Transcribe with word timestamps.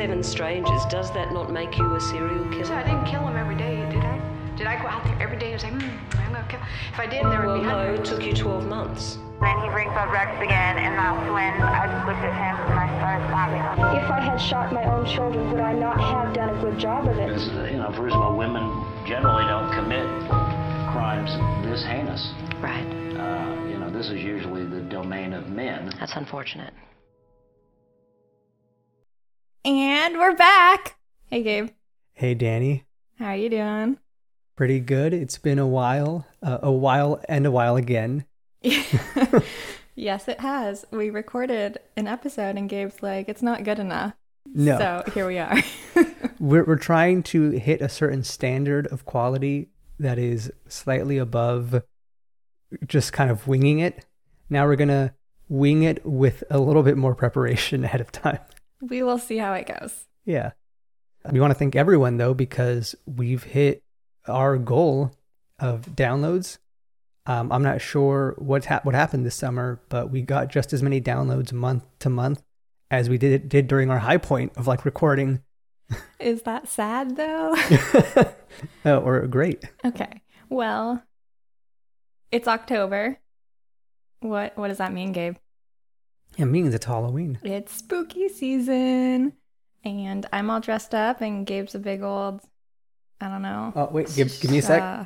seven 0.00 0.22
strangers, 0.22 0.80
does 0.88 1.12
that 1.12 1.30
not 1.30 1.52
make 1.52 1.76
you 1.76 1.94
a 1.94 2.00
serial 2.00 2.48
killer? 2.48 2.64
So 2.64 2.70
killer? 2.70 2.80
I 2.80 2.84
didn't 2.84 3.04
kill 3.04 3.20
him 3.28 3.36
every 3.36 3.54
day, 3.54 3.76
did 3.92 4.00
I? 4.00 4.16
Did 4.56 4.66
I 4.66 4.80
go 4.80 4.88
out 4.88 5.04
there 5.04 5.20
every 5.20 5.36
day 5.36 5.52
and 5.52 5.60
say, 5.60 5.68
hmm, 5.68 6.16
I'm 6.16 6.32
gonna 6.32 6.48
kill? 6.48 6.60
If 6.94 6.98
I 6.98 7.04
did, 7.04 7.22
there 7.26 7.44
would 7.44 7.60
Well, 7.60 7.60
be 7.60 7.66
no, 7.66 8.00
it 8.00 8.02
took 8.02 8.24
you 8.24 8.32
12 8.32 8.64
months. 8.64 9.18
Then 9.42 9.60
he 9.60 9.68
brings 9.68 9.92
up 9.92 10.08
Rex 10.10 10.32
again, 10.40 10.78
and 10.80 10.96
that's 10.96 11.20
when 11.28 11.52
I 11.60 11.84
just 11.84 12.06
looked 12.08 12.24
at 12.24 12.32
him 12.32 12.56
and 12.72 12.78
I 12.80 12.88
started 12.96 13.28
stabbing 13.28 13.60
him. 13.60 13.76
If 14.00 14.10
I 14.10 14.20
had 14.20 14.40
shot 14.40 14.72
my 14.72 14.84
own 14.88 15.04
children, 15.04 15.52
would 15.52 15.60
I 15.60 15.74
not 15.74 16.00
have 16.00 16.32
done 16.32 16.48
a 16.48 16.60
good 16.62 16.78
job 16.78 17.06
of 17.06 17.18
it? 17.18 17.28
Because, 17.28 17.48
you 17.70 17.76
know, 17.76 17.92
first 17.92 18.16
of 18.16 18.22
all, 18.22 18.34
women 18.38 18.64
generally 19.04 19.44
don't 19.44 19.68
commit 19.76 20.08
crimes 20.96 21.28
this 21.68 21.84
heinous. 21.84 22.32
Right. 22.64 22.88
Uh, 23.20 23.68
you 23.68 23.76
know, 23.76 23.90
this 23.90 24.08
is 24.08 24.16
usually 24.24 24.64
the 24.64 24.80
domain 24.80 25.34
of 25.34 25.48
men. 25.50 25.92
That's 26.00 26.16
unfortunate. 26.16 26.72
And 29.62 30.18
we're 30.18 30.34
back. 30.34 30.96
Hey, 31.26 31.42
Gabe. 31.42 31.68
Hey, 32.14 32.32
Danny. 32.32 32.86
How 33.18 33.26
are 33.26 33.36
you 33.36 33.50
doing? 33.50 33.98
Pretty 34.56 34.80
good. 34.80 35.12
It's 35.12 35.36
been 35.36 35.58
a 35.58 35.66
while, 35.66 36.26
uh, 36.42 36.60
a 36.62 36.72
while 36.72 37.22
and 37.28 37.44
a 37.44 37.50
while 37.50 37.76
again. 37.76 38.24
yes, 38.62 40.28
it 40.28 40.40
has. 40.40 40.86
We 40.90 41.10
recorded 41.10 41.78
an 41.94 42.06
episode, 42.06 42.56
and 42.56 42.70
Gabe's 42.70 43.02
like, 43.02 43.28
it's 43.28 43.42
not 43.42 43.64
good 43.64 43.78
enough. 43.78 44.14
No. 44.46 44.78
So 44.78 45.12
here 45.12 45.26
we 45.26 45.38
are. 45.38 45.58
We're, 46.40 46.64
we're 46.64 46.76
trying 46.76 47.22
to 47.24 47.50
hit 47.50 47.82
a 47.82 47.88
certain 47.90 48.24
standard 48.24 48.86
of 48.86 49.04
quality 49.04 49.68
that 49.98 50.18
is 50.18 50.50
slightly 50.68 51.18
above 51.18 51.82
just 52.86 53.12
kind 53.12 53.30
of 53.30 53.46
winging 53.46 53.80
it. 53.80 54.06
Now 54.48 54.64
we're 54.64 54.76
going 54.76 54.88
to 54.88 55.12
wing 55.50 55.82
it 55.82 56.04
with 56.06 56.42
a 56.48 56.58
little 56.58 56.82
bit 56.82 56.96
more 56.96 57.14
preparation 57.14 57.84
ahead 57.84 58.00
of 58.00 58.10
time. 58.10 58.38
We 58.80 59.02
will 59.02 59.18
see 59.18 59.38
how 59.38 59.52
it 59.54 59.66
goes. 59.66 60.06
Yeah. 60.24 60.52
We 61.30 61.40
want 61.40 61.50
to 61.50 61.58
thank 61.58 61.76
everyone 61.76 62.16
though 62.16 62.34
because 62.34 62.94
we've 63.06 63.42
hit 63.42 63.82
our 64.26 64.56
goal 64.58 65.12
of 65.58 65.82
downloads. 65.94 66.58
Um, 67.26 67.52
I'm 67.52 67.62
not 67.62 67.80
sure 67.80 68.34
what 68.38 68.64
ha- 68.64 68.80
what 68.82 68.94
happened 68.94 69.26
this 69.26 69.34
summer, 69.34 69.80
but 69.88 70.10
we 70.10 70.22
got 70.22 70.48
just 70.48 70.72
as 70.72 70.82
many 70.82 71.00
downloads 71.00 71.52
month 71.52 71.84
to 72.00 72.08
month 72.10 72.42
as 72.90 73.08
we 73.08 73.18
did 73.18 73.48
did 73.48 73.68
during 73.68 73.90
our 73.90 73.98
high 73.98 74.16
point 74.16 74.52
of 74.56 74.66
like 74.66 74.84
recording. 74.84 75.42
Is 76.18 76.42
that 76.42 76.68
sad, 76.68 77.16
though? 77.16 77.54
oh, 78.84 78.98
or 78.98 79.26
great. 79.26 79.64
okay. 79.84 80.22
Well, 80.48 81.02
it's 82.32 82.48
October. 82.48 83.18
What 84.20 84.56
What 84.56 84.68
does 84.68 84.78
that 84.78 84.92
mean, 84.92 85.12
Gabe? 85.12 85.36
It 86.38 86.46
means 86.46 86.74
it's 86.74 86.86
Halloween. 86.86 87.38
It's 87.42 87.74
spooky 87.74 88.28
season, 88.28 89.34
and 89.84 90.26
I'm 90.32 90.50
all 90.50 90.60
dressed 90.60 90.94
up, 90.94 91.20
and 91.20 91.46
Gabe's 91.46 91.74
a 91.74 91.78
big 91.78 92.02
old, 92.02 92.40
I 93.20 93.28
don't 93.28 93.42
know. 93.42 93.72
Oh 93.76 93.88
wait, 93.92 94.12
give, 94.14 94.28
give 94.40 94.50
me 94.50 94.58
a 94.58 94.62
sec. 94.62 94.82
uh, 94.82 95.04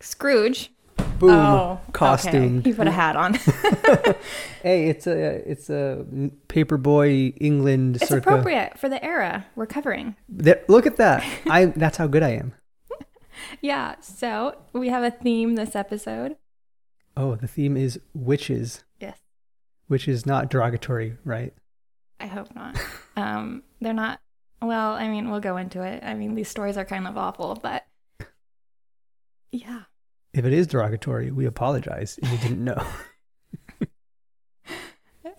Scrooge. 0.00 0.70
Boom, 1.18 1.30
Oh, 1.30 1.80
costumed. 1.92 2.60
Okay. 2.60 2.70
He 2.70 2.76
put 2.76 2.86
a 2.86 2.90
hat 2.90 3.16
on. 3.16 3.34
hey, 4.62 4.88
it's 4.88 5.06
a 5.06 5.16
it's 5.50 5.70
a 5.70 6.04
paperboy 6.48 7.34
England 7.40 7.96
it's 7.96 8.08
circa. 8.08 8.18
appropriate 8.28 8.78
for 8.78 8.88
the 8.90 9.02
era 9.02 9.46
we're 9.56 9.66
covering. 9.66 10.16
There- 10.28 10.62
look 10.68 10.86
at 10.86 10.96
that! 10.96 11.24
I 11.48 11.66
that's 11.66 11.96
how 11.96 12.06
good 12.06 12.22
I 12.22 12.30
am. 12.30 12.54
Yeah. 13.62 13.94
So 14.00 14.56
we 14.74 14.88
have 14.88 15.02
a 15.02 15.10
theme 15.10 15.54
this 15.54 15.74
episode. 15.74 16.36
Oh, 17.16 17.34
the 17.36 17.48
theme 17.48 17.76
is 17.78 17.98
witches. 18.12 18.84
Which 19.88 20.08
is 20.08 20.26
not 20.26 20.50
derogatory, 20.50 21.16
right? 21.24 21.52
I 22.20 22.26
hope 22.26 22.54
not. 22.54 22.78
um, 23.16 23.62
they're 23.80 23.92
not. 23.92 24.20
Well, 24.62 24.92
I 24.92 25.08
mean, 25.08 25.30
we'll 25.30 25.40
go 25.40 25.56
into 25.56 25.82
it. 25.82 26.02
I 26.02 26.14
mean, 26.14 26.34
these 26.34 26.48
stories 26.48 26.76
are 26.76 26.84
kind 26.84 27.06
of 27.06 27.16
awful, 27.16 27.58
but 27.62 27.84
yeah. 29.52 29.82
If 30.32 30.44
it 30.44 30.52
is 30.52 30.66
derogatory, 30.66 31.30
we 31.30 31.46
apologize. 31.46 32.18
if 32.22 32.30
You 32.30 32.38
didn't 32.38 32.64
know. 32.64 32.86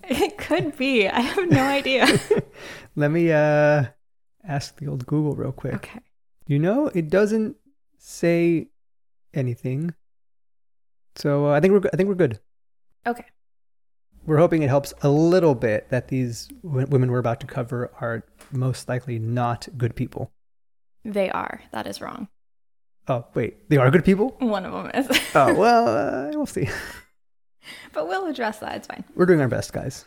It 0.10 0.38
could 0.38 0.78
be. 0.78 1.08
I 1.08 1.20
have 1.20 1.50
no 1.50 1.64
idea. 1.64 2.08
Let 2.96 3.12
me 3.12 3.32
uh 3.32 3.86
ask 4.48 4.78
the 4.78 4.88
old 4.88 5.06
Google 5.06 5.36
real 5.36 5.52
quick. 5.52 5.76
okay. 5.76 6.00
You 6.48 6.60
know, 6.60 6.88
it 6.88 7.10
doesn't 7.10 7.58
say 7.98 8.70
anything. 9.34 9.94
So 11.18 11.48
uh, 11.48 11.52
I 11.52 11.60
think 11.60 11.74
we're 11.74 11.90
I 11.92 11.98
think 11.98 12.08
we're 12.08 12.16
good. 12.16 12.40
Okay. 13.06 13.26
We're 14.28 14.38
hoping 14.38 14.62
it 14.62 14.68
helps 14.68 14.94
a 15.02 15.10
little 15.10 15.56
bit 15.56 15.90
that 15.90 16.10
these 16.10 16.50
w- 16.62 16.86
women 16.88 17.10
we're 17.10 17.20
about 17.20 17.40
to 17.40 17.48
cover 17.48 17.90
are 18.02 18.26
most 18.52 18.90
likely 18.90 19.20
not 19.20 19.70
good 19.78 19.96
people. 19.96 20.32
They 21.06 21.30
are. 21.30 21.62
That 21.72 21.88
is 21.88 22.02
wrong. 22.02 22.28
Oh, 23.08 23.26
wait, 23.34 23.70
they 23.70 23.78
are 23.78 23.90
good 23.90 24.04
people? 24.04 24.36
One 24.40 24.66
of 24.66 24.74
them 24.74 24.92
is. 24.94 25.20
Oh, 25.34 25.54
well, 25.54 25.88
uh, 25.88 26.32
we'll 26.34 26.46
see. 26.46 26.68
but 27.94 28.10
we'll 28.10 28.28
address 28.28 28.60
that. 28.60 28.76
It's 28.76 28.88
fine. 28.88 29.06
We're 29.16 29.26
doing 29.26 29.40
our 29.40 29.48
best, 29.48 29.72
guys. 29.72 30.06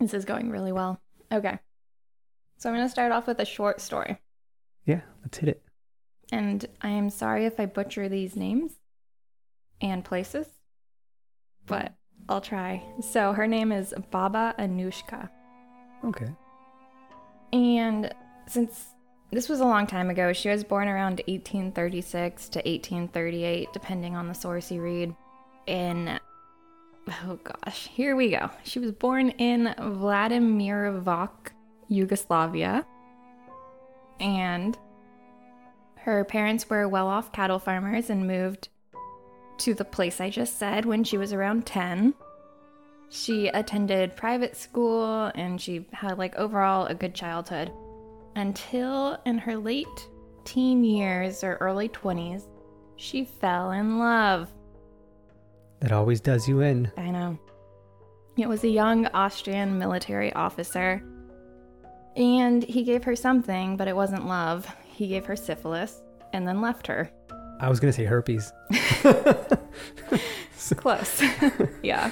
This 0.00 0.14
is 0.14 0.24
going 0.24 0.50
really 0.50 0.72
well. 0.72 0.98
Okay. 1.30 1.58
So 2.56 2.70
I'm 2.70 2.74
going 2.74 2.86
to 2.86 2.90
start 2.90 3.12
off 3.12 3.26
with 3.26 3.38
a 3.38 3.44
short 3.44 3.82
story. 3.82 4.18
Yeah, 4.86 5.02
let's 5.22 5.36
hit 5.36 5.50
it. 5.50 5.62
And 6.32 6.64
I 6.80 6.88
am 6.88 7.10
sorry 7.10 7.44
if 7.44 7.60
I 7.60 7.66
butcher 7.66 8.08
these 8.08 8.34
names 8.34 8.72
and 9.82 10.02
places, 10.02 10.46
but 11.66 11.92
I'll 12.28 12.40
try. 12.40 12.82
So 13.00 13.32
her 13.32 13.46
name 13.46 13.72
is 13.72 13.94
Baba 14.10 14.54
Anushka. 14.58 15.28
Okay. 16.04 16.28
And 17.52 18.12
since 18.46 18.88
this 19.30 19.48
was 19.48 19.60
a 19.60 19.64
long 19.64 19.86
time 19.86 20.10
ago, 20.10 20.32
she 20.32 20.48
was 20.48 20.64
born 20.64 20.88
around 20.88 21.22
1836 21.26 22.48
to 22.50 22.58
1838, 22.60 23.68
depending 23.72 24.16
on 24.16 24.28
the 24.28 24.34
source 24.34 24.70
you 24.70 24.80
read. 24.80 25.14
In, 25.66 26.18
oh 27.08 27.38
gosh, 27.42 27.88
here 27.88 28.16
we 28.16 28.30
go. 28.30 28.50
She 28.64 28.78
was 28.78 28.92
born 28.92 29.30
in 29.30 29.74
Vladimirovac, 29.78 31.30
Yugoslavia. 31.88 32.86
And 34.20 34.78
her 35.96 36.24
parents 36.24 36.68
were 36.68 36.88
well 36.88 37.08
off 37.08 37.32
cattle 37.32 37.58
farmers 37.58 38.10
and 38.10 38.26
moved 38.26 38.68
to 39.58 39.74
the 39.74 39.84
place 39.84 40.20
I 40.20 40.30
just 40.30 40.58
said 40.58 40.84
when 40.84 41.04
she 41.04 41.18
was 41.18 41.32
around 41.32 41.66
10. 41.66 42.14
She 43.10 43.48
attended 43.48 44.16
private 44.16 44.56
school 44.56 45.30
and 45.34 45.60
she 45.60 45.86
had, 45.92 46.18
like, 46.18 46.34
overall 46.36 46.86
a 46.86 46.94
good 46.94 47.14
childhood 47.14 47.70
until 48.36 49.18
in 49.26 49.38
her 49.38 49.56
late 49.56 50.08
teen 50.44 50.84
years 50.84 51.44
or 51.44 51.56
early 51.60 51.88
20s, 51.88 52.44
she 52.96 53.24
fell 53.24 53.72
in 53.72 53.98
love. 53.98 54.52
That 55.80 55.92
always 55.92 56.20
does 56.20 56.48
you 56.48 56.60
in. 56.60 56.90
I 56.96 57.10
know. 57.10 57.38
It 58.36 58.48
was 58.48 58.64
a 58.64 58.68
young 58.68 59.06
Austrian 59.06 59.78
military 59.78 60.32
officer. 60.32 61.02
And 62.16 62.62
he 62.62 62.82
gave 62.82 63.04
her 63.04 63.16
something, 63.16 63.76
but 63.76 63.88
it 63.88 63.96
wasn't 63.96 64.26
love. 64.26 64.66
He 64.84 65.08
gave 65.08 65.26
her 65.26 65.36
syphilis 65.36 66.02
and 66.32 66.46
then 66.46 66.60
left 66.60 66.86
her. 66.86 67.10
I 67.60 67.68
was 67.68 67.80
going 67.80 67.92
to 67.92 67.96
say 67.96 68.04
herpes. 68.04 68.52
Close. 70.76 71.22
yeah. 71.82 72.10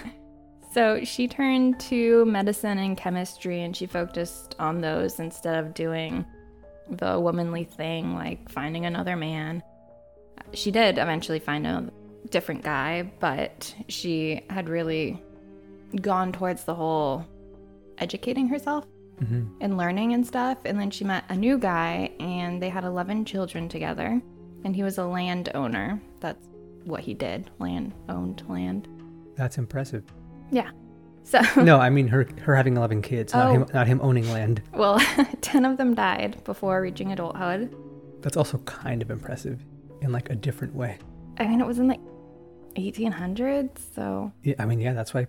So 0.73 1.05
she 1.05 1.29
turned 1.29 1.79
to 1.81 2.25
medicine 2.25 2.79
and 2.79 2.97
chemistry 2.97 3.63
and 3.63 3.77
she 3.77 3.87
focused 3.87 4.57
on 4.59 4.81
those 4.81 5.21
instead 5.21 5.63
of 5.63 5.75
doing 5.75 6.25
the 6.89 7.19
womanly 7.21 7.65
thing 7.65 8.15
like 8.15 8.51
finding 8.51 8.87
another 8.87 9.17
man. 9.17 9.63
She 10.55 10.71
did 10.71 10.99
eventually 10.99 11.39
find 11.39 11.67
a 11.67 11.91
different 12.31 12.63
guy, 12.63 13.11
but 13.21 13.75
she 13.89 14.43
had 14.51 14.69
really 14.69 15.23
gone 16.01 16.33
towards 16.33 16.65
the 16.65 16.75
whole 16.75 17.27
educating 17.99 18.49
herself 18.49 18.87
hmm 19.19 19.43
and 19.61 19.77
learning 19.77 20.15
and 20.15 20.27
stuff. 20.27 20.59
And 20.65 20.81
then 20.81 20.91
she 20.91 21.05
met 21.05 21.25
a 21.29 21.37
new 21.37 21.59
guy, 21.59 22.11
and 22.19 22.61
they 22.61 22.69
had 22.69 22.85
11 22.85 23.25
children 23.25 23.69
together. 23.69 24.21
And 24.65 24.75
he 24.77 24.83
was 24.83 24.99
a 24.99 25.05
landowner. 25.05 26.01
That's 26.21 26.47
what 26.85 27.01
he 27.01 27.15
did 27.15 27.51
land, 27.59 27.93
owned 28.09 28.43
land. 28.49 28.89
That's 29.37 29.59
impressive. 29.59 30.05
Yeah. 30.51 30.71
So, 31.25 31.41
no, 31.63 31.79
I 31.79 31.89
mean 31.91 32.09
her 32.09 32.27
her 32.43 32.55
having 32.57 32.77
11 32.77 33.03
kids, 33.03 33.33
not 33.33 33.47
Oh. 33.49 33.53
him 33.53 33.67
not 33.73 33.87
him 33.87 34.01
owning 34.03 34.29
land. 34.31 34.63
well, 34.75 34.99
10 35.41 35.65
of 35.65 35.77
them 35.77 35.95
died 35.95 36.43
before 36.45 36.81
reaching 36.83 37.13
adulthood. 37.13 37.75
That's 38.21 38.37
also 38.37 38.59
kind 38.59 39.03
of 39.03 39.11
impressive 39.11 39.65
in 40.01 40.11
like 40.13 40.31
a 40.31 40.35
different 40.35 40.75
way. 40.75 40.99
I 41.39 41.47
mean, 41.47 41.61
it 41.61 41.67
was 41.67 41.79
in 41.79 41.89
the 41.89 41.99
1800s, 42.77 43.71
so 43.95 44.33
Yeah, 44.43 44.55
I 44.59 44.67
mean, 44.67 44.81
yeah, 44.81 44.93
that's 44.93 45.15
why 45.15 45.27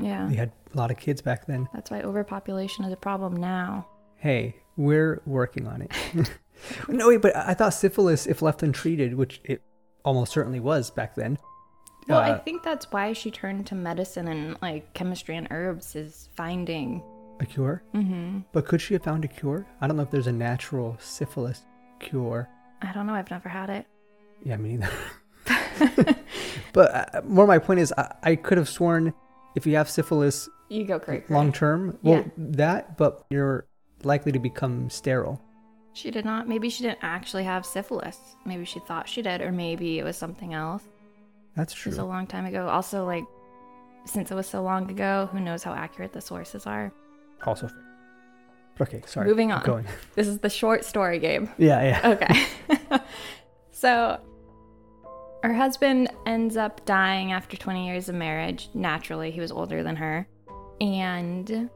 yeah. 0.00 0.28
we 0.28 0.34
had 0.36 0.52
a 0.72 0.76
lot 0.76 0.90
of 0.90 0.96
kids 0.96 1.20
back 1.22 1.46
then. 1.46 1.68
That's 1.74 1.90
why 1.90 2.02
overpopulation 2.02 2.84
is 2.84 2.92
a 2.92 2.96
problem 2.96 3.36
now. 3.36 3.86
Hey, 4.16 4.56
we're 4.76 5.20
working 5.26 5.66
on 5.66 5.82
it. 5.82 5.92
no, 6.88 7.08
wait, 7.08 7.22
but 7.22 7.34
I 7.36 7.50
I 7.50 7.54
thought 7.54 7.74
syphilis, 7.74 8.26
if 8.26 8.42
left 8.42 8.62
untreated, 8.62 9.14
which 9.14 9.40
it 9.44 9.62
almost 10.04 10.32
certainly 10.32 10.60
was 10.60 10.90
back 10.90 11.14
then. 11.14 11.38
Well, 12.08 12.20
I 12.20 12.30
uh, 12.30 12.38
think 12.40 12.62
that's 12.62 12.90
why 12.92 13.12
she 13.12 13.30
turned 13.32 13.66
to 13.66 13.74
medicine 13.74 14.28
and 14.28 14.56
like 14.62 14.94
chemistry 14.94 15.36
and 15.36 15.48
herbs 15.50 15.96
is 15.96 16.28
finding 16.36 17.02
A 17.40 17.46
cure? 17.46 17.82
Mm-hmm. 17.94 18.40
But 18.52 18.66
could 18.66 18.80
she 18.80 18.94
have 18.94 19.02
found 19.02 19.24
a 19.24 19.28
cure? 19.28 19.66
I 19.80 19.88
don't 19.88 19.96
know 19.96 20.04
if 20.04 20.10
there's 20.12 20.28
a 20.28 20.32
natural 20.32 20.96
syphilis 21.00 21.64
cure. 21.98 22.48
I 22.82 22.92
don't 22.92 23.06
know. 23.06 23.14
I've 23.14 23.30
never 23.30 23.48
had 23.48 23.70
it. 23.70 23.86
Yeah, 24.44 24.56
me 24.56 24.76
neither. 24.76 24.92
but 26.72 27.14
uh, 27.14 27.22
more 27.24 27.46
my 27.46 27.58
point 27.58 27.80
is, 27.80 27.92
I, 27.96 28.14
I 28.22 28.36
could 28.36 28.58
have 28.58 28.68
sworn 28.68 29.12
if 29.56 29.66
you 29.66 29.74
have 29.76 29.88
syphilis 29.90 30.48
You 30.68 30.84
go 30.84 30.98
cray. 31.00 31.24
long 31.28 31.52
term, 31.52 31.98
well, 32.02 32.18
Yeah. 32.18 32.24
that, 32.36 32.96
but 32.96 33.26
you're 33.30 33.66
likely 34.04 34.32
to 34.32 34.38
become 34.38 34.90
sterile. 34.90 35.40
She 35.96 36.10
did 36.10 36.26
not. 36.26 36.46
Maybe 36.46 36.68
she 36.68 36.82
didn't 36.82 36.98
actually 37.00 37.44
have 37.44 37.64
syphilis. 37.64 38.18
Maybe 38.44 38.66
she 38.66 38.80
thought 38.80 39.08
she 39.08 39.22
did, 39.22 39.40
or 39.40 39.50
maybe 39.50 39.98
it 39.98 40.04
was 40.04 40.14
something 40.14 40.52
else. 40.52 40.82
That's 41.56 41.72
true. 41.72 41.88
It 41.88 41.94
was 41.94 41.98
a 42.00 42.04
long 42.04 42.26
time 42.26 42.44
ago. 42.44 42.68
Also, 42.68 43.06
like, 43.06 43.24
since 44.04 44.30
it 44.30 44.34
was 44.34 44.46
so 44.46 44.62
long 44.62 44.90
ago, 44.90 45.26
who 45.32 45.40
knows 45.40 45.62
how 45.62 45.72
accurate 45.72 46.12
the 46.12 46.20
sources 46.20 46.66
are? 46.66 46.92
also 47.46 47.68
fair. 47.68 47.84
Okay, 48.78 49.02
sorry. 49.06 49.26
Moving 49.26 49.52
on. 49.52 49.64
Going. 49.64 49.86
This 50.14 50.28
is 50.28 50.38
the 50.40 50.50
short 50.50 50.84
story, 50.84 51.18
Gabe. 51.18 51.48
Yeah, 51.56 51.82
yeah. 51.82 52.10
Okay. 52.10 53.00
so, 53.70 54.20
her 55.42 55.54
husband 55.54 56.10
ends 56.26 56.58
up 56.58 56.84
dying 56.84 57.32
after 57.32 57.56
20 57.56 57.86
years 57.86 58.10
of 58.10 58.16
marriage. 58.16 58.68
Naturally, 58.74 59.30
he 59.30 59.40
was 59.40 59.50
older 59.50 59.82
than 59.82 59.96
her. 59.96 60.28
And 60.78 61.70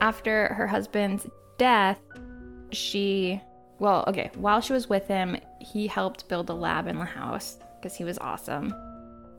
after 0.00 0.54
her 0.54 0.68
husband's 0.68 1.26
death, 1.58 1.98
she, 2.72 3.40
well, 3.78 4.04
okay, 4.06 4.30
while 4.34 4.60
she 4.60 4.72
was 4.72 4.88
with 4.88 5.06
him, 5.06 5.36
he 5.60 5.86
helped 5.86 6.28
build 6.28 6.50
a 6.50 6.54
lab 6.54 6.86
in 6.86 6.98
the 6.98 7.04
house 7.04 7.58
because 7.76 7.96
he 7.96 8.04
was 8.04 8.18
awesome. 8.18 8.74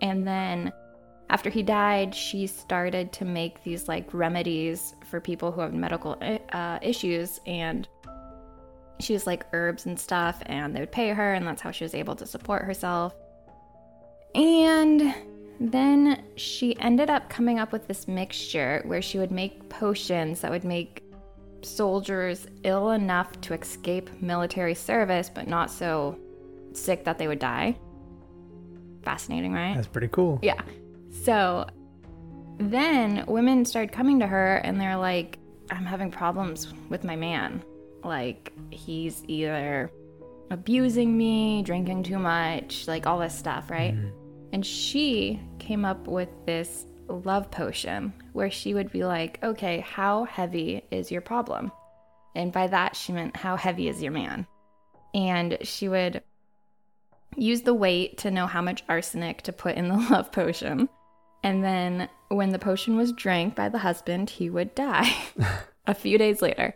And 0.02 0.28
then 0.28 0.72
after 1.30 1.50
he 1.50 1.64
died, 1.64 2.16
she 2.16 2.48
started 2.48 3.12
to 3.14 3.26
make 3.26 3.64
these 3.64 3.88
like 3.88 4.14
remedies 4.14 4.94
for 5.10 5.20
people 5.20 5.52
who 5.52 5.62
have 5.62 5.74
medical 5.74 6.18
uh, 6.52 6.80
issues 6.82 7.40
and 7.46 7.88
she 9.00 9.14
was 9.14 9.28
like 9.28 9.46
herbs 9.54 9.86
and 9.86 10.00
stuff 10.00 10.42
and 10.46 10.76
they 10.76 10.80
would 10.80 10.92
pay 10.92 11.10
her 11.10 11.34
and 11.34 11.46
that's 11.46 11.62
how 11.62 11.72
she 11.72 11.84
was 11.84 11.94
able 11.94 12.16
to 12.16 12.26
support 12.26 12.64
herself 12.64 13.14
and 14.34 15.14
then 15.60 16.24
she 16.36 16.78
ended 16.80 17.10
up 17.10 17.30
coming 17.30 17.60
up 17.60 17.72
with 17.72 17.88
this 17.88 18.08
mixture 18.08 18.82
where 18.86 19.02
she 19.02 19.18
would 19.18 19.32
make 19.32 19.68
potions 19.70 20.42
that 20.42 20.52
would 20.52 20.64
make 20.64 21.04
soldiers 21.62 22.48
ill 22.64 22.92
enough 22.92 23.40
to 23.42 23.54
escape 23.54 24.10
military 24.22 24.76
service 24.76 25.30
but 25.34 25.48
not 25.48 25.70
so 25.72 26.18
sick 26.74 27.04
that 27.04 27.18
they 27.18 27.28
would 27.28 27.40
die 27.40 27.78
fascinating 29.04 29.54
right 29.54 29.76
That's 29.76 29.88
pretty 29.88 30.10
cool. 30.10 30.40
yeah. 30.42 30.62
So 31.24 31.66
then 32.58 33.24
women 33.28 33.64
started 33.66 33.92
coming 33.92 34.20
to 34.20 34.28
her 34.28 34.56
and 34.58 34.82
they're 34.82 34.98
like, 34.98 35.40
I'm 35.70 35.86
having 35.86 36.12
problems 36.12 36.74
with 36.90 37.04
my 37.04 37.16
man. 37.16 37.64
Like, 38.04 38.52
he's 38.72 39.24
either 39.28 39.92
abusing 40.50 41.16
me, 41.16 41.62
drinking 41.62 42.04
too 42.04 42.18
much, 42.20 42.88
like 42.88 43.06
all 43.06 43.20
this 43.20 43.38
stuff, 43.38 43.70
right? 43.70 43.94
Mm-hmm. 43.96 44.10
And 44.54 44.66
she 44.66 45.40
came 45.60 45.86
up 45.86 46.08
with 46.08 46.30
this 46.46 46.87
love 47.08 47.52
potion 47.52 48.14
where 48.34 48.52
she 48.52 48.74
would 48.74 48.92
be 48.92 49.04
like, 49.04 49.40
okay, 49.44 49.80
how 49.80 50.26
heavy 50.26 50.84
is 50.92 51.12
your 51.12 51.22
problem? 51.22 51.72
And 52.36 52.52
by 52.52 52.68
that, 52.68 52.96
she 52.96 53.12
meant, 53.12 53.36
how 53.36 53.56
heavy 53.56 53.88
is 53.88 54.02
your 54.02 54.12
man? 54.12 54.46
And 55.14 55.58
she 55.62 55.90
would 55.90 56.22
use 57.36 57.62
the 57.62 57.74
weight 57.74 58.20
to 58.20 58.32
know 58.32 58.48
how 58.48 58.62
much 58.62 58.84
arsenic 58.88 59.42
to 59.44 59.54
put 59.54 59.76
in 59.76 59.88
the 59.88 59.96
love 60.12 60.32
potion. 60.32 60.90
And 61.44 61.64
then 61.64 62.10
when 62.30 62.50
the 62.50 62.60
potion 62.60 62.98
was 62.98 63.12
drank 63.12 63.56
by 63.56 63.70
the 63.70 63.78
husband, 63.78 64.30
he 64.30 64.50
would 64.50 64.76
die 64.76 65.10
a 65.88 65.94
few 65.94 66.18
days 66.18 66.42
later. 66.42 66.76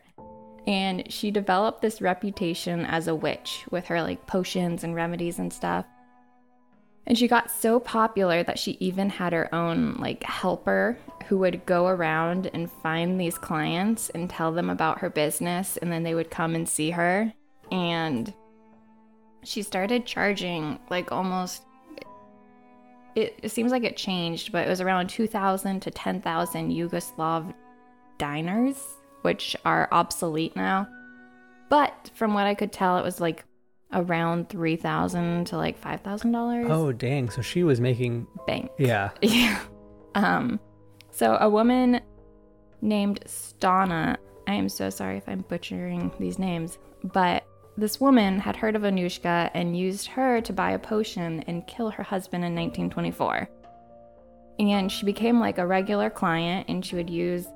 And 0.68 1.12
she 1.12 1.32
developed 1.32 1.82
this 1.82 2.02
reputation 2.02 2.86
as 2.86 3.08
a 3.08 3.16
witch 3.16 3.66
with 3.72 3.86
her 3.88 4.02
like 4.02 4.28
potions 4.28 4.84
and 4.84 4.96
remedies 4.96 5.40
and 5.40 5.52
stuff. 5.52 5.86
And 7.08 7.18
she 7.18 7.28
got 7.28 7.50
so 7.50 7.80
popular 7.80 8.44
that 8.44 8.60
she 8.60 8.78
even 8.80 9.10
had 9.10 9.34
her 9.34 9.54
own 9.54 9.96
like 9.96 10.24
helper 10.24 10.98
who 11.28 11.38
would 11.40 11.66
go 11.66 11.88
around 11.88 12.50
and 12.54 12.72
find 12.72 13.20
these 13.20 13.38
clients 13.38 14.10
and 14.12 14.30
tell 14.30 14.52
them 14.52 14.70
about 14.70 15.00
her 15.00 15.10
business 15.10 15.78
and 15.78 15.92
then 15.92 16.04
they 16.04 16.14
would 16.14 16.30
come 16.30 16.56
and 16.56 16.68
see 16.68 16.92
her. 16.92 17.34
And 17.72 18.34
she 19.44 19.64
started 19.64 20.06
charging 20.06 20.80
like 20.90 21.12
almost 21.12 21.64
it, 23.16 23.52
seems 23.52 23.72
like 23.72 23.84
it 23.84 23.98
changed 23.98 24.52
but 24.52 24.66
it 24.66 24.70
was 24.70 24.80
around 24.80 25.08
2000 25.10 25.82
to 25.82 25.92
10000 25.92 26.72
yugoslav 26.72 27.54
dinars 28.18 28.82
which 29.24 29.56
are 29.66 29.90
obsolete 29.92 30.56
now. 30.56 30.88
But 31.70 32.12
from 32.14 32.34
what 32.34 32.46
i 32.46 32.54
could 32.54 32.72
tell 32.72 32.98
it 32.98 33.04
was 33.04 33.20
like 33.20 33.44
around 33.94 34.50
3000 34.50 35.46
to 35.48 35.58
like 35.58 35.82
$5000 35.82 36.70
Oh, 36.70 36.92
dang. 36.92 37.30
So 37.30 37.42
she 37.42 37.64
was 37.64 37.82
making. 37.82 38.28
bank 38.48 38.72
Yeah. 38.78 39.12
yeah. 39.22 39.60
Um, 40.16 40.60
so 41.12 41.38
a 41.40 41.50
woman 41.50 42.02
named 42.82 43.22
Stana, 43.26 44.18
I 44.48 44.54
am 44.54 44.70
so 44.70 44.90
sorry 44.90 45.18
if 45.18 45.28
I'm 45.28 45.42
butchering 45.42 46.12
these 46.20 46.40
names, 46.40 46.78
but 47.04 47.46
this 47.78 48.00
woman 48.00 48.40
had 48.40 48.56
heard 48.56 48.76
of 48.76 48.82
Anushka 48.82 49.50
and 49.54 49.78
used 49.78 50.08
her 50.08 50.42
to 50.42 50.54
buy 50.54 50.72
a 50.72 50.80
potion 50.80 51.42
and 51.48 51.66
kill 51.68 51.90
her 51.90 52.04
husband 52.04 52.44
in 52.44 52.54
1924. 52.56 53.50
And 54.60 54.92
she 54.92 55.06
became 55.06 55.40
like 55.40 55.58
a 55.58 55.66
regular 55.66 56.10
client 56.10 56.68
and 56.70 56.86
she 56.86 56.96
would 56.96 57.10
use 57.10 57.48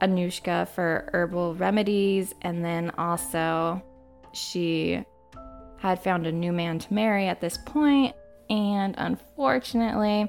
Anushka 0.00 0.68
for 0.68 1.10
herbal 1.12 1.56
remedies 1.56 2.34
and 2.42 2.64
then 2.64 2.90
also 2.96 3.82
she 4.32 5.04
had 5.78 6.02
found 6.02 6.26
a 6.26 6.32
new 6.32 6.52
man 6.52 6.78
to 6.78 6.92
marry 6.92 7.26
at 7.26 7.40
this 7.40 7.56
point 7.56 8.14
and 8.50 8.94
unfortunately 8.98 10.28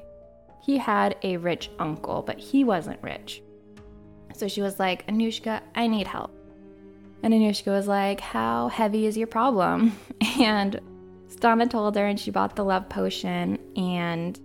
he 0.62 0.78
had 0.78 1.16
a 1.22 1.36
rich 1.38 1.70
uncle, 1.78 2.22
but 2.22 2.38
he 2.38 2.64
wasn't 2.64 3.02
rich. 3.02 3.42
So 4.34 4.46
she 4.46 4.62
was 4.62 4.78
like, 4.78 5.06
Anushka, 5.06 5.60
I 5.74 5.86
need 5.86 6.06
help. 6.06 6.30
And 7.22 7.34
Anushka 7.34 7.68
was 7.68 7.86
like, 7.86 8.20
How 8.20 8.68
heavy 8.68 9.06
is 9.06 9.16
your 9.16 9.26
problem? 9.26 9.98
And 10.38 10.80
Stana 11.28 11.68
told 11.68 11.96
her, 11.96 12.06
and 12.06 12.18
she 12.18 12.30
bought 12.30 12.56
the 12.56 12.64
love 12.64 12.88
potion. 12.88 13.58
And 13.76 14.38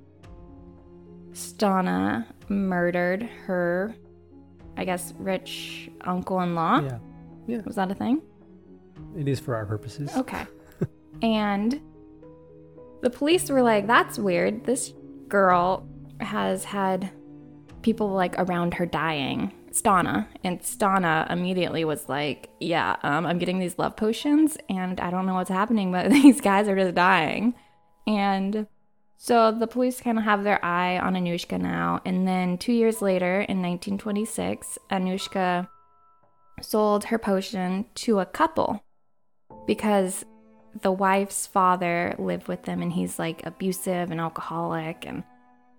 Stana 1.32 2.26
murdered 2.50 3.24
her, 3.46 3.96
I 4.78 4.86
guess, 4.86 5.14
rich 5.18 5.90
uncle 6.02 6.40
in 6.42 6.56
law. 6.56 6.80
Yeah. 6.80 6.98
Yeah. 7.48 7.62
Was 7.66 7.76
that 7.76 7.92
a 7.92 7.96
thing? 7.96 8.22
It 9.18 9.28
is 9.28 9.40
for 9.40 9.56
our 9.56 9.66
purposes. 9.66 10.16
Okay. 10.16 10.46
And 11.22 11.80
the 13.02 13.10
police 13.10 13.50
were 13.50 13.62
like, 13.62 13.88
that's 13.88 14.18
weird. 14.18 14.66
This 14.66 14.94
girl 15.28 15.88
has 16.20 16.64
had 16.64 17.12
people 17.82 18.10
like 18.10 18.36
around 18.38 18.74
her 18.76 18.86
dying. 18.86 19.54
Stana. 19.72 20.28
And 20.44 20.62
Stana 20.62 21.30
immediately 21.30 21.84
was 21.84 22.08
like, 22.08 22.50
yeah, 22.60 22.96
um, 23.04 23.26
I'm 23.26 23.38
getting 23.38 23.60
these 23.60 23.78
love 23.78 23.98
potions 23.98 24.58
and 24.70 25.00
I 25.02 25.12
don't 25.12 25.26
know 25.26 25.34
what's 25.34 25.50
happening, 25.50 25.92
but 25.92 26.10
these 26.10 26.40
guys 26.40 26.68
are 26.68 26.76
just 26.76 26.96
dying. 26.96 27.54
And 28.08 28.68
so 29.18 29.52
the 29.52 29.68
police 29.68 30.00
kind 30.02 30.18
of 30.18 30.24
have 30.24 30.44
their 30.44 30.64
eye 30.64 30.98
on 30.98 31.16
Anushka 31.16 31.60
now. 31.60 32.02
And 32.06 32.28
then 32.28 32.58
two 32.58 32.74
years 32.74 33.02
later, 33.02 33.42
in 33.42 33.62
1926, 33.62 34.78
Anushka 34.92 35.68
sold 36.62 37.06
her 37.06 37.18
potion 37.18 37.86
to 37.96 38.20
a 38.20 38.26
couple 38.26 38.84
because 39.68 40.26
the 40.82 40.92
wife's 40.92 41.48
father 41.48 42.16
lived 42.18 42.48
with 42.48 42.64
them 42.64 42.82
and 42.82 42.92
he's 42.92 43.18
like 43.18 43.46
abusive 43.46 44.12
and 44.12 44.20
alcoholic 44.20 45.06
and 45.06 45.24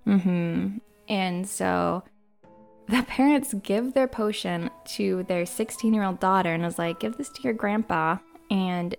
mhm 0.06 0.80
and 1.08 1.48
so 1.48 2.02
the 2.88 3.02
parents 3.02 3.54
give 3.62 3.94
their 3.94 4.08
potion 4.08 4.70
to 4.84 5.24
their 5.24 5.44
16 5.44 5.92
year 5.92 6.04
old 6.04 6.20
daughter 6.20 6.52
and 6.52 6.62
was 6.62 6.78
like 6.78 7.00
give 7.00 7.16
this 7.16 7.28
to 7.30 7.42
your 7.42 7.52
grandpa. 7.52 8.18
And 8.50 8.94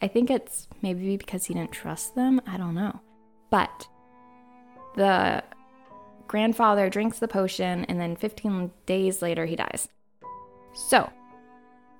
i 0.00 0.06
think 0.06 0.30
it's 0.30 0.68
maybe 0.82 1.16
because 1.16 1.44
he 1.46 1.54
didn't 1.54 1.72
trust 1.72 2.14
them. 2.14 2.40
I 2.46 2.56
don't 2.56 2.74
know. 2.74 3.00
But 3.50 3.88
the 4.94 5.42
grandfather 6.28 6.90
drinks 6.90 7.18
the 7.18 7.28
potion 7.28 7.84
and 7.86 8.00
then 8.00 8.14
15 8.14 8.70
days 8.86 9.22
later 9.22 9.46
he 9.46 9.56
dies. 9.56 9.88
So 10.74 11.10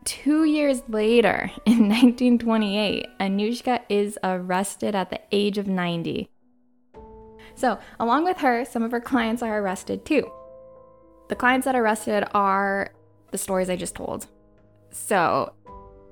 Two 0.09 0.45
years 0.45 0.83
later, 0.89 1.51
in 1.67 1.87
1928, 1.91 3.07
Anushka 3.21 3.81
is 3.91 4.19
arrested 4.25 4.95
at 4.95 5.11
the 5.11 5.21
age 5.33 5.59
of 5.59 5.67
90. 5.67 6.31
So, 7.55 7.79
along 8.01 8.25
with 8.25 8.39
her, 8.39 8.65
some 8.65 8.83
of 8.83 8.91
her 8.91 9.03
clients 9.03 9.43
are 9.43 9.61
arrested 9.61 10.07
too. 10.07 10.27
The 11.29 11.35
clients 11.35 11.67
that 11.67 11.77
are 11.77 11.83
arrested 11.83 12.25
are 12.33 12.95
the 13.33 13.37
stories 13.37 13.69
I 13.69 13.77
just 13.77 13.95
told. 13.95 14.29
So, 14.93 15.53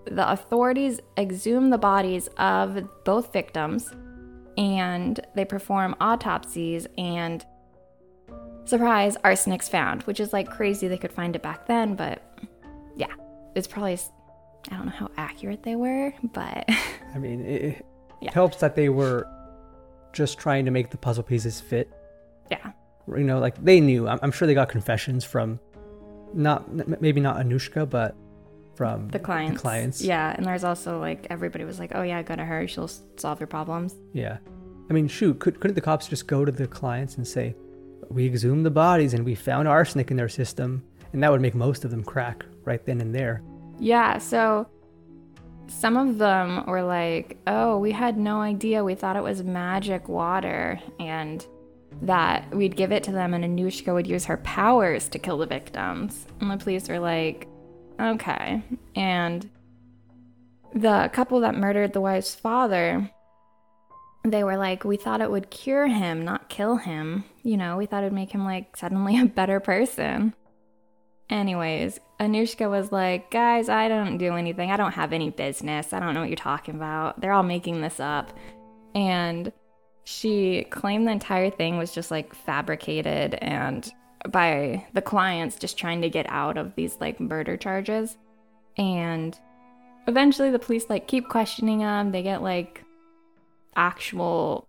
the 0.05 0.31
authorities 0.31 1.01
exhume 1.17 1.71
the 1.71 1.79
bodies 1.79 2.29
of 2.37 2.87
both 3.07 3.33
victims 3.33 3.91
and 4.59 5.19
they 5.35 5.47
perform 5.47 5.97
autopsies 6.03 6.87
and 6.99 7.43
surprise, 8.67 9.17
arsenic's 9.25 9.71
found, 9.71 10.03
which 10.03 10.21
is 10.21 10.35
like 10.35 10.51
crazy 10.51 10.87
they 10.87 10.99
could 10.99 11.15
find 11.15 11.35
it 11.35 11.43
back 11.43 11.67
then, 11.67 11.95
but 11.95 12.23
yeah, 12.95 13.15
it's 13.57 13.67
probably, 13.67 13.99
I 14.71 14.77
don't 14.77 14.87
know 14.87 14.93
how 14.93 15.11
accurate 15.17 15.63
they 15.63 15.75
were, 15.77 16.13
but 16.33 16.69
I 17.15 17.19
mean, 17.19 17.45
it, 17.45 17.85
Yeah. 18.21 18.33
helps 18.33 18.59
that 18.59 18.75
they 18.77 18.89
were 18.89 19.27
just 20.13 20.39
trying 20.39 20.65
to 20.67 20.71
make 20.71 20.91
the 20.91 20.97
puzzle 20.97 21.23
pieces 21.25 21.61
fit. 21.61 21.91
yeah. 22.51 22.73
You 23.09 23.23
know, 23.25 23.39
like 23.39 23.63
they 23.63 23.81
knew. 23.81 24.09
I'm, 24.09 24.19
I'm 24.23 24.33
sure 24.33 24.47
they 24.49 24.55
got 24.55 24.69
confessions 24.69 25.25
from, 25.25 25.61
not 26.35 27.01
maybe 27.01 27.21
not 27.21 27.37
Anushka, 27.37 27.89
but 27.89 28.17
from 28.75 29.09
The 29.11 29.19
clients. 29.21 29.55
The 29.55 29.63
clients. 29.63 30.03
Yeah, 30.03 30.35
and 30.37 30.45
there's 30.45 30.65
also 30.65 30.99
like, 30.99 31.27
everybody 31.31 31.65
was 31.65 31.79
like, 31.79 31.93
oh 31.95 32.03
yeah, 32.03 32.21
go 32.23 32.35
to 32.35 32.45
her, 32.45 32.67
she'll 32.67 32.91
solve 33.17 33.39
your 33.39 33.47
problems. 33.47 33.95
Yeah. 34.13 34.39
I 34.91 34.93
mean, 34.93 35.07
shoot, 35.09 35.39
could, 35.39 35.61
couldn't 35.61 35.77
the 35.77 35.81
cops 35.81 36.09
just 36.09 36.27
go 36.27 36.45
to 36.45 36.51
the 36.53 36.67
clients 36.67 37.17
and 37.17 37.27
say, 37.27 37.55
we 38.11 38.27
exhumed 38.27 38.67
the 38.67 38.71
bodies 38.71 39.15
and 39.15 39.25
we 39.25 39.35
found 39.37 39.69
arsenic 39.69 40.11
in 40.11 40.17
their 40.17 40.29
system? 40.29 40.83
And 41.13 41.23
that 41.23 41.31
would 41.31 41.41
make 41.41 41.55
most 41.55 41.85
of 41.85 41.91
them 41.93 42.03
crack 42.05 42.45
right 42.67 42.85
then 42.85 43.01
and 43.01 43.15
there. 43.15 43.43
Yeah, 43.79 44.19
so 44.19 44.69
some 45.69 45.97
of 45.97 46.19
them 46.19 46.65
were 46.67 46.83
like, 46.83 47.39
oh, 47.47 47.79
we 47.79 47.93
had 47.93 48.19
no 48.19 48.41
idea. 48.41 48.85
We 48.85 48.95
thought 48.95 49.17
it 49.17 49.23
was 49.23 49.43
magic 49.43 50.09
water 50.09 50.81
and 51.01 51.47
that 52.03 52.55
we'd 52.55 52.77
give 52.77 52.93
it 52.93 53.03
to 53.05 53.13
them 53.13 53.35
and 53.35 53.45
Anushka 53.45 53.93
would 53.93 54.07
use 54.07 54.25
her 54.27 54.37
powers 54.39 55.09
to 55.09 55.19
kill 55.19 55.39
the 55.39 55.47
victims. 55.47 56.27
And 56.41 56.51
the 56.51 56.57
police 56.57 56.89
were 56.89 56.99
like, 56.99 57.49
okay. 58.01 58.63
And 58.95 59.49
the 60.75 61.11
couple 61.13 61.41
that 61.41 61.55
murdered 61.55 61.93
the 61.93 62.01
wife's 62.01 62.35
father, 62.35 63.11
they 64.25 64.45
were 64.45 64.57
like, 64.57 64.85
we 64.85 64.97
thought 64.97 65.21
it 65.21 65.31
would 65.31 65.51
cure 65.51 65.87
him, 65.87 66.25
not 66.25 66.49
kill 66.49 66.77
him. 66.77 67.25
You 67.43 67.57
know, 67.57 67.77
we 67.77 67.87
thought 67.87 68.03
it'd 68.03 68.13
make 68.13 68.33
him 68.33 68.45
like 68.45 68.77
suddenly 68.77 69.19
a 69.21 69.27
better 69.27 69.61
person. 69.61 70.35
Anyways, 71.29 71.99
Anushka 72.21 72.71
was 72.71 72.93
like, 72.93 73.31
Guys, 73.31 73.69
I 73.69 73.89
don't 73.89 74.19
do 74.19 74.35
anything. 74.35 74.71
I 74.71 74.77
don't 74.77 74.93
have 74.93 75.13
any 75.13 75.31
business. 75.31 75.93
I 75.93 76.01
don't 76.01 76.15
know 76.15 76.21
what 76.21 76.29
you're 76.29 76.37
talking 76.37 76.77
about. 76.77 77.21
They're 77.21 77.33
all 77.33 77.43
making 77.43 77.81
this 77.81 78.01
up. 78.01 78.33
And 78.95 79.53
she 80.05 80.65
claimed 80.71 81.07
the 81.07 81.13
entire 81.13 81.51
thing 81.51 81.79
was 81.79 81.93
just 81.93 82.11
like 82.11 82.35
fabricated 82.35 83.35
and 83.35 83.93
by 84.31 84.87
the 84.93 85.03
clients 85.03 85.57
just 85.57 85.77
trying 85.77 86.01
to 86.03 86.09
get 86.09 86.27
out 86.29 86.57
of 86.57 86.75
these 86.77 86.97
like 87.01 87.21
murder 87.21 87.57
charges. 87.57 88.17
And 88.77 89.39
eventually 90.07 90.51
the 90.51 90.59
police 90.59 90.87
like 90.89 91.09
keep 91.09 91.29
questioning 91.29 91.81
them. 91.81 92.13
They 92.13 92.23
get 92.23 92.43
like 92.43 92.85
actual 93.75 94.69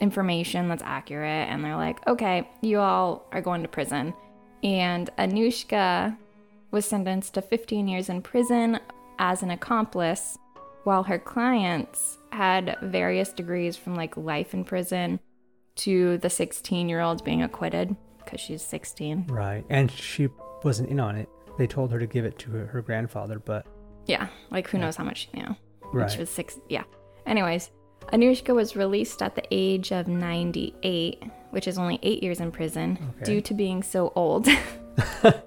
information 0.00 0.68
that's 0.68 0.82
accurate 0.82 1.48
and 1.48 1.64
they're 1.64 1.76
like, 1.76 2.06
okay, 2.06 2.48
you 2.62 2.80
all 2.80 3.26
are 3.32 3.42
going 3.42 3.62
to 3.62 3.68
prison. 3.68 4.14
And 4.62 5.10
Anushka 5.18 6.16
was 6.70 6.84
sentenced 6.84 7.34
to 7.34 7.42
15 7.42 7.88
years 7.88 8.08
in 8.08 8.22
prison 8.22 8.80
as 9.18 9.42
an 9.42 9.50
accomplice, 9.50 10.36
while 10.84 11.02
her 11.04 11.18
clients 11.18 12.18
had 12.32 12.76
various 12.82 13.32
degrees 13.32 13.76
from 13.76 13.94
like 13.94 14.16
life 14.16 14.52
in 14.54 14.64
prison 14.64 15.20
to 15.76 16.18
the 16.18 16.30
16 16.30 16.88
year 16.88 17.00
old 17.00 17.24
being 17.24 17.42
acquitted 17.42 17.96
because 18.18 18.40
she's 18.40 18.62
16. 18.62 19.26
Right. 19.28 19.64
And 19.70 19.90
she 19.90 20.28
wasn't 20.64 20.90
in 20.90 21.00
on 21.00 21.16
it. 21.16 21.28
They 21.58 21.66
told 21.66 21.90
her 21.92 21.98
to 21.98 22.06
give 22.06 22.24
it 22.24 22.38
to 22.40 22.50
her, 22.50 22.66
her 22.66 22.82
grandfather, 22.82 23.38
but 23.38 23.66
Yeah, 24.06 24.28
like 24.50 24.68
who 24.68 24.78
knows 24.78 24.96
how 24.96 25.04
much 25.04 25.28
she 25.32 25.40
knew. 25.40 25.56
Right. 25.92 26.10
Which 26.10 26.18
was 26.18 26.30
six. 26.30 26.58
Yeah. 26.68 26.84
Anyways, 27.24 27.70
Anushka 28.12 28.54
was 28.54 28.76
released 28.76 29.22
at 29.22 29.34
the 29.34 29.42
age 29.50 29.90
of 29.92 30.06
98, 30.08 31.22
which 31.50 31.68
is 31.68 31.78
only 31.78 31.98
eight 32.02 32.22
years 32.22 32.40
in 32.40 32.50
prison 32.50 32.98
Okay. 33.16 33.24
due 33.24 33.40
to 33.40 33.54
being 33.54 33.82
so 33.82 34.12
old. 34.14 34.44
the 35.22 35.42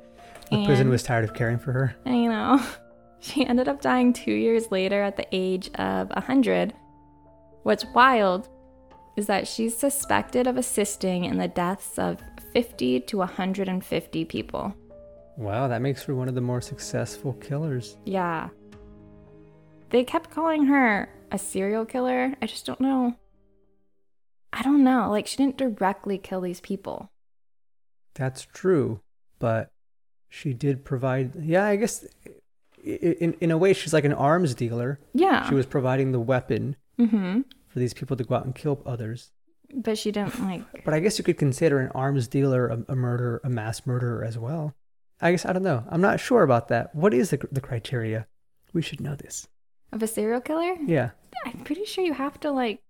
prison 0.66 0.90
was 0.90 1.04
tired 1.04 1.24
of 1.24 1.34
caring 1.34 1.58
for 1.60 1.72
her. 1.72 1.96
I 2.06 2.26
know. 2.26 2.62
She 3.22 3.46
ended 3.46 3.68
up 3.68 3.82
dying 3.82 4.14
two 4.14 4.32
years 4.32 4.72
later 4.72 5.04
at 5.04 5.18
the 5.18 5.28
age 5.34 5.70
of 5.76 6.10
100. 6.12 6.74
What's 7.64 7.84
wild 7.94 8.48
is 9.18 9.28
that 9.28 9.46
she's 9.46 9.76
suspected 9.76 10.48
of 10.48 10.56
assisting 10.56 11.26
in 11.26 11.38
the 11.38 11.50
deaths 11.50 12.00
of 12.00 12.18
50 12.54 13.02
to 13.02 13.18
150 13.18 14.24
people. 14.24 14.74
Wow, 15.36 15.68
that 15.68 15.82
makes 15.82 16.02
her 16.04 16.16
one 16.16 16.30
of 16.30 16.36
the 16.36 16.40
more 16.40 16.62
successful 16.62 17.34
killers. 17.34 17.98
Yeah. 18.06 18.48
They 19.90 20.06
kept 20.06 20.32
calling 20.32 20.64
her 20.68 21.10
a 21.32 21.38
serial 21.38 21.86
killer. 21.86 22.34
I 22.42 22.46
just 22.46 22.66
don't 22.66 22.80
know. 22.80 23.16
I 24.54 24.62
don't 24.64 24.84
know. 24.84 25.10
Like, 25.10 25.28
she 25.28 25.38
didn't 25.38 25.58
directly 25.58 26.18
kill 26.18 26.42
these 26.42 26.60
people. 26.62 27.12
That's 28.16 28.46
true, 28.54 29.02
but 29.38 29.70
she 30.30 30.54
did 30.54 30.84
provide. 30.84 31.34
Yeah, 31.44 31.66
I 31.66 31.76
guess 31.76 32.06
in 32.84 33.34
in 33.40 33.52
a 33.52 33.58
way 33.58 33.74
she's 33.74 33.94
like 33.94 34.06
an 34.06 34.14
arms 34.14 34.56
dealer. 34.56 35.00
Yeah. 35.14 35.48
She 35.48 35.56
was 35.56 35.66
providing 35.66 36.12
the 36.12 36.20
weapon 36.20 36.76
Mm-hmm. 37.00 37.42
for 37.70 37.80
these 37.80 37.94
people 37.94 38.18
to 38.18 38.26
go 38.26 38.36
out 38.36 38.44
and 38.44 38.54
kill 38.54 38.82
others. 38.86 39.32
But 39.74 39.98
she 39.98 40.12
didn't, 40.12 40.38
like. 40.44 40.84
But 40.84 40.94
I 40.94 41.00
guess 41.00 41.18
you 41.18 41.24
could 41.24 41.38
consider 41.38 41.80
an 41.80 41.92
arms 41.96 42.28
dealer 42.28 42.68
a, 42.68 42.84
a 42.92 42.96
murderer, 42.96 43.40
a 43.46 43.50
mass 43.50 43.86
murderer 43.86 44.26
as 44.26 44.38
well. 44.38 44.74
I 45.22 45.32
guess 45.32 45.46
I 45.46 45.54
don't 45.54 45.64
know. 45.64 45.86
I'm 45.90 46.02
not 46.02 46.20
sure 46.20 46.44
about 46.44 46.68
that. 46.70 46.94
What 46.94 47.14
is 47.14 47.30
the 47.30 47.38
the 47.52 47.62
criteria? 47.62 48.28
We 48.74 48.82
should 48.82 49.00
know 49.00 49.16
this. 49.16 49.48
Of 49.94 50.04
a 50.04 50.08
serial 50.08 50.42
killer? 50.42 50.76
Yeah. 50.86 51.12
I'm 51.46 51.64
pretty 51.64 51.86
sure 51.86 52.04
you 52.04 52.14
have 52.14 52.40
to 52.42 52.52
like 52.52 52.82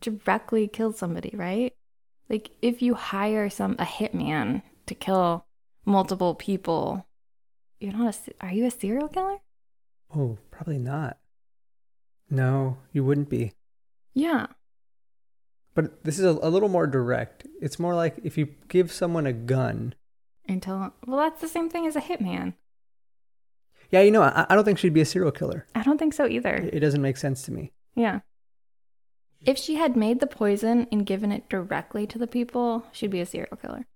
directly 0.00 0.68
kill 0.68 0.92
somebody, 0.92 1.32
right? 1.34 1.74
Like 2.28 2.50
if 2.62 2.80
you 2.80 2.94
hire 2.94 3.50
some 3.50 3.72
a 3.78 3.84
hitman 3.84 4.62
to 4.86 4.94
kill 4.94 5.46
multiple 5.84 6.34
people, 6.34 7.06
you're 7.80 7.92
not 7.92 8.14
a 8.14 8.44
are 8.44 8.52
you 8.52 8.66
a 8.66 8.70
serial 8.70 9.08
killer? 9.08 9.38
Oh, 10.14 10.38
probably 10.50 10.78
not. 10.78 11.18
No, 12.28 12.78
you 12.92 13.04
wouldn't 13.04 13.28
be. 13.28 13.52
Yeah. 14.14 14.46
But 15.74 16.04
this 16.04 16.18
is 16.18 16.24
a, 16.24 16.30
a 16.42 16.50
little 16.50 16.68
more 16.68 16.86
direct. 16.86 17.46
It's 17.60 17.78
more 17.78 17.94
like 17.94 18.16
if 18.22 18.38
you 18.38 18.48
give 18.68 18.92
someone 18.92 19.26
a 19.26 19.32
gun. 19.32 19.94
Until 20.48 20.92
well 21.06 21.18
that's 21.18 21.40
the 21.40 21.48
same 21.48 21.68
thing 21.68 21.86
as 21.86 21.96
a 21.96 22.00
hitman. 22.00 22.54
Yeah, 23.90 24.02
you 24.02 24.12
know, 24.12 24.22
I, 24.22 24.46
I 24.48 24.54
don't 24.54 24.64
think 24.64 24.78
she'd 24.78 24.94
be 24.94 25.00
a 25.00 25.06
serial 25.06 25.32
killer. 25.32 25.66
I 25.74 25.82
don't 25.82 25.98
think 25.98 26.14
so 26.14 26.26
either. 26.26 26.54
It, 26.54 26.74
it 26.74 26.80
doesn't 26.80 27.02
make 27.02 27.16
sense 27.16 27.42
to 27.42 27.52
me. 27.52 27.72
Yeah. 27.96 28.20
If 29.44 29.56
she 29.58 29.76
had 29.76 29.96
made 29.96 30.20
the 30.20 30.26
poison 30.26 30.86
and 30.92 31.06
given 31.06 31.32
it 31.32 31.48
directly 31.48 32.06
to 32.08 32.18
the 32.18 32.26
people, 32.26 32.84
she'd 32.92 33.10
be 33.10 33.20
a 33.20 33.26
serial 33.26 33.56
killer. 33.56 33.86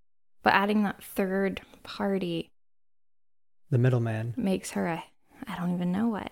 But 0.43 0.55
adding 0.55 0.83
that 0.85 1.03
third 1.03 1.61
party 1.83 2.51
The 3.71 3.79
middleman. 3.79 4.35
makes 4.37 4.71
her 4.73 4.87
a 4.87 5.05
I 5.47 5.57
don't 5.57 5.75
even 5.75 5.93
know 5.93 6.09
what. 6.09 6.31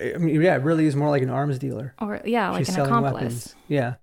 I 0.00 0.18
mean, 0.18 0.40
yeah, 0.40 0.56
it 0.56 0.62
really 0.62 0.86
is 0.86 0.96
more 0.96 1.10
like 1.10 1.22
an 1.22 1.30
arms 1.30 1.58
dealer. 1.58 1.94
Or 2.00 2.20
yeah, 2.24 2.50
like 2.50 2.60
she's 2.60 2.70
an 2.70 2.74
selling 2.74 2.90
accomplice. 2.90 3.12
weapons. 3.22 3.54
Yeah. 3.68 3.94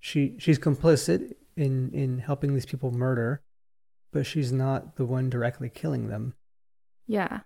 She 0.00 0.34
she's 0.38 0.58
complicit 0.58 1.34
in 1.56 1.90
in 1.92 2.18
helping 2.18 2.54
these 2.54 2.66
people 2.66 2.90
murder, 2.90 3.42
but 4.12 4.26
she's 4.26 4.52
not 4.52 4.96
the 4.96 5.04
one 5.04 5.30
directly 5.30 5.68
killing 5.68 6.08
them. 6.08 6.34
Yeah. 7.06 7.40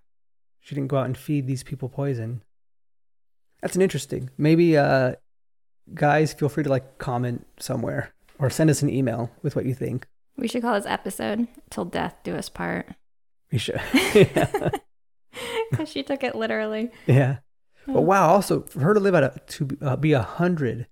She 0.60 0.74
didn't 0.74 0.88
go 0.88 0.98
out 0.98 1.06
and 1.06 1.16
feed 1.16 1.46
these 1.46 1.62
people 1.64 1.88
poison. 1.88 2.42
That's 3.60 3.76
an 3.76 3.82
interesting. 3.82 4.30
Maybe 4.38 4.76
uh 4.76 5.16
guys 5.94 6.32
feel 6.32 6.48
free 6.48 6.64
to 6.64 6.70
like 6.70 6.98
comment 6.98 7.46
somewhere 7.58 8.12
or 8.38 8.50
send 8.50 8.70
us 8.70 8.82
an 8.82 8.88
email 8.90 9.30
with 9.42 9.54
what 9.56 9.64
you 9.66 9.74
think. 9.74 10.06
We 10.36 10.48
should 10.48 10.62
call 10.62 10.74
this 10.74 10.86
episode 10.86 11.46
"Till 11.70 11.84
Death 11.84 12.16
Do 12.24 12.34
Us 12.36 12.48
Part" 12.48 12.86
We 13.50 13.58
should. 13.58 13.80
yeah. 14.14 14.70
because 15.70 15.88
she 15.88 16.02
took 16.02 16.22
it 16.24 16.34
literally. 16.34 16.90
yeah. 17.06 17.38
But 17.86 18.02
wow, 18.02 18.28
also 18.28 18.62
for 18.62 18.80
her 18.80 18.94
to 18.94 19.00
live 19.00 19.14
at 19.14 19.24
a, 19.24 19.34
to 19.48 19.64
be- 19.64 19.76
uh, 19.84 19.96
be 19.96 20.12
a 20.12 20.22
hundred, 20.22 20.86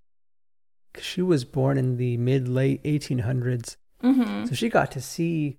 'cause 0.92 1.04
she 1.04 1.22
was 1.22 1.44
born 1.44 1.78
in 1.78 1.96
the 1.98 2.16
mid 2.16 2.48
late 2.48 2.80
eighteen 2.84 3.20
hundreds, 3.20 3.76
Mm-hmm. 4.02 4.46
so 4.46 4.54
she 4.54 4.68
got 4.68 4.90
to 4.92 5.00
see, 5.00 5.58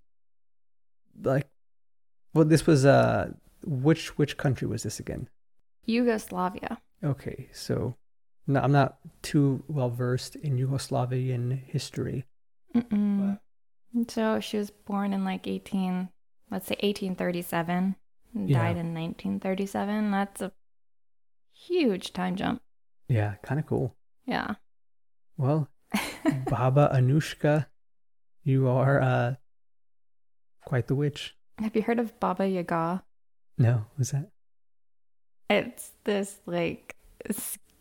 like, 1.23 1.47
well, 2.33 2.43
this 2.45 2.67
was 2.67 2.85
uh, 2.85 3.31
which 3.63 4.17
which 4.17 4.35
country 4.37 4.67
was 4.67 4.83
this 4.83 4.99
again? 4.99 5.29
Yugoslavia. 5.85 6.79
Okay, 7.03 7.49
so 7.53 7.95
no, 8.47 8.59
I'm 8.59 8.71
not 8.71 8.97
too 9.21 9.63
well 9.67 9.89
versed 9.89 10.35
in 10.37 10.57
Yugoslavian 10.57 11.63
history. 11.65 12.25
Mm-mm. 12.75 13.39
So 14.07 14.39
she 14.39 14.57
was 14.57 14.69
born 14.71 15.13
in 15.13 15.23
like 15.25 15.47
18, 15.47 16.09
let's 16.49 16.67
say 16.67 16.75
1837, 16.81 17.95
and 18.33 18.49
Yeah. 18.49 18.57
died 18.57 18.77
in 18.77 18.93
1937. 18.93 20.11
That's 20.11 20.41
a 20.41 20.51
huge 21.53 22.13
time 22.13 22.35
jump. 22.35 22.61
Yeah, 23.07 23.35
kind 23.43 23.59
of 23.59 23.65
cool. 23.65 23.95
Yeah. 24.25 24.55
Well, 25.37 25.69
Baba 26.49 26.89
Anushka, 26.93 27.65
you 28.43 28.67
are 28.69 29.01
uh, 29.01 29.35
quite 30.65 30.87
the 30.87 30.95
witch. 30.95 31.35
Have 31.57 31.75
you 31.75 31.81
heard 31.81 31.99
of 31.99 32.17
Baba 32.19 32.47
Yaga? 32.47 33.03
No, 33.57 33.85
was 33.97 34.11
that? 34.11 34.29
It's 35.49 35.91
this 36.05 36.39
like 36.45 36.95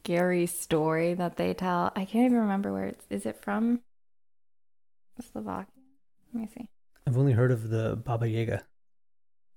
scary 0.03 0.47
story 0.47 1.15
that 1.15 1.37
they 1.37 1.55
tell. 1.55 1.93
I 1.95 2.05
can't 2.05 2.27
even 2.27 2.39
remember 2.39 2.73
where 2.73 2.87
it's. 2.87 3.05
Is 3.11 3.27
it 3.27 3.43
from? 3.43 3.81
Slovakia. 5.21 5.67
Let 6.33 6.41
me 6.41 6.49
see. 6.55 6.69
I've 7.07 7.19
only 7.19 7.33
heard 7.33 7.53
of 7.53 7.69
the 7.69 7.97
Baba 7.97 8.29
Yaga. 8.29 8.63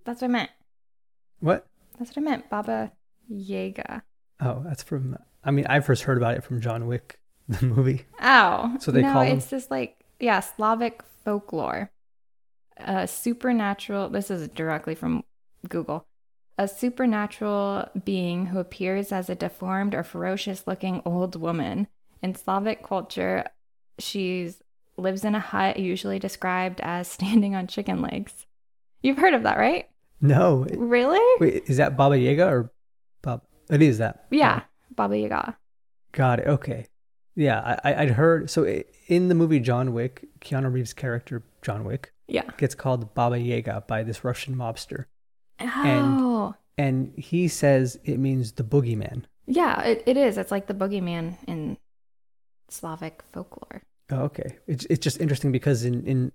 That's 0.06 0.22
what 0.22 0.28
I 0.28 0.32
meant. 0.32 0.50
What? 1.40 1.66
That's 1.98 2.12
what 2.12 2.18
I 2.18 2.22
meant. 2.22 2.50
Baba 2.50 2.92
Yaga. 3.30 4.04
Oh, 4.42 4.62
that's 4.66 4.84
from. 4.84 5.18
I 5.44 5.52
mean, 5.52 5.66
I 5.68 5.80
first 5.80 6.04
heard 6.04 6.18
about 6.18 6.36
it 6.36 6.44
from 6.44 6.60
John 6.62 6.88
Wick, 6.88 7.20
the 7.48 7.66
movie. 7.66 8.06
Oh. 8.22 8.76
So 8.80 8.92
they 8.92 9.02
no, 9.02 9.14
call 9.14 9.24
them- 9.24 9.38
it's 9.38 9.50
just 9.50 9.72
like 9.72 9.98
yeah, 10.20 10.40
Slavic 10.42 11.02
folklore. 11.24 11.92
A 12.78 13.08
supernatural 13.08 14.10
this 14.10 14.32
is 14.32 14.48
directly 14.50 14.96
from 14.96 15.24
Google. 15.70 16.06
A 16.58 16.68
supernatural 16.68 17.90
being 18.06 18.48
who 18.48 18.60
appears 18.60 19.12
as 19.12 19.30
a 19.30 19.36
deformed 19.36 19.96
or 19.96 20.04
ferocious 20.04 20.68
looking 20.68 21.02
old 21.06 21.36
woman. 21.40 21.88
In 22.22 22.36
Slavic 22.36 22.84
culture, 22.84 23.46
she's 24.00 24.62
lives 24.98 25.26
in 25.26 25.34
a 25.36 25.40
hut 25.40 25.78
usually 25.80 26.20
described 26.20 26.80
as 26.82 27.08
standing 27.12 27.56
on 27.56 27.68
chicken 27.68 28.02
legs. 28.02 28.46
You've 29.02 29.18
heard 29.18 29.34
of 29.34 29.44
that, 29.44 29.58
right? 29.58 29.90
No, 30.22 30.66
Really? 30.78 31.20
wait, 31.42 31.64
is 31.68 31.78
that 31.78 31.98
Baba 31.98 32.18
Yaga 32.18 32.48
or 32.48 32.72
Bob? 33.22 33.42
It 33.70 33.82
is 33.82 33.98
that. 33.98 34.26
Yeah, 34.32 34.62
Baba 34.96 35.18
Yaga. 35.18 35.58
Got 36.14 36.40
it. 36.40 36.48
Okay. 36.48 36.86
Yeah, 37.36 37.60
I, 37.84 37.92
I- 37.92 38.02
I'd 38.04 38.12
heard. 38.12 38.50
So 38.50 38.64
in 39.08 39.28
the 39.28 39.36
movie 39.36 39.60
John 39.60 39.92
Wick, 39.94 40.26
Keanu 40.40 40.72
Reeves' 40.72 40.94
character 40.94 41.44
John 41.62 41.84
Wick 41.84 42.14
Yeah. 42.28 42.44
gets 42.58 42.76
called 42.76 43.14
Baba 43.16 43.38
Yaga 43.40 43.84
by 43.88 44.04
this 44.04 44.24
Russian 44.24 44.56
mobster, 44.56 45.06
Oh. 45.60 46.56
and 46.78 47.14
he 47.18 47.48
says 47.48 48.00
it 48.04 48.20
means 48.20 48.54
the 48.54 48.64
boogeyman. 48.64 49.24
Yeah, 49.46 49.82
it, 49.82 50.04
it 50.06 50.18
is. 50.18 50.38
It's 50.38 50.52
like 50.52 50.68
the 50.68 50.74
boogeyman 50.74 51.38
in 51.48 51.78
Slavic 52.70 53.24
folklore. 53.32 53.84
Oh, 54.12 54.24
okay. 54.24 54.58
It's 54.68 54.86
it's 54.86 55.04
just 55.04 55.20
interesting 55.20 55.52
because 55.52 55.84
in 55.84 56.06
in 56.06 56.32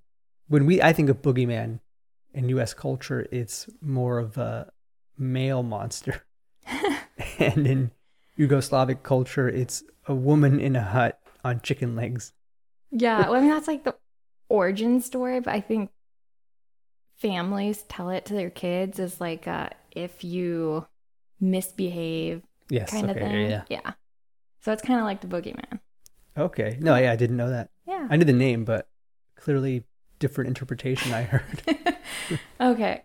when 0.48 0.66
we 0.66 0.80
I 0.82 0.92
think 0.92 1.08
of 1.10 1.22
boogeyman 1.22 1.80
in 2.34 2.48
U.S. 2.50 2.74
culture, 2.74 3.26
it's 3.32 3.68
more 3.80 4.18
of 4.18 4.36
a 4.38 4.70
male 5.16 5.62
monster, 5.62 6.22
and 7.38 7.66
in 7.66 7.90
Yugoslavic 8.38 9.02
culture, 9.02 9.48
it's 9.48 9.82
a 10.06 10.14
woman 10.14 10.60
in 10.60 10.76
a 10.76 10.82
hut 10.82 11.20
on 11.44 11.60
chicken 11.60 11.96
legs. 11.96 12.32
Yeah, 12.90 13.22
well, 13.28 13.34
I 13.34 13.40
mean 13.40 13.50
that's 13.50 13.68
like 13.68 13.84
the 13.84 13.96
origin 14.48 15.00
story, 15.00 15.40
but 15.40 15.52
I 15.54 15.60
think 15.60 15.90
families 17.18 17.82
tell 17.84 18.10
it 18.10 18.24
to 18.26 18.34
their 18.34 18.50
kids 18.50 18.98
as 18.98 19.20
like 19.20 19.46
uh, 19.46 19.68
if 19.92 20.24
you 20.24 20.86
misbehave 21.40 22.42
Yes. 22.70 22.90
kind 22.90 23.10
okay. 23.10 23.20
of 23.20 23.26
thing. 23.28 23.50
Yeah, 23.50 23.62
yeah. 23.68 23.92
So 24.60 24.72
it's 24.72 24.82
kind 24.82 25.00
of 25.00 25.06
like 25.06 25.20
the 25.20 25.26
boogeyman. 25.26 25.80
Okay. 26.36 26.78
No, 26.80 26.96
yeah, 26.96 27.12
I 27.12 27.16
didn't 27.16 27.36
know 27.36 27.50
that. 27.50 27.70
Yeah. 27.86 28.06
I 28.10 28.16
knew 28.16 28.24
the 28.24 28.32
name, 28.32 28.64
but 28.64 28.88
clearly 29.36 29.84
different 30.18 30.48
interpretation 30.48 31.12
I 31.12 31.22
heard. 31.22 31.62
okay. 32.60 33.04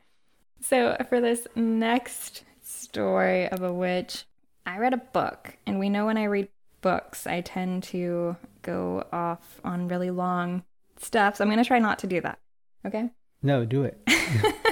So 0.62 0.98
for 1.10 1.22
this 1.22 1.48
next 1.56 2.44
story 2.62 3.48
of 3.48 3.62
a 3.62 3.74
witch, 3.74 4.26
I 4.66 4.78
read 4.78 4.94
a 4.94 4.98
book, 4.98 5.58
and 5.66 5.80
we 5.80 5.90
know 5.90 6.06
when 6.06 6.18
I 6.18 6.26
read 6.26 6.48
books, 6.82 7.28
I 7.28 7.42
tend 7.42 7.84
to 7.84 8.36
go 8.62 9.06
off 9.12 9.60
on 9.64 9.88
really 9.88 10.12
long 10.12 10.64
stuff. 10.98 11.38
So 11.38 11.44
I'm 11.44 11.50
going 11.50 11.64
to 11.64 11.68
try 11.68 11.80
not 11.80 12.00
to 12.00 12.08
do 12.08 12.22
that. 12.22 12.40
Okay. 12.86 13.10
No, 13.44 13.66
do 13.66 13.84
it. 13.84 14.00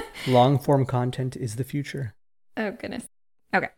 Long 0.26 0.58
form 0.58 0.86
content 0.86 1.36
is 1.36 1.56
the 1.56 1.64
future. 1.64 2.14
Oh, 2.56 2.70
goodness. 2.72 3.04
Okay. 3.54 3.68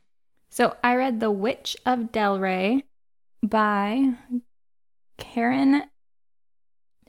So 0.50 0.76
I 0.82 0.94
read 0.94 1.20
The 1.20 1.30
Witch 1.30 1.76
of 1.84 2.12
Delray 2.12 2.84
by 3.42 4.14
Karen. 5.18 5.82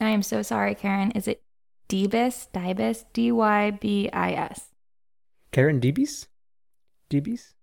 I 0.01 0.10
am 0.10 0.24
so 0.24 0.42
sorry, 0.42 0.75
Karen. 0.75 1.12
Is 1.12 1.27
it 1.27 1.44
Dybis? 1.88 2.48
Dybis? 2.54 3.06
D 3.13 3.32
Y 3.32 3.72
B 3.72 4.10
I 4.12 4.34
S. 4.34 4.72
Karen 5.51 5.80
Debis? 5.80 6.27
Debis? 7.10 7.54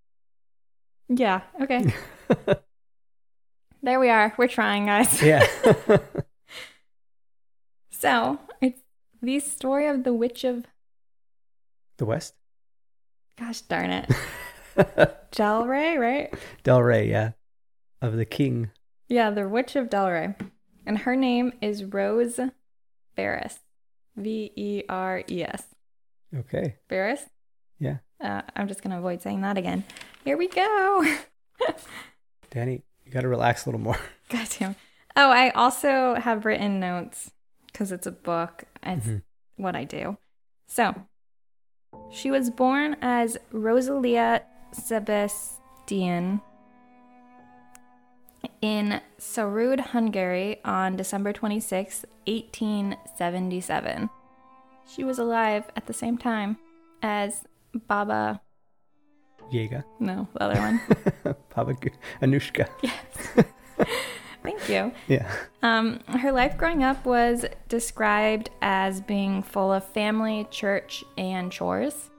Yeah. 1.08 1.42
Okay. 1.60 1.92
there 3.82 4.00
we 4.00 4.08
are. 4.08 4.32
We're 4.38 4.48
trying, 4.48 4.86
guys. 4.86 5.22
yeah. 5.22 5.46
So 8.02 8.40
the 9.22 9.40
story 9.40 9.86
of 9.86 10.04
the 10.04 10.12
Witch 10.12 10.44
of. 10.44 10.66
the 11.98 12.04
West? 12.04 12.34
Gosh 13.38 13.60
darn 13.62 13.90
it. 13.90 14.10
Delray, 15.32 15.98
right? 15.98 16.34
Del 16.62 16.82
Rey, 16.82 17.08
yeah. 17.08 17.32
Of 18.00 18.16
the 18.16 18.24
king. 18.24 18.70
Yeah, 19.08 19.30
the 19.30 19.48
Witch 19.48 19.76
of 19.76 19.88
Delray. 19.88 20.34
And 20.84 20.98
her 20.98 21.16
name 21.16 21.52
is 21.60 21.84
Rose 21.84 22.38
Ferris. 23.14 23.60
V 24.16 24.52
E 24.56 24.82
R 24.88 25.22
E 25.30 25.42
S. 25.44 25.64
Okay. 26.36 26.76
Ferris? 26.88 27.24
Yeah. 27.78 27.98
Uh, 28.20 28.42
I'm 28.56 28.68
just 28.68 28.82
going 28.82 28.90
to 28.90 28.98
avoid 28.98 29.22
saying 29.22 29.40
that 29.42 29.56
again. 29.56 29.84
Here 30.24 30.36
we 30.36 30.48
go. 30.48 31.04
Danny, 32.50 32.82
you 33.04 33.12
got 33.12 33.22
to 33.22 33.28
relax 33.28 33.64
a 33.64 33.68
little 33.70 33.80
more. 33.80 33.98
God 34.28 34.48
damn. 34.58 34.76
Oh, 35.16 35.30
I 35.30 35.50
also 35.50 36.14
have 36.16 36.44
written 36.44 36.80
notes 36.80 37.30
because 37.72 37.90
it's 37.92 38.06
a 38.06 38.12
book. 38.12 38.64
It's 38.82 39.06
Mhm. 39.06 39.22
what 39.56 39.74
I 39.76 39.84
do. 39.84 40.16
So, 40.66 40.94
she 42.10 42.30
was 42.30 42.50
born 42.50 42.96
as 43.02 43.38
Rosalia 43.50 44.42
Sebastian 44.72 46.40
in 48.60 49.00
Sarud, 49.18 49.80
Hungary 49.80 50.60
on 50.64 50.96
December 50.96 51.32
26, 51.32 52.04
1877. 52.26 54.10
She 54.86 55.04
was 55.04 55.18
alive 55.18 55.70
at 55.76 55.86
the 55.86 55.92
same 55.92 56.18
time 56.18 56.58
as 57.02 57.44
Baba, 57.88 58.40
Yaga. 59.50 59.84
no, 60.00 60.28
the 60.34 60.42
other 60.42 60.60
one. 60.60 60.80
Baba 61.54 61.74
Anushka. 62.20 62.66
Thank 64.42 64.68
you. 64.68 64.92
Yeah. 65.08 65.30
Um, 65.62 66.00
her 66.08 66.32
life 66.32 66.56
growing 66.56 66.82
up 66.82 67.04
was 67.04 67.44
described 67.68 68.50
as 68.60 69.00
being 69.00 69.42
full 69.42 69.72
of 69.72 69.84
family, 69.84 70.46
church, 70.50 71.04
and 71.16 71.52
chores. 71.52 72.10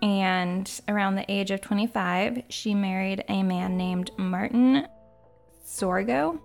And 0.00 0.70
around 0.86 1.16
the 1.16 1.30
age 1.30 1.50
of 1.50 1.60
25, 1.60 2.44
she 2.48 2.74
married 2.74 3.24
a 3.28 3.42
man 3.42 3.76
named 3.76 4.12
Martin 4.16 4.86
Sorgo. 5.66 6.38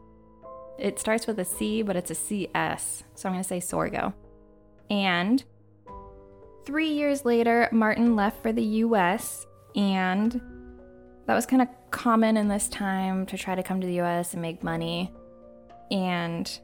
It 0.79 0.99
starts 0.99 1.27
with 1.27 1.37
a 1.39 1.45
C, 1.45 1.83
but 1.83 1.95
it's 1.95 2.09
a 2.09 2.15
CS, 2.15 3.03
so 3.13 3.29
I'm 3.29 3.33
going 3.33 3.43
to 3.43 3.47
say 3.47 3.59
Sorgo. 3.59 4.13
And 4.89 5.43
three 6.65 6.89
years 6.89 7.25
later, 7.25 7.69
Martin 7.71 8.15
left 8.15 8.41
for 8.41 8.51
the 8.51 8.63
US, 8.63 9.45
and 9.75 10.41
that 11.27 11.35
was 11.35 11.45
kind 11.45 11.61
of 11.61 11.67
common 11.93 12.35
in 12.35 12.49
this 12.49 12.67
time 12.67 13.25
to 13.27 13.37
try 13.37 13.55
to 13.55 13.63
come 13.63 13.79
to 13.79 13.87
the 13.87 14.01
US 14.01 14.33
and 14.33 14.41
make 14.41 14.63
money. 14.63 15.13
And 15.91 16.59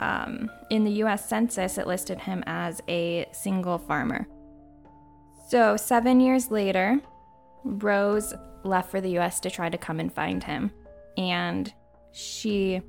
um, 0.00 0.50
in 0.70 0.84
the 0.84 0.92
US 1.02 1.28
Census, 1.28 1.76
it 1.76 1.86
listed 1.86 2.18
him 2.18 2.42
as 2.46 2.80
a 2.88 3.26
single 3.32 3.78
farmer. 3.78 4.26
So, 5.48 5.76
seven 5.76 6.20
years 6.20 6.50
later, 6.50 7.00
Rose 7.64 8.32
left 8.62 8.90
for 8.90 9.00
the 9.00 9.18
US 9.18 9.40
to 9.40 9.50
try 9.50 9.68
to 9.68 9.76
come 9.76 10.00
and 10.00 10.12
find 10.12 10.42
him. 10.42 10.70
And 11.18 11.72
she 12.12 12.80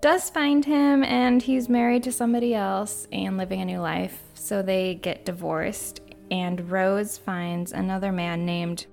does 0.00 0.30
find 0.30 0.64
him, 0.64 1.02
and 1.04 1.42
he's 1.42 1.68
married 1.68 2.04
to 2.04 2.12
somebody 2.12 2.54
else 2.54 3.08
and 3.10 3.36
living 3.36 3.60
a 3.60 3.64
new 3.64 3.80
life. 3.80 4.22
So, 4.34 4.62
they 4.62 4.96
get 4.96 5.24
divorced, 5.24 6.00
and 6.30 6.70
Rose 6.70 7.16
finds 7.16 7.72
another 7.72 8.12
man 8.12 8.44
named 8.44 8.86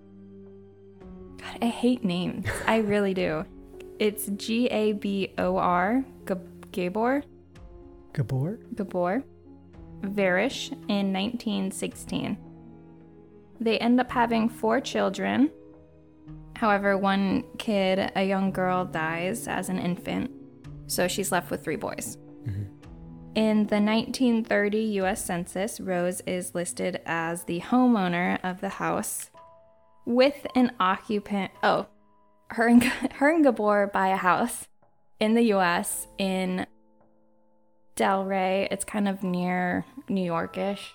God, 1.46 1.58
I 1.62 1.68
hate 1.68 2.04
names. 2.04 2.48
I 2.68 2.78
really 2.78 3.14
do. 3.14 3.46
It's 4.00 4.28
G 4.36 4.68
A 4.68 4.94
B 4.94 5.34
O 5.38 5.58
R, 5.58 6.04
Gabor, 6.26 7.24
Gabor? 8.14 8.60
Gabor, 8.76 9.24
Varish 10.02 10.72
in 10.90 11.14
1916. 11.14 12.38
They 13.60 13.78
end 13.80 14.00
up 14.00 14.12
having 14.12 14.50
four 14.50 14.82
children. 14.82 15.50
However, 16.56 16.98
one 16.98 17.44
kid, 17.58 18.12
a 18.16 18.24
young 18.24 18.52
girl, 18.52 18.86
dies 18.86 19.48
as 19.48 19.70
an 19.70 19.80
infant, 19.80 20.32
so 20.88 21.08
she's 21.08 21.32
left 21.32 21.52
with 21.52 21.64
three 21.64 21.76
boys. 21.76 22.18
Mm-hmm. 22.46 22.64
In 23.36 23.58
the 23.68 23.82
1930 23.82 24.78
US 25.02 25.26
Census, 25.26 25.80
Rose 25.80 26.22
is 26.22 26.56
listed 26.56 27.02
as 27.06 27.44
the 27.44 27.60
homeowner 27.60 28.40
of 28.44 28.62
the 28.62 28.70
house 28.70 29.30
with 30.06 30.46
an 30.56 30.72
occupant. 30.80 31.52
Oh, 31.64 31.88
her 32.52 32.68
and, 32.68 32.84
her 33.16 33.30
and 33.30 33.44
Gabor 33.44 33.88
buy 33.94 34.10
a 34.10 34.16
house 34.18 34.68
in 35.20 35.34
the 35.34 35.44
US 35.54 36.08
in 36.18 36.66
Delray. 37.96 38.68
It's 38.72 38.86
kind 38.86 39.08
of 39.08 39.24
near 39.24 39.86
New 40.10 40.30
Yorkish, 40.32 40.92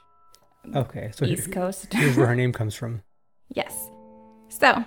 Okay. 0.74 1.10
So 1.14 1.24
here- 1.24 1.34
East 1.34 1.52
Coast. 1.52 1.92
here's 1.92 2.16
where 2.16 2.26
her 2.26 2.36
name 2.42 2.52
comes 2.52 2.74
from. 2.74 3.02
Yes. 3.54 3.88
So, 4.48 4.84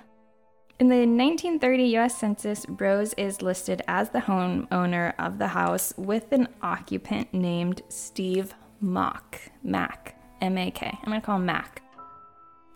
In 0.78 0.88
the 0.88 0.96
1930 1.06 1.96
US 1.98 2.16
Census, 2.18 2.64
Rose 2.68 3.12
is 3.14 3.42
listed 3.42 3.82
as 3.88 4.10
the 4.10 4.20
homeowner 4.20 5.12
of 5.18 5.38
the 5.38 5.48
house 5.48 5.92
with 5.96 6.32
an 6.32 6.48
occupant 6.62 7.32
named 7.34 7.82
Steve 7.88 8.54
Mock. 8.80 9.40
Mac. 9.62 10.16
M 10.40 10.58
A 10.58 10.70
K. 10.70 10.86
I'm 11.02 11.08
going 11.08 11.20
to 11.20 11.24
call 11.24 11.36
him 11.36 11.46
Mac. 11.46 11.82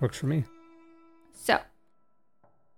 Works 0.01 0.19
for 0.19 0.27
me. 0.27 0.45
So, 1.49 1.59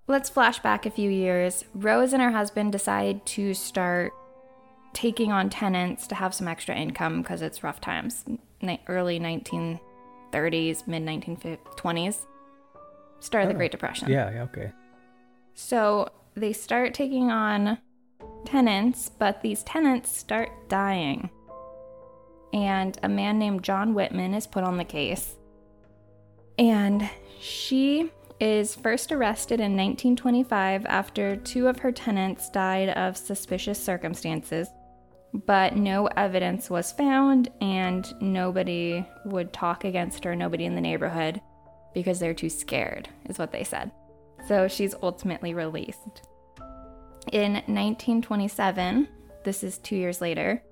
let's 0.07 0.31
flash 0.31 0.61
back 0.61 0.87
a 0.87 0.91
few 0.93 1.11
years. 1.11 1.65
Rose 1.75 2.13
and 2.13 2.23
her 2.23 2.31
husband 2.31 2.71
decide 2.71 3.27
to 3.27 3.53
start 3.53 4.13
taking 4.93 5.33
on 5.33 5.51
tenants 5.51 6.07
to 6.07 6.15
have 6.15 6.33
some 6.33 6.47
extra 6.47 6.77
income 6.77 7.21
because 7.21 7.43
it's 7.43 7.65
rough 7.65 7.81
times. 7.81 8.25
Early 8.87 9.19
1930s, 9.19 10.87
mid 10.87 11.03
1920s. 11.03 12.27
Start 13.19 13.43
of 13.43 13.49
the 13.49 13.55
Oh, 13.55 13.59
Great 13.59 13.73
Depression. 13.73 14.09
Yeah, 14.09 14.31
yeah, 14.31 14.43
okay. 14.45 14.71
So 15.55 16.09
they 16.37 16.53
start 16.53 16.95
taking 16.95 17.33
on 17.33 17.79
tenants, 18.45 19.09
but 19.09 19.43
these 19.43 19.65
tenants 19.65 20.17
start 20.17 20.49
dying. 20.69 21.29
And 22.53 22.97
a 23.03 23.09
man 23.09 23.41
named 23.41 23.65
John 23.65 23.95
Whitman 23.95 24.33
is 24.33 24.47
put 24.47 24.63
on 24.63 24.77
the 24.77 24.85
case. 24.85 25.35
And 26.57 27.11
she 27.41 28.13
is 28.41 28.75
first 28.75 29.13
arrested 29.13 29.61
in 29.61 29.77
1925 29.77 30.87
after 30.87 31.37
two 31.37 31.69
of 31.69 31.79
her 31.79 31.93
tenants 31.93 32.49
died 32.49 32.89
of 32.91 33.17
suspicious 33.17 33.83
circumstances. 33.83 34.69
But 35.47 35.77
no 35.77 36.07
evidence 36.17 36.71
was 36.71 36.91
found, 36.91 37.51
and 37.61 38.13
nobody 38.21 39.07
would 39.27 39.53
talk 39.53 39.85
against 39.85 40.25
her, 40.25 40.35
nobody 40.35 40.65
in 40.65 40.75
the 40.75 40.81
neighborhood, 40.81 41.41
because 41.95 42.19
they're 42.19 42.35
too 42.35 42.49
scared, 42.49 43.09
is 43.29 43.39
what 43.39 43.53
they 43.53 43.63
said. 43.63 43.93
So 44.49 44.67
she's 44.67 44.95
ultimately 45.03 45.55
released. 45.55 46.23
In 47.31 47.53
1927, 47.53 49.07
this 49.45 49.63
is 49.63 49.79
two 49.79 49.97
years 49.97 50.21
later, 50.21 50.63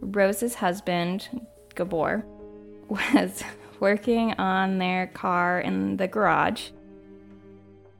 Rose's 0.00 0.56
husband, 0.56 1.28
Gabor, 1.74 2.26
was 2.88 3.42
working 3.80 4.32
on 4.34 4.78
their 4.78 5.06
car 5.08 5.60
in 5.60 5.96
the 5.96 6.08
garage 6.08 6.70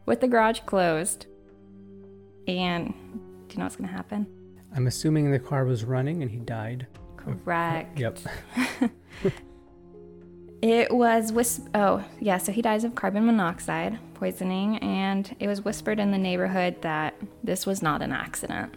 with 0.06 0.20
the 0.20 0.28
garage 0.28 0.60
closed. 0.66 1.26
And 2.46 2.88
do 3.48 3.54
you 3.54 3.58
know 3.58 3.64
what's 3.64 3.76
going 3.76 3.88
to 3.88 3.94
happen? 3.94 4.26
I'm 4.74 4.86
assuming 4.86 5.30
the 5.30 5.38
car 5.38 5.64
was 5.64 5.84
running 5.84 6.22
and 6.22 6.30
he 6.30 6.38
died. 6.38 6.86
Correct. 7.16 7.98
Yep. 7.98 8.18
It 10.62 10.90
was 10.94 11.30
whis- 11.30 11.60
oh 11.74 12.02
yeah, 12.20 12.38
so 12.38 12.50
he 12.50 12.62
dies 12.62 12.84
of 12.84 12.94
carbon 12.94 13.26
monoxide 13.26 13.98
poisoning, 14.14 14.78
and 14.78 15.36
it 15.38 15.46
was 15.46 15.62
whispered 15.62 16.00
in 16.00 16.10
the 16.10 16.16
neighborhood 16.16 16.80
that 16.80 17.14
this 17.42 17.66
was 17.66 17.82
not 17.82 18.00
an 18.00 18.12
accident. 18.12 18.72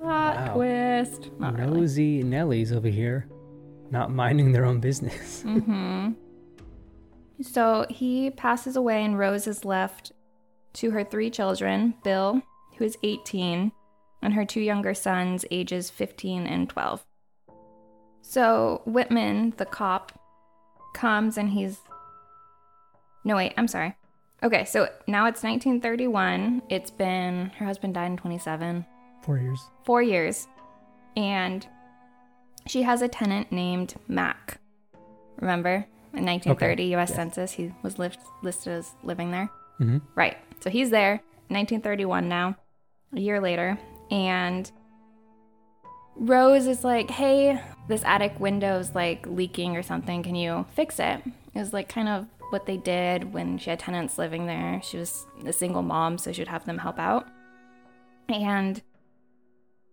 Plot 0.00 0.36
Wow. 0.36 0.54
twist. 0.54 1.28
Not 1.38 1.58
really. 1.58 1.80
Nosy 1.80 2.24
Nellies 2.24 2.72
over 2.72 2.88
here, 2.88 3.28
not 3.90 4.10
minding 4.10 4.52
their 4.52 4.64
own 4.64 4.80
business. 4.80 5.42
Mm-hmm. 5.46 6.12
So 7.42 7.86
he 7.90 8.30
passes 8.30 8.76
away, 8.76 9.04
and 9.04 9.18
Rose 9.18 9.46
is 9.46 9.64
left 9.64 10.12
to 10.74 10.90
her 10.92 11.04
three 11.04 11.30
children 11.30 11.94
Bill, 12.04 12.42
who 12.76 12.84
is 12.84 12.96
18, 13.02 13.72
and 14.22 14.34
her 14.34 14.44
two 14.44 14.60
younger 14.60 14.94
sons, 14.94 15.44
ages 15.50 15.90
15 15.90 16.46
and 16.46 16.68
12. 16.68 17.04
So 18.22 18.82
Whitman, 18.86 19.54
the 19.56 19.66
cop, 19.66 20.12
comes 20.94 21.36
and 21.36 21.50
he's. 21.50 21.78
No, 23.24 23.36
wait, 23.36 23.54
I'm 23.56 23.68
sorry. 23.68 23.94
Okay, 24.42 24.64
so 24.64 24.88
now 25.06 25.26
it's 25.26 25.42
1931. 25.42 26.62
It's 26.68 26.90
been. 26.90 27.50
Her 27.58 27.64
husband 27.66 27.94
died 27.94 28.10
in 28.12 28.16
27 28.16 28.84
Four 29.22 29.38
years. 29.38 29.60
four 29.84 30.02
years, 30.02 30.46
and 31.16 31.66
she 32.66 32.82
has 32.82 33.00
a 33.02 33.08
tenant 33.08 33.50
named 33.50 33.94
Mac. 34.08 34.58
Remember, 35.40 35.86
in 36.16 36.24
1930 36.24 36.84
U.S. 36.84 37.10
yeah. 37.10 37.16
Census, 37.16 37.52
he 37.52 37.72
was 37.82 37.98
list- 37.98 38.18
listed 38.42 38.72
as 38.74 38.92
living 39.02 39.30
there. 39.30 39.50
Mhm. 39.80 40.00
Right. 40.14 40.36
So 40.60 40.70
he's 40.70 40.90
there. 40.90 41.20
1931 41.48 42.28
now, 42.28 42.56
a 43.14 43.20
year 43.20 43.40
later, 43.40 43.78
and 44.10 44.70
Rose 46.16 46.66
is 46.66 46.84
like, 46.84 47.10
"Hey, 47.10 47.60
this 47.88 48.04
attic 48.04 48.38
window's 48.38 48.94
like 48.94 49.26
leaking 49.26 49.76
or 49.76 49.82
something. 49.82 50.22
Can 50.22 50.34
you 50.34 50.64
fix 50.74 50.98
it?" 50.98 51.20
It 51.54 51.58
was 51.58 51.72
like 51.72 51.88
kind 51.88 52.08
of 52.08 52.26
what 52.50 52.66
they 52.66 52.76
did 52.76 53.32
when 53.32 53.58
she 53.58 53.70
had 53.70 53.80
tenants 53.80 54.16
living 54.16 54.46
there. 54.46 54.80
She 54.82 54.96
was 54.98 55.26
a 55.44 55.52
single 55.52 55.82
mom, 55.82 56.18
so 56.18 56.32
she'd 56.32 56.48
have 56.48 56.64
them 56.66 56.78
help 56.78 56.98
out. 56.98 57.26
And 58.28 58.80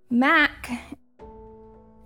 Mac 0.10 0.70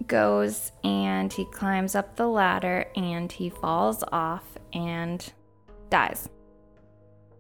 goes 0.08 0.72
and 0.84 1.32
he 1.32 1.46
climbs 1.46 1.96
up 1.96 2.16
the 2.16 2.28
ladder 2.28 2.86
and 2.96 3.32
he 3.32 3.50
falls 3.50 4.04
off 4.12 4.44
and 4.74 5.32
dies. 5.90 6.30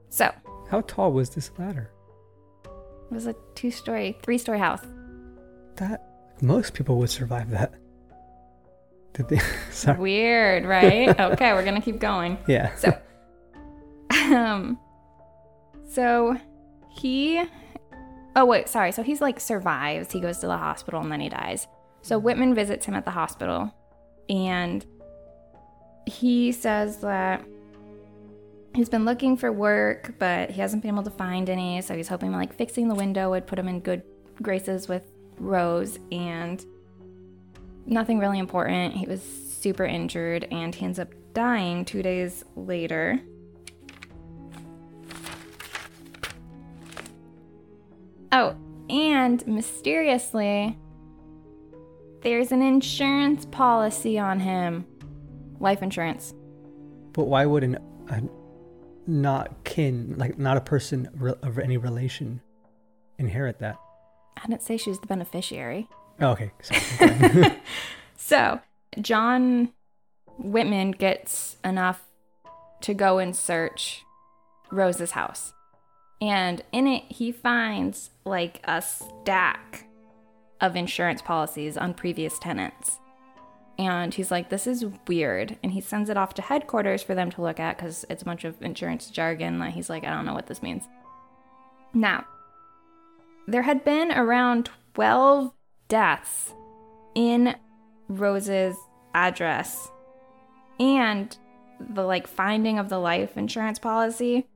So, 0.09 0.31
How 0.69 0.81
tall 0.81 1.11
was 1.11 1.29
this 1.29 1.51
ladder? 1.57 1.91
it 2.65 3.13
was 3.13 3.27
a 3.27 3.35
two 3.53 3.71
story, 3.71 4.17
three 4.23 4.37
story 4.37 4.59
house. 4.59 4.81
That 5.75 6.07
most 6.41 6.73
people 6.73 6.97
would 6.97 7.09
survive 7.09 7.49
that. 7.51 7.73
Did 9.13 9.29
they? 9.29 9.39
Sorry. 9.71 9.97
Weird, 9.99 10.65
right? 10.65 11.17
okay, 11.19 11.53
we're 11.53 11.65
gonna 11.65 11.81
keep 11.81 11.99
going. 11.99 12.37
Yeah. 12.47 12.73
So, 12.75 12.97
um, 14.11 14.79
so 15.87 16.37
he, 16.89 17.43
oh 18.35 18.45
wait, 18.45 18.67
sorry. 18.67 18.91
So 18.91 19.03
he's 19.03 19.21
like 19.21 19.39
survives. 19.39 20.11
He 20.11 20.19
goes 20.19 20.39
to 20.39 20.47
the 20.47 20.57
hospital 20.57 21.01
and 21.01 21.11
then 21.11 21.19
he 21.21 21.29
dies. 21.29 21.67
So 22.05 22.19
Whitman 22.19 22.53
visits 22.53 22.85
him 22.85 22.93
at 22.93 23.03
the 23.03 23.09
hospital, 23.09 23.73
and 24.29 24.85
he 26.05 26.51
says 26.51 26.97
that 26.97 27.43
he's 28.75 28.89
been 28.89 29.05
looking 29.05 29.35
for 29.35 29.51
work, 29.51 30.13
but 30.19 30.51
he 30.51 30.61
hasn't 30.61 30.83
been 30.83 30.93
able 30.93 31.01
to 31.01 31.09
find 31.09 31.49
any. 31.49 31.81
So 31.81 31.95
he's 31.95 32.07
hoping 32.07 32.31
like 32.31 32.53
fixing 32.53 32.89
the 32.89 32.93
window 32.93 33.31
would 33.31 33.47
put 33.47 33.57
him 33.57 33.67
in 33.67 33.79
good 33.79 34.03
graces 34.39 34.87
with 34.87 35.01
Rose, 35.39 35.97
and 36.11 36.63
nothing 37.87 38.19
really 38.19 38.37
important. 38.37 38.93
He 38.93 39.07
was 39.07 39.23
super 39.23 39.83
injured, 39.83 40.47
and 40.51 40.75
he 40.75 40.85
ends 40.85 40.99
up 40.99 41.11
dying 41.33 41.85
two 41.85 42.03
days 42.03 42.43
later. 42.55 43.19
Oh, 48.31 48.55
and 48.91 49.45
mysteriously, 49.47 50.77
there's 52.25 52.51
an 52.51 52.63
insurance 52.63 53.45
policy 53.45 54.17
on 54.17 54.39
him. 54.39 54.83
Life 55.59 55.83
insurance. 55.83 56.33
But 57.13 57.25
why 57.25 57.45
would 57.45 57.63
an 57.63 57.77
a 58.09 58.23
not 59.07 59.63
kin, 59.63 60.15
like 60.17 60.39
not 60.39 60.57
a 60.57 60.61
person 60.61 61.07
of 61.43 61.59
any 61.59 61.77
relation, 61.77 62.41
inherit 63.19 63.59
that? 63.59 63.77
I 64.35 64.47
didn't 64.47 64.63
say 64.63 64.75
she 64.75 64.89
was 64.89 64.99
the 64.99 65.07
beneficiary. 65.07 65.87
Oh, 66.19 66.29
okay. 66.31 66.51
Okay. 67.01 67.57
So, 68.17 68.59
John 69.01 69.69
Whitman 70.39 70.91
gets 70.91 71.57
enough 71.63 72.01
to 72.81 72.95
go 72.95 73.19
and 73.19 73.35
search 73.35 74.03
Rose's 74.71 75.11
house. 75.11 75.53
And 76.19 76.63
in 76.71 76.87
it, 76.87 77.03
he 77.09 77.31
finds 77.31 78.09
like 78.25 78.61
a 78.63 78.81
stack 78.81 79.84
of 80.61 80.75
insurance 80.75 81.21
policies 81.21 81.77
on 81.77 81.93
previous 81.93 82.39
tenants. 82.39 82.99
And 83.77 84.13
he's 84.13 84.31
like, 84.31 84.49
this 84.49 84.67
is 84.67 84.85
weird. 85.07 85.57
And 85.61 85.73
he 85.73 85.81
sends 85.81 86.09
it 86.09 86.17
off 86.17 86.33
to 86.35 86.41
headquarters 86.41 87.03
for 87.03 87.13
them 87.13 87.29
to 87.31 87.41
look 87.41 87.59
at 87.59 87.77
because 87.77 88.05
it's 88.09 88.21
a 88.21 88.25
bunch 88.25 88.45
of 88.45 88.61
insurance 88.61 89.09
jargon 89.09 89.59
that 89.59 89.71
he's 89.71 89.89
like, 89.89 90.05
I 90.05 90.09
don't 90.09 90.25
know 90.25 90.33
what 90.33 90.47
this 90.47 90.63
means. 90.63 90.83
Now, 91.93 92.25
there 93.47 93.63
had 93.63 93.83
been 93.83 94.11
around 94.11 94.69
12 94.93 95.53
deaths 95.87 96.53
in 97.15 97.55
Rose's 98.07 98.77
address 99.13 99.89
and 100.79 101.37
the 101.79 102.03
like 102.03 102.27
finding 102.27 102.79
of 102.79 102.89
the 102.89 102.99
life 102.99 103.37
insurance 103.37 103.79
policy 103.79 104.47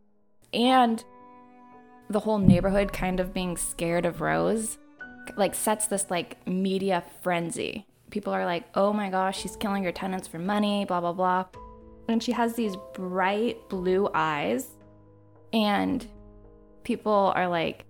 and 0.53 1.03
the 2.09 2.19
whole 2.19 2.39
neighborhood 2.39 2.91
kind 2.91 3.19
of 3.19 3.33
being 3.33 3.57
scared 3.57 4.05
of 4.05 4.21
Rose 4.21 4.77
like 5.39 5.55
sets 5.55 5.87
this 5.87 6.09
like 6.09 6.45
media 6.47 7.03
frenzy. 7.21 7.85
People 8.11 8.33
are 8.33 8.45
like, 8.45 8.65
"Oh 8.75 8.93
my 8.93 9.09
gosh, 9.09 9.39
she's 9.39 9.55
killing 9.55 9.83
her 9.83 9.91
tenants 9.91 10.27
for 10.27 10.39
money, 10.39 10.85
blah 10.85 11.01
blah 11.01 11.13
blah." 11.13 11.45
And 12.07 12.21
she 12.21 12.31
has 12.31 12.55
these 12.55 12.75
bright 12.93 13.69
blue 13.69 14.09
eyes 14.13 14.67
and 15.53 16.05
people 16.83 17.31
are 17.35 17.47
like 17.47 17.85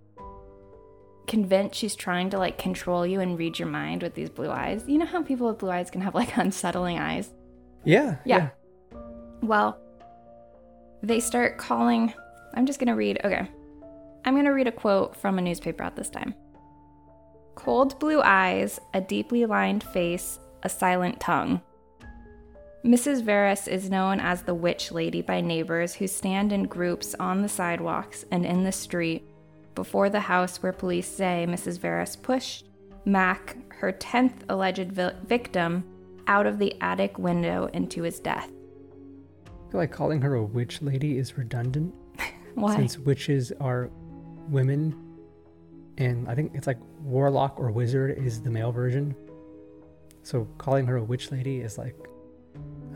convinced 1.27 1.75
she's 1.75 1.95
trying 1.95 2.29
to 2.31 2.37
like 2.37 2.57
control 2.57 3.05
you 3.05 3.19
and 3.19 3.37
read 3.37 3.59
your 3.59 3.67
mind 3.67 4.03
with 4.03 4.15
these 4.15 4.29
blue 4.29 4.49
eyes. 4.49 4.83
You 4.87 4.97
know 4.97 5.05
how 5.05 5.23
people 5.23 5.47
with 5.47 5.59
blue 5.59 5.69
eyes 5.69 5.89
can 5.89 6.01
have 6.01 6.15
like 6.15 6.35
unsettling 6.37 6.99
eyes? 6.99 7.31
yeah. 7.85 8.17
Yeah. 8.25 8.49
Well, 9.41 9.79
they 11.01 11.19
start 11.19 11.57
calling. 11.57 12.13
I'm 12.55 12.65
just 12.65 12.79
going 12.79 12.87
to 12.87 12.95
read. 12.95 13.21
Okay. 13.23 13.47
I'm 14.25 14.33
going 14.33 14.45
to 14.45 14.51
read 14.51 14.67
a 14.67 14.71
quote 14.71 15.15
from 15.15 15.37
a 15.37 15.41
newspaper 15.41 15.83
at 15.83 15.95
this 15.95 16.09
time. 16.09 16.33
Cold 17.59 17.99
blue 17.99 18.21
eyes, 18.21 18.79
a 18.93 19.01
deeply 19.01 19.45
lined 19.45 19.83
face, 19.83 20.39
a 20.63 20.69
silent 20.69 21.19
tongue. 21.19 21.61
Mrs. 22.85 23.21
Veres 23.21 23.67
is 23.67 23.89
known 23.89 24.21
as 24.21 24.43
the 24.43 24.53
Witch 24.53 24.93
Lady 24.93 25.21
by 25.21 25.41
neighbors 25.41 25.93
who 25.93 26.07
stand 26.07 26.53
in 26.53 26.63
groups 26.63 27.13
on 27.19 27.41
the 27.41 27.49
sidewalks 27.49 28.23
and 28.31 28.45
in 28.45 28.63
the 28.63 28.71
street 28.71 29.27
before 29.75 30.09
the 30.09 30.21
house 30.21 30.63
where 30.63 30.71
police 30.71 31.07
say 31.07 31.45
Mrs. 31.49 31.79
Veres 31.79 32.15
pushed 32.15 32.69
Mac, 33.03 33.57
her 33.73 33.91
10th 33.91 34.43
alleged 34.47 34.93
vi- 34.93 35.13
victim, 35.27 35.83
out 36.27 36.45
of 36.45 36.59
the 36.59 36.73
attic 36.79 37.19
window 37.19 37.65
into 37.73 38.03
his 38.03 38.21
death. 38.21 38.49
I 39.45 39.71
feel 39.71 39.81
like 39.81 39.91
calling 39.91 40.21
her 40.21 40.35
a 40.35 40.43
witch 40.43 40.81
lady 40.81 41.17
is 41.17 41.37
redundant 41.37 41.93
Why? 42.55 42.77
since 42.77 42.97
witches 42.97 43.51
are 43.59 43.89
women, 44.47 44.95
and 45.99 46.27
I 46.29 46.33
think 46.33 46.53
it's 46.55 46.65
like 46.65 46.77
warlock 47.01 47.59
or 47.59 47.71
wizard 47.71 48.17
is 48.17 48.41
the 48.41 48.49
male 48.49 48.71
version. 48.71 49.15
So 50.23 50.47
calling 50.57 50.87
her 50.87 50.95
a 50.95 51.03
witch 51.03 51.29
lady 51.31 51.59
is 51.59 51.77
like, 51.77 51.95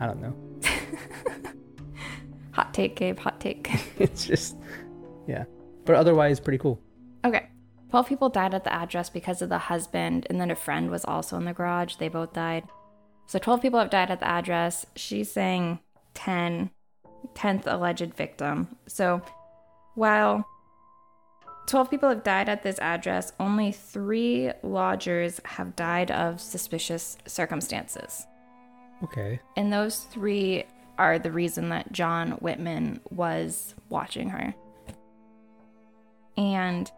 I 0.00 0.06
don't 0.06 0.20
know. 0.20 0.34
hot 2.52 2.72
take, 2.72 2.96
Gabe, 2.96 3.18
hot 3.18 3.40
take. 3.40 3.70
it's 3.98 4.24
just, 4.24 4.56
yeah. 5.26 5.44
But 5.84 5.96
otherwise, 5.96 6.40
pretty 6.40 6.58
cool. 6.58 6.80
Okay. 7.24 7.48
12 7.90 8.08
people 8.08 8.28
died 8.30 8.54
at 8.54 8.64
the 8.64 8.72
address 8.72 9.10
because 9.10 9.42
of 9.42 9.50
the 9.50 9.58
husband, 9.58 10.26
and 10.28 10.40
then 10.40 10.50
a 10.50 10.56
friend 10.56 10.90
was 10.90 11.04
also 11.04 11.36
in 11.36 11.44
the 11.44 11.52
garage. 11.52 11.96
They 11.96 12.08
both 12.08 12.32
died. 12.32 12.64
So 13.26 13.38
12 13.38 13.62
people 13.62 13.78
have 13.78 13.90
died 13.90 14.10
at 14.10 14.20
the 14.20 14.28
address. 14.28 14.86
She's 14.96 15.30
saying 15.30 15.78
10, 16.14 16.70
10th 17.34 17.62
alleged 17.66 18.14
victim. 18.14 18.76
So 18.86 19.22
while 19.94 20.46
12 21.66 21.90
people 21.90 22.08
have 22.08 22.22
died 22.22 22.48
at 22.48 22.62
this 22.62 22.78
address, 22.78 23.32
only 23.40 23.72
three 23.72 24.50
lodgers 24.62 25.40
have 25.44 25.74
died 25.76 26.10
of 26.10 26.40
suspicious 26.40 27.16
circumstances. 27.26 28.26
Okay. 29.02 29.40
And 29.56 29.72
those 29.72 30.00
three 30.00 30.64
are 30.98 31.18
the 31.18 31.32
reason 31.32 31.70
that 31.70 31.92
John 31.92 32.32
Whitman 32.32 33.00
was 33.10 33.74
watching 33.88 34.28
her. 34.28 34.54
And 36.36 36.90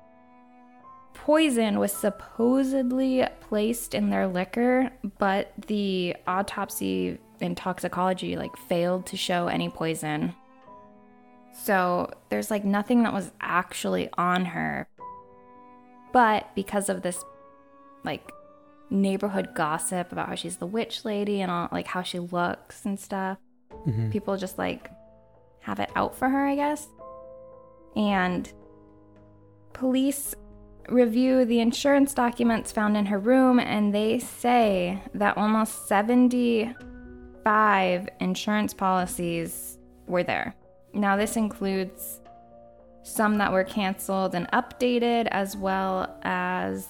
poison 1.15 1.79
was 1.79 1.93
supposedly 1.93 3.27
placed 3.41 3.95
in 3.95 4.11
their 4.11 4.27
liquor, 4.27 4.91
but 5.19 5.53
the 5.67 6.17
autopsy 6.27 7.19
and 7.41 7.57
toxicology 7.57 8.37
like 8.37 8.57
failed 8.69 9.07
to 9.07 9.17
show 9.17 9.49
any 9.49 9.69
poison. 9.69 10.35
So 11.63 12.11
there's 12.29 12.51
like 12.51 12.65
nothing 12.65 13.03
that 13.05 13.13
was 13.13 13.31
actually 13.41 14.09
on 14.17 14.45
her. 14.47 14.89
But 16.13 16.53
because 16.55 16.89
of 16.89 17.03
this 17.03 17.25
like 18.05 18.31
neighborhood 18.91 19.49
gossip 19.55 20.13
about 20.13 20.29
how 20.29 20.35
she's 20.37 20.57
the 20.59 20.67
witch 20.67 21.05
lady 21.05 21.41
and 21.41 21.51
all 21.51 21.69
like 21.73 21.89
how 21.89 22.03
she 22.03 22.19
looks 22.21 22.85
and 22.85 22.99
stuff, 23.01 23.39
Mhm. 23.87 24.13
people 24.13 24.37
just 24.37 24.59
like 24.59 24.91
have 25.61 25.81
it 25.81 25.91
out 25.97 26.15
for 26.15 26.29
her, 26.29 26.47
I 26.47 26.55
guess. 26.55 26.87
And 27.97 28.53
police 29.73 30.35
review 30.89 31.45
the 31.45 31.59
insurance 31.61 32.15
documents 32.15 32.71
found 32.71 32.97
in 32.97 33.07
her 33.07 33.19
room 33.19 33.59
and 33.59 33.93
they 33.93 34.21
say 34.21 35.03
that 35.15 35.37
almost 35.37 35.89
75 35.89 38.09
insurance 38.21 38.73
policies 38.73 39.79
were 40.07 40.23
there. 40.23 40.55
Now, 40.97 41.17
this 41.17 41.37
includes 41.37 42.21
some 43.03 43.39
that 43.39 43.53
were 43.53 43.65
canceled 43.65 44.35
and 44.35 44.49
updated, 44.49 45.29
as 45.31 45.57
well 45.57 46.19
as 46.23 46.89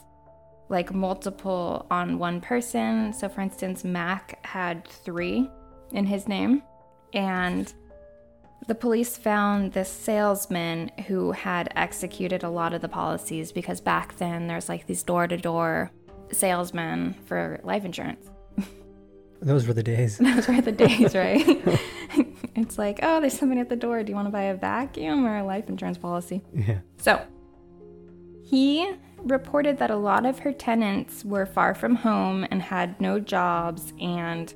like 0.69 0.95
multiple 0.95 1.87
on 1.91 2.19
one 2.19 2.41
person. 2.41 3.13
So, 3.13 3.29
for 3.29 3.41
instance, 3.41 3.85
Mac 3.85 4.45
had 4.45 4.87
three 4.87 5.51
in 5.93 6.07
his 6.07 6.29
name. 6.29 6.63
And 7.13 7.73
the 8.67 8.75
police 8.75 9.17
found 9.17 9.73
this 9.73 9.91
salesman 9.91 10.91
who 11.07 11.33
had 11.33 11.73
executed 11.77 12.43
a 12.43 12.49
lot 12.49 12.75
of 12.75 12.83
the 12.83 12.89
policies 12.89 13.53
because 13.53 13.81
back 13.81 14.17
then 14.17 14.47
there's 14.47 14.69
like 14.69 14.87
these 14.87 15.03
door 15.03 15.27
to 15.29 15.37
door 15.37 15.91
salesmen 16.33 17.15
for 17.27 17.61
life 17.63 17.85
insurance. 17.85 18.29
Those 19.41 19.67
were 19.67 19.75
the 19.75 19.83
days. 19.83 20.19
Those 20.19 20.49
were 20.49 20.61
the 20.61 20.73
days, 20.73 21.15
right? 21.15 21.45
it's 22.55 22.79
like, 22.79 23.01
oh, 23.03 23.21
there's 23.21 23.39
somebody 23.39 23.61
at 23.61 23.69
the 23.69 23.77
door. 23.77 24.03
Do 24.03 24.11
you 24.11 24.17
want 24.17 24.27
to 24.27 24.33
buy 24.33 24.45
a 24.45 24.57
vacuum 24.57 25.27
or 25.27 25.39
a 25.39 25.45
life 25.45 25.69
insurance 25.69 25.99
policy? 25.99 26.43
yeah. 26.55 26.79
So, 26.99 27.25
he 28.43 28.93
reported 29.19 29.79
that 29.79 29.91
a 29.91 29.97
lot 29.97 30.25
of 30.25 30.41
her 30.41 30.53
tenants 30.53 31.25
were 31.25 31.47
far 31.47 31.75
from 31.75 31.97
home 31.97 32.47
and 32.51 32.63
had 32.63 33.01
no 33.01 33.19
jobs, 33.19 33.93
and 34.01 34.53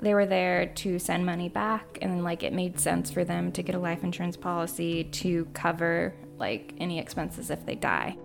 they 0.00 0.14
were 0.14 0.26
there 0.26 0.66
to 0.66 0.98
send 0.98 1.24
money 1.24 1.48
back. 1.48 1.98
And 2.02 2.24
like, 2.24 2.42
it 2.42 2.52
made 2.52 2.80
sense 2.80 3.10
for 3.10 3.24
them 3.24 3.52
to 3.52 3.62
get 3.62 3.74
a 3.74 3.78
life 3.78 4.02
insurance 4.02 4.36
policy 4.36 5.04
to 5.04 5.46
cover 5.52 6.14
like 6.38 6.74
any 6.78 6.98
expenses 6.98 7.50
if 7.50 7.64
they 7.66 7.74
die. 7.74 8.16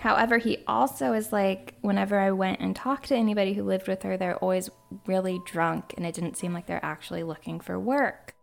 However, 0.00 0.38
he 0.38 0.62
also 0.66 1.12
is 1.12 1.32
like, 1.32 1.74
whenever 1.80 2.18
I 2.18 2.30
went 2.30 2.60
and 2.60 2.74
talked 2.74 3.08
to 3.08 3.16
anybody 3.16 3.54
who 3.54 3.64
lived 3.64 3.88
with 3.88 4.02
her, 4.02 4.16
they're 4.16 4.36
always 4.36 4.70
really 5.06 5.40
drunk, 5.44 5.94
and 5.96 6.06
it 6.06 6.14
didn't 6.14 6.36
seem 6.36 6.52
like 6.52 6.66
they're 6.66 6.84
actually 6.84 7.22
looking 7.22 7.58
for 7.60 7.78
work. 7.78 8.34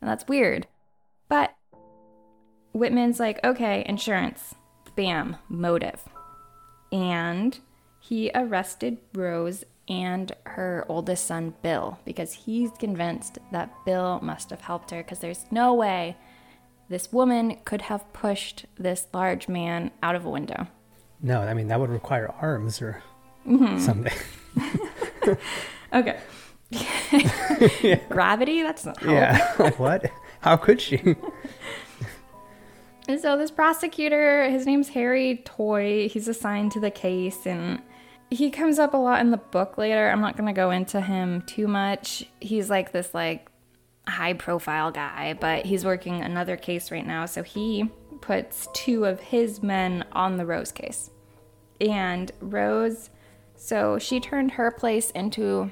And 0.00 0.08
that's 0.08 0.28
weird. 0.28 0.66
But 1.28 1.54
Whitman's 2.72 3.18
like, 3.18 3.42
okay, 3.42 3.84
insurance. 3.86 4.54
Bam, 4.96 5.36
motive. 5.48 6.02
And 6.92 7.58
he 8.00 8.30
arrested 8.34 8.98
Rose 9.14 9.64
and 9.88 10.32
her 10.46 10.86
oldest 10.88 11.26
son, 11.26 11.54
Bill, 11.62 11.98
because 12.04 12.32
he's 12.32 12.70
convinced 12.78 13.38
that 13.50 13.74
Bill 13.84 14.20
must 14.22 14.50
have 14.50 14.60
helped 14.60 14.90
her 14.92 15.02
because 15.02 15.18
there's 15.18 15.46
no 15.50 15.74
way 15.74 16.16
this 16.88 17.12
woman 17.12 17.56
could 17.64 17.82
have 17.82 18.12
pushed 18.12 18.66
this 18.78 19.08
large 19.12 19.48
man 19.48 19.90
out 20.02 20.14
of 20.14 20.24
a 20.24 20.30
window. 20.30 20.68
No, 21.24 21.40
I 21.40 21.54
mean, 21.54 21.68
that 21.68 21.80
would 21.80 21.90
require 21.90 22.32
arms 22.40 22.80
or 22.82 23.02
Mm-hmm. 23.46 23.78
something. 23.78 24.12
Okay. 25.92 26.18
Gravity? 28.10 28.62
That's 28.62 28.84
not 28.84 29.00
how 29.00 29.12
Yeah. 29.12 29.54
like, 29.58 29.78
what? 29.78 30.10
How 30.40 30.56
could 30.56 30.80
she? 30.80 31.16
And 33.08 33.20
so 33.20 33.36
this 33.38 33.50
prosecutor, 33.50 34.48
his 34.50 34.66
name's 34.66 34.88
Harry 34.90 35.42
Toy, 35.44 36.08
he's 36.08 36.26
assigned 36.26 36.72
to 36.72 36.80
the 36.80 36.90
case 36.90 37.46
and 37.46 37.80
he 38.30 38.50
comes 38.50 38.78
up 38.78 38.92
a 38.94 38.96
lot 38.96 39.20
in 39.20 39.30
the 39.30 39.36
book 39.36 39.78
later. 39.78 40.10
I'm 40.10 40.20
not 40.20 40.36
going 40.36 40.46
to 40.46 40.52
go 40.58 40.70
into 40.70 41.00
him 41.00 41.42
too 41.42 41.68
much. 41.68 42.24
He's 42.40 42.68
like 42.68 42.90
this 42.92 43.14
like 43.14 43.48
high 44.08 44.32
profile 44.32 44.90
guy, 44.90 45.36
but 45.40 45.64
he's 45.64 45.84
working 45.84 46.22
another 46.22 46.56
case 46.56 46.90
right 46.90 47.06
now, 47.06 47.26
so 47.26 47.42
he 47.42 47.88
puts 48.20 48.66
two 48.74 49.04
of 49.04 49.20
his 49.20 49.62
men 49.62 50.04
on 50.12 50.36
the 50.38 50.44
Rose 50.46 50.72
case. 50.72 51.10
And 51.80 52.30
Rose 52.40 53.10
so 53.56 53.98
she 53.98 54.20
turned 54.20 54.52
her 54.52 54.70
place 54.70 55.10
into 55.12 55.70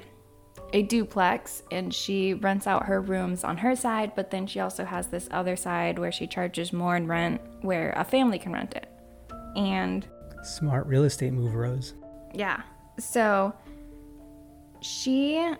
a 0.73 0.81
duplex 0.81 1.61
and 1.71 1.93
she 1.93 2.33
rents 2.33 2.65
out 2.65 2.87
her 2.87 2.99
rooms 2.99 3.43
on 3.43 3.57
her 3.57 3.75
side, 3.75 4.13
but 4.15 4.31
then 4.31 4.47
she 4.47 4.59
also 4.59 4.83
has 4.83 5.07
this 5.07 5.27
other 5.29 5.55
side 5.55 5.99
where 5.99 6.11
she 6.11 6.25
charges 6.25 6.73
more 6.73 6.95
in 6.95 7.07
rent 7.07 7.39
where 7.61 7.93
a 7.95 8.03
family 8.03 8.39
can 8.39 8.51
rent 8.51 8.73
it. 8.73 8.89
And 9.55 10.07
Smart 10.43 10.87
real 10.87 11.03
estate 11.03 11.33
move, 11.33 11.53
Rose. 11.53 11.93
yeah, 12.33 12.63
so 12.99 13.53
she 14.81 15.53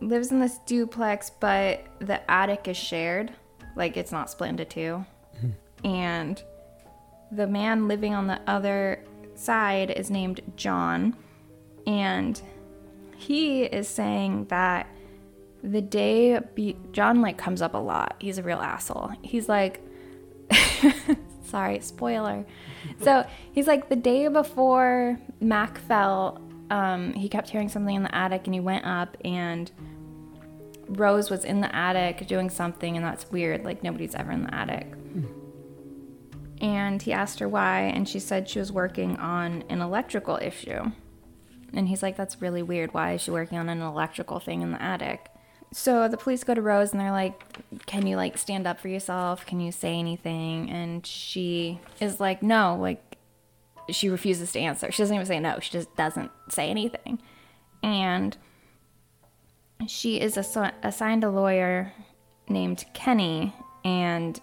lives 0.00 0.30
in 0.30 0.38
this 0.38 0.58
duplex, 0.66 1.30
but 1.30 1.86
the 1.98 2.30
attic 2.30 2.68
is 2.68 2.76
shared. 2.76 3.32
Like 3.74 3.96
it's 3.96 4.12
not 4.12 4.28
split 4.28 4.50
into 4.50 4.66
2 4.66 4.80
mm-hmm. 4.80 5.86
And 5.86 6.42
the 7.30 7.46
man 7.46 7.88
living 7.88 8.14
on 8.14 8.26
the 8.26 8.38
other 8.46 9.02
side 9.34 9.90
is 9.90 10.10
named 10.10 10.40
John. 10.56 11.16
And 11.86 12.40
he 13.16 13.64
is 13.64 13.88
saying 13.88 14.46
that 14.46 14.86
the 15.62 15.80
day 15.80 16.40
be- 16.54 16.76
John 16.92 17.20
like 17.20 17.38
comes 17.38 17.62
up 17.62 17.74
a 17.74 17.78
lot. 17.78 18.16
He's 18.18 18.38
a 18.38 18.42
real 18.42 18.58
asshole. 18.58 19.12
He's 19.22 19.48
like 19.48 19.80
sorry, 21.44 21.80
spoiler. 21.80 22.44
So 23.02 23.26
he's 23.52 23.66
like 23.66 23.88
the 23.88 23.96
day 23.96 24.28
before 24.28 25.18
Mac 25.40 25.78
fell, 25.78 26.40
um, 26.70 27.12
he 27.12 27.28
kept 27.28 27.50
hearing 27.50 27.68
something 27.68 27.94
in 27.94 28.02
the 28.02 28.14
attic 28.14 28.46
and 28.46 28.54
he 28.54 28.60
went 28.60 28.84
up 28.84 29.16
and 29.24 29.70
Rose 30.88 31.30
was 31.30 31.44
in 31.44 31.60
the 31.60 31.74
attic 31.74 32.26
doing 32.26 32.50
something 32.50 32.96
and 32.96 33.04
that's 33.04 33.30
weird. 33.30 33.64
Like 33.64 33.82
nobody's 33.82 34.14
ever 34.14 34.32
in 34.32 34.44
the 34.44 34.54
attic. 34.54 34.92
And 36.62 37.02
he 37.02 37.12
asked 37.12 37.40
her 37.40 37.48
why, 37.48 37.80
and 37.80 38.08
she 38.08 38.18
said 38.18 38.48
she 38.48 38.58
was 38.58 38.72
working 38.72 39.16
on 39.16 39.64
an 39.68 39.82
electrical 39.82 40.38
issue. 40.40 40.92
And 41.74 41.88
he's 41.88 42.02
like, 42.02 42.16
That's 42.16 42.40
really 42.40 42.62
weird. 42.62 42.94
Why 42.94 43.14
is 43.14 43.20
she 43.20 43.30
working 43.30 43.58
on 43.58 43.68
an 43.68 43.82
electrical 43.82 44.38
thing 44.38 44.62
in 44.62 44.70
the 44.70 44.80
attic? 44.80 45.28
So 45.72 46.06
the 46.06 46.18
police 46.18 46.44
go 46.44 46.54
to 46.54 46.62
Rose 46.62 46.92
and 46.92 47.00
they're 47.00 47.10
like, 47.10 47.86
"Can 47.86 48.06
you 48.06 48.16
like 48.16 48.36
stand 48.36 48.66
up 48.66 48.78
for 48.78 48.88
yourself? 48.88 49.46
Can 49.46 49.58
you 49.58 49.72
say 49.72 49.98
anything?" 49.98 50.70
And 50.70 51.04
she 51.06 51.80
is 51.98 52.20
like, 52.20 52.42
"No." 52.42 52.76
Like 52.78 53.16
she 53.90 54.10
refuses 54.10 54.52
to 54.52 54.60
answer. 54.60 54.92
She 54.92 55.02
doesn't 55.02 55.14
even 55.14 55.26
say 55.26 55.40
no. 55.40 55.58
She 55.60 55.70
just 55.70 55.94
doesn't 55.96 56.30
say 56.50 56.68
anything. 56.68 57.20
And 57.82 58.36
she 59.86 60.20
is 60.20 60.36
assi- 60.36 60.74
assigned 60.82 61.24
a 61.24 61.30
lawyer 61.30 61.92
named 62.48 62.84
Kenny 62.94 63.54
and 63.84 64.40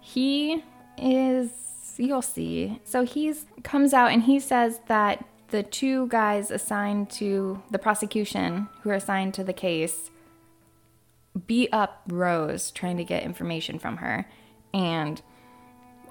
he 0.00 0.62
is 0.98 1.50
you'll 1.96 2.22
see. 2.22 2.80
So 2.84 3.04
he's 3.04 3.46
comes 3.62 3.94
out 3.94 4.10
and 4.10 4.22
he 4.22 4.40
says 4.40 4.80
that 4.88 5.24
the 5.48 5.62
two 5.62 6.08
guys 6.08 6.50
assigned 6.50 7.10
to 7.10 7.62
the 7.70 7.78
prosecution 7.78 8.68
who 8.82 8.90
are 8.90 8.94
assigned 8.94 9.34
to 9.34 9.44
the 9.44 9.52
case 9.52 10.10
beat 11.46 11.68
up 11.72 12.02
Rose 12.08 12.70
trying 12.70 12.96
to 12.96 13.04
get 13.04 13.22
information 13.22 13.78
from 13.78 13.98
her. 13.98 14.28
And 14.72 15.20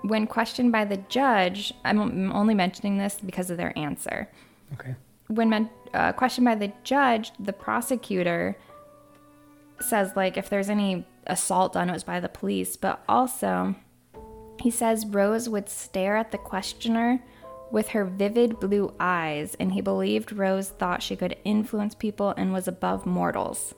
when 0.03 0.27
questioned 0.27 0.71
by 0.71 0.85
the 0.85 0.97
judge, 0.97 1.73
I'm 1.85 2.31
only 2.31 2.53
mentioning 2.53 2.97
this 2.97 3.19
because 3.25 3.49
of 3.49 3.57
their 3.57 3.77
answer. 3.77 4.29
Okay. 4.73 4.95
When 5.27 5.49
men, 5.49 5.69
uh, 5.93 6.11
questioned 6.13 6.45
by 6.45 6.55
the 6.55 6.71
judge, 6.83 7.31
the 7.39 7.53
prosecutor 7.53 8.57
says, 9.79 10.11
like, 10.15 10.37
if 10.37 10.49
there's 10.49 10.69
any 10.69 11.05
assault 11.25 11.73
done, 11.73 11.89
it 11.89 11.93
was 11.93 12.03
by 12.03 12.19
the 12.19 12.29
police. 12.29 12.75
But 12.75 13.01
also, 13.07 13.75
he 14.59 14.71
says 14.71 15.05
Rose 15.05 15.49
would 15.49 15.69
stare 15.69 16.15
at 16.15 16.31
the 16.31 16.37
questioner 16.37 17.21
with 17.71 17.89
her 17.89 18.05
vivid 18.05 18.59
blue 18.59 18.93
eyes, 18.99 19.55
and 19.59 19.73
he 19.73 19.81
believed 19.81 20.31
Rose 20.31 20.69
thought 20.69 21.01
she 21.01 21.15
could 21.15 21.35
influence 21.43 21.95
people 21.95 22.33
and 22.37 22.53
was 22.53 22.67
above 22.67 23.05
mortals. 23.05 23.73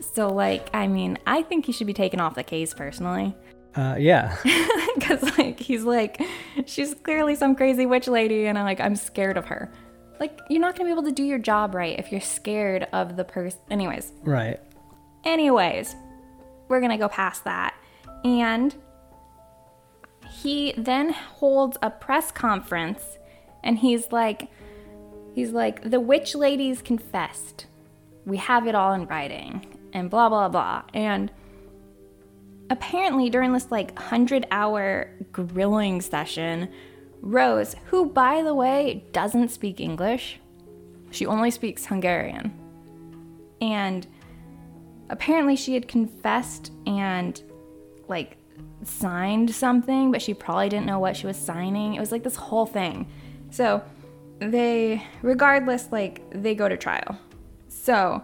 So, 0.00 0.28
like, 0.28 0.70
I 0.72 0.86
mean, 0.86 1.18
I 1.26 1.42
think 1.42 1.66
he 1.66 1.72
should 1.72 1.86
be 1.86 1.92
taken 1.92 2.20
off 2.20 2.34
the 2.34 2.44
case 2.44 2.72
personally. 2.72 3.34
Uh, 3.74 3.96
yeah. 3.98 4.36
Because, 4.96 5.22
like, 5.36 5.60
he's 5.60 5.84
like, 5.84 6.20
she's 6.64 6.94
clearly 6.94 7.34
some 7.34 7.54
crazy 7.54 7.84
witch 7.84 8.08
lady, 8.08 8.46
and 8.46 8.58
I'm 8.58 8.64
like, 8.64 8.80
I'm 8.80 8.96
scared 8.96 9.36
of 9.36 9.44
her. 9.44 9.70
Like, 10.18 10.40
you're 10.48 10.60
not 10.60 10.74
gonna 10.74 10.88
be 10.88 10.92
able 10.92 11.02
to 11.02 11.12
do 11.12 11.22
your 11.22 11.38
job 11.38 11.74
right 11.74 11.98
if 11.98 12.10
you're 12.10 12.20
scared 12.20 12.88
of 12.94 13.16
the 13.16 13.24
person. 13.24 13.60
Anyways, 13.70 14.12
right. 14.22 14.58
anyways, 15.24 15.94
we're 16.68 16.80
gonna 16.80 16.96
go 16.96 17.08
past 17.08 17.44
that. 17.44 17.74
And 18.24 18.74
he 20.42 20.74
then 20.76 21.10
holds 21.12 21.78
a 21.82 21.90
press 21.90 22.30
conference, 22.30 23.18
and 23.64 23.78
he's 23.78 24.12
like, 24.12 24.48
he's 25.34 25.50
like, 25.50 25.90
the 25.90 26.00
witch 26.00 26.34
ladies 26.34 26.82
confessed. 26.82 27.66
We 28.24 28.36
have 28.38 28.66
it 28.66 28.74
all 28.74 28.92
in 28.92 29.06
writing, 29.06 29.66
and 29.92 30.10
blah, 30.10 30.28
blah, 30.28 30.48
blah. 30.48 30.82
And 30.92 31.30
apparently 32.70 33.30
during 33.30 33.52
this 33.52 33.70
like 33.70 33.94
100 33.94 34.46
hour 34.50 35.10
grilling 35.32 36.00
session 36.00 36.68
rose 37.20 37.76
who 37.86 38.06
by 38.06 38.42
the 38.42 38.54
way 38.54 39.04
doesn't 39.12 39.50
speak 39.50 39.80
english 39.80 40.40
she 41.10 41.26
only 41.26 41.50
speaks 41.50 41.86
hungarian 41.86 42.52
and 43.60 44.06
apparently 45.10 45.54
she 45.54 45.74
had 45.74 45.86
confessed 45.86 46.72
and 46.86 47.42
like 48.08 48.36
signed 48.84 49.54
something 49.54 50.10
but 50.10 50.22
she 50.22 50.34
probably 50.34 50.68
didn't 50.68 50.86
know 50.86 50.98
what 50.98 51.16
she 51.16 51.26
was 51.26 51.36
signing 51.36 51.94
it 51.94 52.00
was 52.00 52.12
like 52.12 52.22
this 52.22 52.36
whole 52.36 52.66
thing 52.66 53.10
so 53.50 53.82
they 54.38 55.02
regardless 55.22 55.90
like 55.90 56.22
they 56.30 56.54
go 56.54 56.68
to 56.68 56.76
trial 56.76 57.18
so 57.68 58.22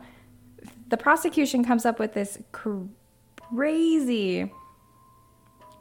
the 0.92 0.98
prosecution 0.98 1.64
comes 1.64 1.86
up 1.86 1.98
with 1.98 2.12
this 2.12 2.38
crazy, 2.52 4.52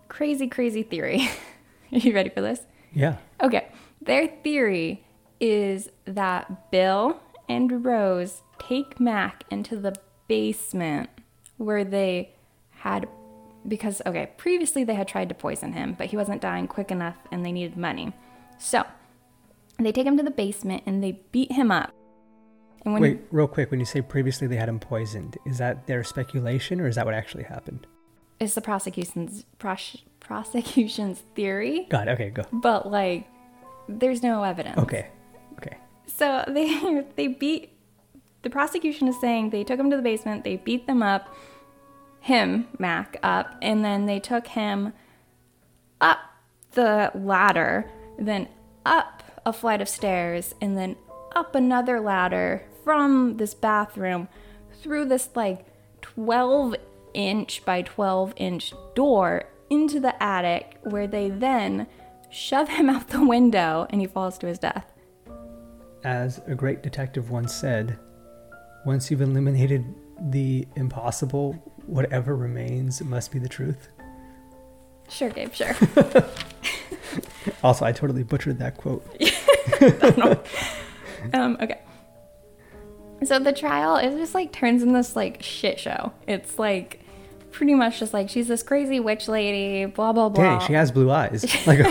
crazy, 0.08 0.48
crazy 0.48 0.84
theory. 0.84 1.30
Are 1.92 1.98
you 1.98 2.14
ready 2.14 2.30
for 2.30 2.40
this? 2.40 2.62
Yeah. 2.94 3.18
Okay. 3.44 3.68
Their 4.02 4.30
theory 4.42 5.04
is 5.42 5.90
that 6.06 6.72
Bill 6.72 7.20
and 7.50 7.84
Rose 7.84 8.42
take 8.58 9.02
Mac 9.02 9.44
into 9.52 9.76
the 9.76 9.94
basement 10.30 11.10
where 11.58 11.84
they 11.84 12.34
had, 12.70 13.06
because, 13.68 14.02
okay, 14.06 14.32
previously 14.38 14.84
they 14.84 14.96
had 14.96 15.08
tried 15.08 15.30
to 15.30 15.36
poison 15.36 15.74
him, 15.74 15.94
but 15.98 16.08
he 16.08 16.18
wasn't 16.18 16.42
dying 16.42 16.68
quick 16.68 16.92
enough 16.92 17.18
and 17.32 17.46
they 17.46 17.52
needed 17.52 17.78
money. 17.78 18.14
So 18.58 18.84
they 19.80 19.92
take 19.92 20.06
him 20.06 20.18
to 20.18 20.24
the 20.24 20.32
basement 20.32 20.84
and 20.86 21.04
they 21.04 21.22
beat 21.32 21.52
him 21.52 21.72
up. 21.72 21.94
And 22.84 22.94
when 22.94 23.02
Wait, 23.02 23.22
real 23.32 23.48
quick. 23.48 23.70
When 23.70 23.80
you 23.80 23.86
say 23.86 24.02
previously 24.02 24.48
they 24.48 24.56
had 24.56 24.68
him 24.68 24.80
poisoned, 24.80 25.38
is 25.46 25.60
that 25.60 25.86
their 25.86 26.04
speculation 26.04 26.82
or 26.82 26.88
is 26.88 26.96
that 26.96 27.06
what 27.06 27.14
actually 27.14 27.44
happened? 27.44 27.86
it's 28.42 28.56
the 28.56 28.62
prosecution's 28.62 29.46
pros- 29.60 30.04
prosecution's 30.20 31.20
theory, 31.36 31.86
God. 31.90 32.10
Okay. 32.10 32.32
Go. 32.32 32.44
but 32.52 32.90
like 32.90 33.28
there's 33.88 34.24
no 34.24 34.44
evidence. 34.44 34.78
Okay. 34.80 35.08
Okay. 35.54 35.78
So 36.08 36.44
they 36.50 37.06
they 37.16 37.28
beat 37.28 37.78
the 38.42 38.50
prosecution 38.50 39.08
is 39.08 39.20
saying 39.22 39.52
they 39.52 39.64
took 39.64 39.80
him 39.80 39.92
to 39.92 39.96
the 39.96 40.02
basement, 40.02 40.44
they 40.44 40.58
beat 40.58 40.88
them 40.88 41.04
up, 41.04 41.34
him, 42.22 42.68
Mac, 42.78 43.18
up, 43.22 43.56
and 43.62 43.84
then 43.84 44.06
they 44.06 44.20
took 44.20 44.48
him 44.48 44.94
up 46.00 46.20
the 46.74 47.12
ladder, 47.14 47.90
then 48.18 48.48
up 48.86 49.24
a 49.46 49.52
flight 49.52 49.82
of 49.82 49.90
stairs, 49.90 50.56
and 50.62 50.78
then 50.78 50.96
up 51.36 51.56
another 51.56 52.00
ladder 52.00 52.64
from 52.84 53.38
this 53.38 53.54
bathroom 53.54 54.28
through 54.82 55.06
this 55.06 55.30
like 55.36 55.66
12 56.02 56.76
inch 57.14 57.64
by 57.66 57.82
12 57.82 58.34
inch 58.38 58.74
door 58.96 59.44
into 59.70 60.00
the 60.00 60.22
attic 60.22 60.78
where 60.84 61.08
they 61.08 61.30
then 61.30 61.88
shove 62.30 62.70
him 62.70 62.90
out 62.90 63.10
the 63.10 63.26
window 63.26 63.88
and 63.90 64.02
he 64.02 64.08
falls 64.08 64.38
to 64.38 64.48
his 64.48 64.60
death. 64.60 64.92
As 66.04 66.42
a 66.48 66.56
great 66.56 66.82
detective 66.82 67.30
once 67.30 67.54
said, 67.54 67.98
once 68.86 69.12
you've 69.12 69.22
eliminated 69.22 69.86
the 70.30 70.68
impossible, 70.76 71.56
whatever 71.92 72.36
remains 72.36 73.02
must 73.04 73.32
be 73.32 73.40
the 73.40 73.50
truth. 73.50 73.90
Sure, 75.10 75.30
Gabe, 75.30 75.54
sure. 75.54 75.76
Also, 77.64 77.86
I 77.86 77.92
totally 77.92 78.24
butchered 78.24 78.60
that 78.60 78.78
quote. 78.78 79.06
um, 81.34 81.58
okay. 81.62 81.82
So 83.24 83.38
the 83.40 83.52
trial 83.52 83.98
is 83.98 84.16
just 84.16 84.34
like 84.34 84.52
turns 84.52 84.82
in 84.82 84.94
this 84.94 85.16
like 85.16 85.44
shit 85.44 85.80
show. 85.80 86.12
It's 86.28 86.58
like 86.58 87.02
pretty 87.52 87.76
much 87.76 88.00
just 88.00 88.14
like 88.14 88.30
she's 88.30 88.48
this 88.48 88.64
crazy 88.64 89.00
witch 89.00 89.28
lady, 89.28 89.86
blah 89.86 90.14
blah 90.14 90.30
blah. 90.30 90.60
Dang, 90.60 90.68
she 90.68 90.74
has 90.74 90.92
blue 90.92 91.12
eyes. 91.12 91.46
Like, 91.68 91.86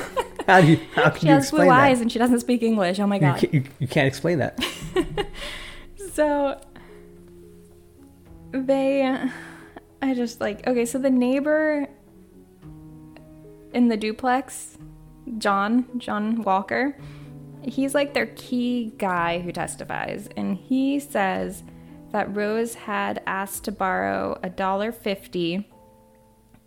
how 0.46 0.60
do 0.60 0.68
you 0.68 0.80
how 0.94 1.10
can 1.10 1.20
She 1.20 1.26
you 1.26 1.32
has 1.34 1.44
explain 1.44 1.66
blue 1.66 1.74
that? 1.74 1.80
eyes 1.82 2.00
and 2.00 2.10
she 2.10 2.18
doesn't 2.18 2.40
speak 2.40 2.62
English. 2.62 2.98
Oh 2.98 3.06
my 3.06 3.16
you, 3.16 3.20
god. 3.20 3.38
can't, 3.40 3.54
you, 3.54 3.64
you 3.78 3.86
can't 3.86 4.08
explain 4.08 4.38
that. 4.38 4.58
So 6.14 6.58
they 8.52 9.02
I 10.02 10.14
just 10.14 10.40
like 10.40 10.66
okay, 10.66 10.84
so 10.84 10.98
the 10.98 11.10
neighbor 11.10 11.86
in 13.72 13.88
the 13.88 13.96
duplex, 13.96 14.78
John, 15.38 15.86
John 15.98 16.42
Walker, 16.42 16.96
he's 17.62 17.94
like 17.94 18.14
their 18.14 18.26
key 18.26 18.92
guy 18.98 19.38
who 19.40 19.52
testifies 19.52 20.28
and 20.36 20.56
he 20.56 20.98
says 20.98 21.62
that 22.12 22.34
Rose 22.34 22.74
had 22.74 23.22
asked 23.26 23.64
to 23.64 23.72
borrow 23.72 24.38
a 24.42 24.50
dollar 24.50 24.90
50 24.90 25.68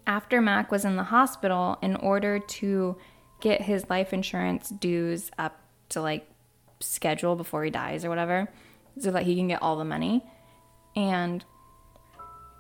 after 0.08 0.41
Mac 0.41 0.72
was 0.72 0.86
in 0.86 0.96
the 0.96 1.04
hospital 1.04 1.78
in 1.82 1.96
order 1.98 2.39
to 2.39 2.98
get 3.41 3.62
his 3.62 3.89
life 3.89 4.13
insurance 4.13 4.69
dues 4.69 5.32
up 5.38 5.60
to 5.89 6.02
like 6.02 6.28
schedule 6.80 7.36
before 7.36 7.63
he 7.63 7.69
dies 7.69 8.06
or 8.06 8.10
whatever 8.10 8.50
so 9.00 9.12
that 9.12 9.24
he 9.24 9.36
can 9.36 9.48
get 9.48 9.62
all 9.62 9.78
the 9.78 9.86
money. 9.86 10.24
And 10.96 11.43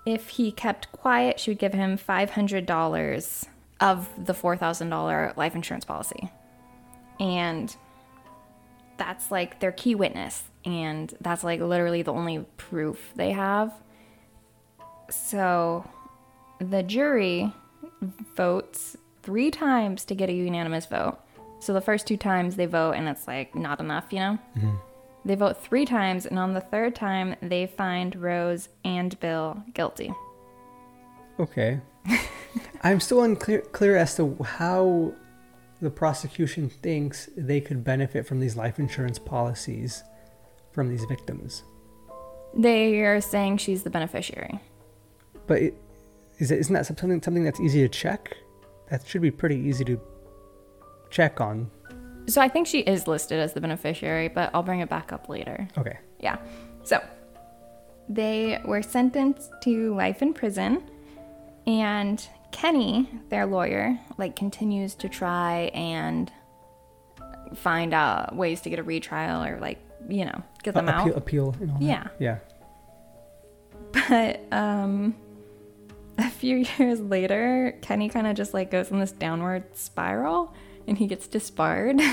if 0.05 0.29
he 0.29 0.51
kept 0.51 0.91
quiet, 0.91 1.39
she 1.39 1.51
would 1.51 1.59
give 1.59 1.73
him 1.73 1.97
$500 1.97 3.47
of 3.79 4.25
the 4.25 4.33
$4,000 4.33 5.37
life 5.37 5.55
insurance 5.55 5.85
policy. 5.85 6.29
And 7.19 7.75
that's 8.97 9.31
like 9.31 9.59
their 9.59 9.71
key 9.71 9.95
witness. 9.95 10.43
And 10.65 11.13
that's 11.21 11.43
like 11.43 11.59
literally 11.59 12.01
the 12.01 12.13
only 12.13 12.45
proof 12.57 13.11
they 13.15 13.31
have. 13.31 13.73
So 15.09 15.89
the 16.59 16.83
jury 16.83 17.53
votes 18.35 18.97
three 19.21 19.51
times 19.51 20.05
to 20.05 20.15
get 20.15 20.29
a 20.29 20.33
unanimous 20.33 20.85
vote. 20.85 21.19
So 21.59 21.73
the 21.73 21.81
first 21.81 22.07
two 22.07 22.17
times 22.17 22.55
they 22.55 22.65
vote 22.65 22.93
and 22.93 23.07
it's 23.07 23.27
like 23.27 23.55
not 23.55 23.79
enough, 23.79 24.11
you 24.11 24.19
know? 24.19 24.37
Mm-hmm. 24.57 24.75
They 25.25 25.35
vote 25.35 25.57
three 25.57 25.85
times, 25.85 26.25
and 26.25 26.37
on 26.37 26.53
the 26.53 26.61
third 26.61 26.95
time, 26.95 27.35
they 27.41 27.65
find 27.65 28.15
Rose 28.15 28.69
and 28.83 29.17
Bill 29.19 29.63
guilty. 29.73 30.13
Okay. 31.39 31.79
I'm 32.83 32.99
still 32.99 33.23
unclear 33.23 33.61
clear 33.61 33.95
as 33.95 34.15
to 34.17 34.35
how 34.43 35.13
the 35.81 35.89
prosecution 35.89 36.69
thinks 36.69 37.29
they 37.35 37.61
could 37.61 37.83
benefit 37.83 38.27
from 38.27 38.39
these 38.39 38.55
life 38.55 38.79
insurance 38.79 39.19
policies 39.19 40.03
from 40.71 40.89
these 40.89 41.05
victims. 41.05 41.63
They 42.55 43.01
are 43.01 43.21
saying 43.21 43.57
she's 43.57 43.83
the 43.83 43.89
beneficiary. 43.89 44.59
But 45.47 45.61
it, 45.61 45.77
is 46.39 46.51
it, 46.51 46.59
isn't 46.59 46.73
that 46.73 46.85
something 46.85 47.21
something 47.21 47.43
that's 47.43 47.59
easy 47.59 47.81
to 47.81 47.89
check? 47.89 48.37
That 48.89 49.07
should 49.07 49.21
be 49.21 49.31
pretty 49.31 49.57
easy 49.57 49.83
to 49.85 49.99
check 51.09 51.41
on. 51.41 51.71
So 52.27 52.41
I 52.41 52.47
think 52.47 52.67
she 52.67 52.79
is 52.79 53.07
listed 53.07 53.39
as 53.39 53.53
the 53.53 53.61
beneficiary, 53.61 54.27
but 54.29 54.49
I'll 54.53 54.63
bring 54.63 54.79
it 54.79 54.89
back 54.89 55.11
up 55.11 55.27
later. 55.29 55.67
Okay. 55.77 55.97
Yeah. 56.19 56.37
So 56.83 57.01
they 58.09 58.59
were 58.65 58.81
sentenced 58.81 59.51
to 59.63 59.93
life 59.95 60.21
in 60.21 60.33
prison, 60.33 60.83
and 61.67 62.25
Kenny, 62.51 63.09
their 63.29 63.45
lawyer, 63.45 63.99
like 64.17 64.35
continues 64.35 64.95
to 64.95 65.09
try 65.09 65.71
and 65.73 66.31
find 67.55 67.93
out 67.93 68.35
ways 68.35 68.61
to 68.61 68.69
get 68.69 68.79
a 68.79 68.83
retrial 68.83 69.43
or 69.43 69.59
like 69.59 69.79
you 70.09 70.25
know 70.25 70.41
get 70.63 70.73
them 70.73 70.87
Uh, 70.89 70.91
out. 70.93 71.07
appeal, 71.07 71.17
appeal 71.17 71.55
and 71.61 71.71
all 71.71 71.79
that. 71.79 71.85
Yeah. 71.85 72.07
Yeah. 72.19 72.37
But 74.09 74.41
um, 74.51 75.15
a 76.17 76.29
few 76.29 76.57
years 76.77 76.99
later, 76.99 77.77
Kenny 77.81 78.09
kind 78.09 78.27
of 78.27 78.35
just 78.35 78.53
like 78.53 78.71
goes 78.71 78.91
in 78.91 78.99
this 78.99 79.11
downward 79.11 79.75
spiral, 79.75 80.53
and 80.87 80.97
he 80.97 81.07
gets 81.07 81.27
disbarred. 81.27 81.99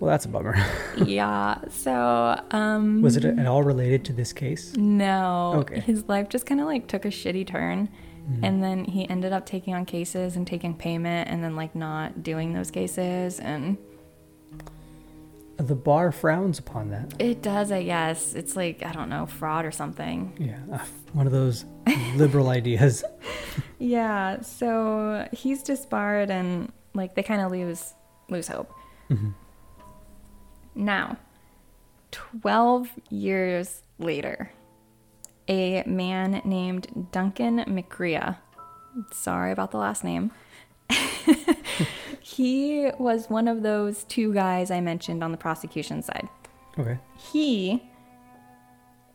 Well, 0.00 0.10
that's 0.10 0.24
a 0.24 0.28
bummer. 0.28 0.56
yeah. 1.06 1.56
So 1.70 2.38
um, 2.50 3.00
Was 3.00 3.16
it 3.16 3.24
at 3.24 3.46
all 3.46 3.62
related 3.62 4.04
to 4.06 4.12
this 4.12 4.32
case? 4.32 4.76
No. 4.76 5.54
Okay. 5.58 5.80
His 5.80 6.08
life 6.08 6.28
just 6.28 6.46
kind 6.46 6.60
of 6.60 6.66
like 6.66 6.88
took 6.88 7.04
a 7.04 7.08
shitty 7.08 7.46
turn. 7.46 7.88
Mm. 8.28 8.40
And 8.42 8.62
then 8.62 8.84
he 8.84 9.08
ended 9.08 9.32
up 9.32 9.46
taking 9.46 9.72
on 9.72 9.86
cases 9.86 10.34
and 10.34 10.46
taking 10.46 10.74
payment 10.74 11.30
and 11.30 11.42
then 11.44 11.54
like 11.54 11.74
not 11.76 12.24
doing 12.24 12.52
those 12.52 12.72
cases. 12.72 13.38
And 13.38 13.78
The 15.58 15.76
bar 15.76 16.10
frowns 16.10 16.58
upon 16.58 16.90
that. 16.90 17.14
it 17.20 17.40
does, 17.40 17.70
I 17.70 17.84
guess. 17.84 18.34
It's 18.34 18.56
like, 18.56 18.84
I 18.84 18.92
don't 18.92 19.08
know, 19.08 19.26
fraud 19.26 19.64
or 19.64 19.70
something. 19.70 20.36
Yeah, 20.38 20.58
uh, 20.76 20.84
one 21.12 21.26
of 21.26 21.32
those 21.32 21.64
liberal 22.16 22.48
ideas. 22.60 23.04
Yeah. 23.78 24.40
So 24.42 25.28
he's 25.32 25.62
disbarred 25.62 26.30
and 26.30 26.72
like 26.94 27.14
they 27.14 27.22
kind 27.22 27.40
of 27.40 27.50
lose 27.50 27.94
lose 28.28 28.48
hope. 28.48 28.72
Mm-hmm. 29.10 29.30
Now, 30.76 31.18
12 32.10 32.88
years 33.10 33.82
later, 33.98 34.50
a 35.48 35.82
man 35.86 36.40
named 36.44 37.08
Duncan 37.12 37.58
McCrea, 37.66 38.38
sorry 39.12 39.52
about 39.52 39.70
the 39.70 39.78
last 39.78 40.04
name, 40.04 40.30
he 42.20 42.90
was 42.98 43.28
one 43.28 43.46
of 43.48 43.62
those 43.62 44.04
two 44.04 44.32
guys 44.32 44.70
I 44.70 44.80
mentioned 44.80 45.22
on 45.22 45.32
the 45.32 45.38
prosecution 45.38 46.02
side. 46.02 46.28
Okay. 46.78 46.98
He, 47.16 47.82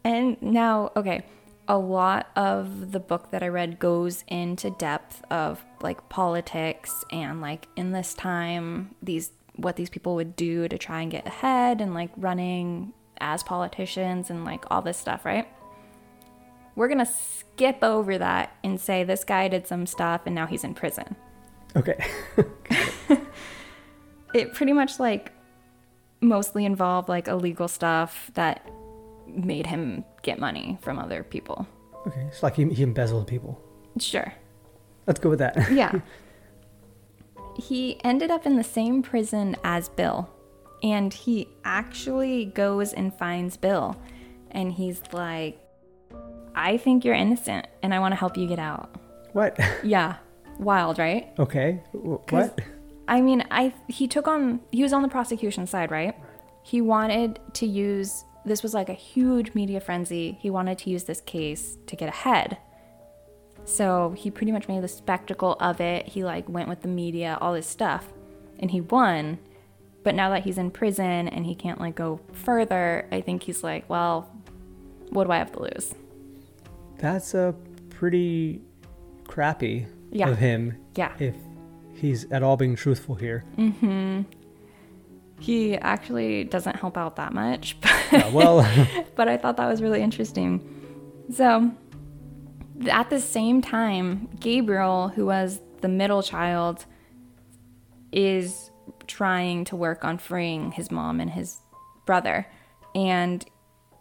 and 0.04 0.42
now, 0.42 0.92
okay, 0.96 1.26
a 1.70 1.78
lot 1.78 2.30
of 2.36 2.92
the 2.92 3.00
book 3.00 3.32
that 3.32 3.42
I 3.42 3.48
read 3.48 3.80
goes 3.80 4.26
into 4.28 4.72
depth 4.72 5.24
of 5.32 5.64
like 5.82 6.10
politics 6.10 7.06
and 7.12 7.40
like 7.40 7.68
in 7.78 7.92
this 7.92 8.14
time, 8.14 8.96
these 9.02 9.32
what 9.56 9.76
these 9.76 9.90
people 9.90 10.16
would 10.16 10.36
do 10.36 10.68
to 10.68 10.78
try 10.78 11.02
and 11.02 11.12
get 11.12 11.28
ahead 11.28 11.80
and 11.82 11.94
like 11.94 12.12
running 12.18 12.94
as 13.22 13.44
politicians 13.44 14.30
and 14.30 14.46
like 14.46 14.66
all 14.72 14.82
this 14.82 14.98
stuff, 14.98 15.24
right? 15.24 15.48
We're 16.76 16.88
gonna 16.88 17.06
skip 17.06 17.84
over 17.84 18.18
that 18.18 18.56
and 18.64 18.80
say 18.80 19.04
this 19.04 19.24
guy 19.24 19.48
did 19.48 19.68
some 19.68 19.86
stuff 19.86 20.22
and 20.26 20.34
now 20.34 20.48
he's 20.48 20.64
in 20.64 20.74
prison. 20.74 21.16
Okay. 21.76 22.04
It 24.34 24.54
pretty 24.54 24.74
much 24.74 25.00
like 25.00 25.32
mostly 26.22 26.66
involved 26.66 27.10
like 27.10 27.28
illegal 27.28 27.68
stuff 27.68 28.30
that 28.36 28.70
made 29.34 29.66
him 29.68 30.04
get 30.24 30.40
money 30.40 30.78
from 30.82 31.00
other 31.00 31.24
people. 31.24 31.68
okay. 32.08 32.22
It's 32.28 32.44
like 32.44 32.56
he, 32.56 32.66
he 32.74 32.84
embezzled 32.84 33.28
people. 33.28 33.62
Sure. 34.00 34.34
Let's 35.08 35.20
go 35.20 35.30
with 35.30 35.40
that. 35.40 35.72
Yeah. 35.72 36.00
he 37.56 38.00
ended 38.04 38.32
up 38.32 38.46
in 38.46 38.56
the 38.56 38.64
same 38.64 39.02
prison 39.02 39.56
as 39.64 39.90
Bill. 39.90 40.30
And 40.82 41.14
he 41.14 41.48
actually 41.66 42.46
goes 42.46 42.94
and 42.94 43.14
finds 43.14 43.58
Bill. 43.58 43.98
And 44.52 44.72
he's 44.72 45.02
like, 45.12 45.60
I 46.56 46.78
think 46.78 47.04
you're 47.04 47.16
innocent 47.16 47.68
and 47.84 47.94
I 47.94 48.00
want 48.00 48.14
to 48.14 48.16
help 48.16 48.38
you 48.38 48.48
get 48.48 48.60
out. 48.60 48.96
What? 49.34 49.60
Yeah. 49.84 50.16
Wild, 50.60 51.00
right? 51.00 51.30
Okay. 51.40 51.82
wh- 51.94 52.32
What? 52.32 52.60
I 53.08 53.22
mean, 53.22 53.44
I 53.50 53.74
he 53.88 54.08
took 54.08 54.28
on 54.28 54.60
he 54.72 54.84
was 54.84 54.92
on 54.94 55.02
the 55.02 55.08
prosecution 55.08 55.66
side, 55.66 55.90
right? 55.90 56.14
He 56.64 56.82
wanted 56.82 57.40
to 57.54 57.66
use 57.66 58.24
this 58.46 58.64
was 58.64 58.74
like 58.74 58.90
a 58.90 58.94
huge 58.94 59.54
media 59.54 59.80
frenzy. 59.80 60.38
He 60.42 60.50
wanted 60.50 60.78
to 60.80 60.90
use 60.90 61.04
this 61.04 61.22
case 61.22 61.78
to 61.88 61.96
get 61.96 62.10
ahead. 62.10 62.58
So 63.66 64.14
he 64.18 64.32
pretty 64.32 64.52
much 64.52 64.68
made 64.68 64.82
the 64.82 64.88
spectacle 64.88 65.56
of 65.60 65.80
it. 65.82 66.08
He 66.08 66.24
like 66.24 66.48
went 66.50 66.70
with 66.70 66.82
the 66.82 66.88
media, 66.88 67.38
all 67.42 67.54
this 67.54 67.68
stuff, 67.68 68.08
and 68.60 68.72
he 68.72 68.82
won. 68.82 69.38
But 70.04 70.16
now 70.16 70.30
that 70.30 70.44
he's 70.44 70.58
in 70.58 70.72
prison 70.72 71.28
and 71.28 71.46
he 71.46 71.54
can't 71.56 71.80
like 71.80 71.96
go 71.96 72.22
further, 72.32 73.08
I 73.12 73.22
think 73.22 73.44
he's 73.44 73.64
like, 73.64 73.88
well, 73.90 74.32
what 75.10 75.26
do 75.26 75.32
I 75.32 75.38
have 75.38 75.52
to 75.54 75.62
lose? 75.62 75.94
That's 76.98 77.34
a 77.34 77.54
pretty 77.90 78.62
crappy 79.28 79.86
Yeah. 80.12 80.30
of 80.30 80.38
him. 80.38 80.78
Yeah. 80.96 81.14
If 81.20 81.36
he's 81.94 82.32
at 82.32 82.42
all 82.44 82.56
being 82.58 82.76
truthful 82.76 83.16
here. 83.16 83.44
Mm-hmm. 83.58 84.22
He 85.40 85.76
actually 85.78 86.44
doesn't 86.44 86.76
help 86.76 86.98
out 86.98 87.16
that 87.18 87.34
much. 87.34 87.78
Yeah, 88.12 88.28
well, 88.32 88.68
but 89.16 89.28
I 89.28 89.38
thought 89.38 89.58
that 89.58 89.68
was 89.68 89.84
really 89.84 90.02
interesting. 90.02 90.68
So, 91.32 91.72
at 92.90 93.12
the 93.12 93.20
same 93.20 93.62
time, 93.62 94.30
Gabriel, 94.40 95.10
who 95.10 95.28
was 95.28 95.60
the 95.82 95.88
middle 95.88 96.24
child, 96.24 96.88
is 98.12 98.72
trying 99.06 99.64
to 99.66 99.76
work 99.76 100.04
on 100.04 100.18
freeing 100.18 100.72
his 100.72 100.90
mom 100.90 101.20
and 101.20 101.30
his 101.30 101.60
brother. 102.08 102.48
And 102.96 103.46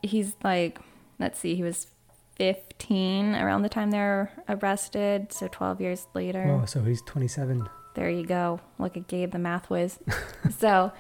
he's 0.03 0.33
like, 0.43 0.79
let's 1.19 1.39
see, 1.39 1.55
he 1.55 1.63
was 1.63 1.89
15 2.37 3.35
around 3.35 3.61
the 3.61 3.69
time 3.69 3.91
they're 3.91 4.33
arrested. 4.49 5.35
So, 5.35 5.49
12 5.49 5.83
years 5.83 6.07
later. 6.15 6.59
oh, 6.63 6.65
so 6.65 6.81
he's 6.83 7.03
27. 7.03 7.69
There 7.95 8.09
you 8.09 8.25
go. 8.25 8.61
Look 8.79 8.97
at 8.97 9.07
Gabe, 9.07 9.33
the 9.33 9.39
math 9.39 9.69
whiz. 9.69 9.99
so, 10.59 10.93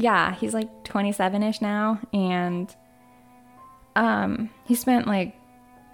yeah, 0.00 0.34
he's 0.36 0.54
like 0.54 0.84
27 0.84 1.42
ish 1.42 1.60
now. 1.60 1.98
And 2.12 2.72
um, 3.96 4.50
he 4.64 4.74
spent 4.76 5.06
like, 5.08 5.34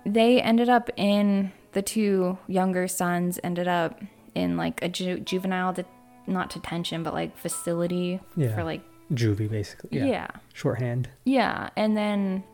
they 0.05 0.41
ended 0.43 0.69
up 0.69 0.91
in, 0.97 1.53
the 1.73 1.81
two 1.83 2.37
younger 2.47 2.87
sons 2.87 3.41
ended 3.43 3.67
up 3.67 3.99
in 4.35 4.57
like 4.59 4.83
a 4.83 4.89
ju- 4.89 5.21
juvenile, 5.21 5.73
de- 5.73 5.87
not 6.27 6.51
detention, 6.51 7.03
but 7.03 7.15
like 7.15 7.37
facility 7.37 8.21
Yeah. 8.37 8.55
for 8.55 8.63
like, 8.63 8.83
Juvie, 9.13 9.51
basically. 9.51 9.91
Yeah. 9.99 10.05
yeah. 10.05 10.27
Shorthand. 10.53 11.09
Yeah, 11.25 11.71
and 11.77 11.97
then 11.97 12.45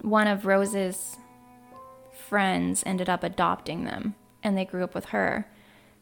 one 0.00 0.26
of 0.26 0.46
Rose's 0.46 1.16
friends 2.28 2.82
ended 2.86 3.08
up 3.08 3.22
adopting 3.22 3.84
them 3.84 4.14
and 4.42 4.56
they 4.58 4.64
grew 4.64 4.82
up 4.84 4.94
with 4.94 5.06
her. 5.06 5.46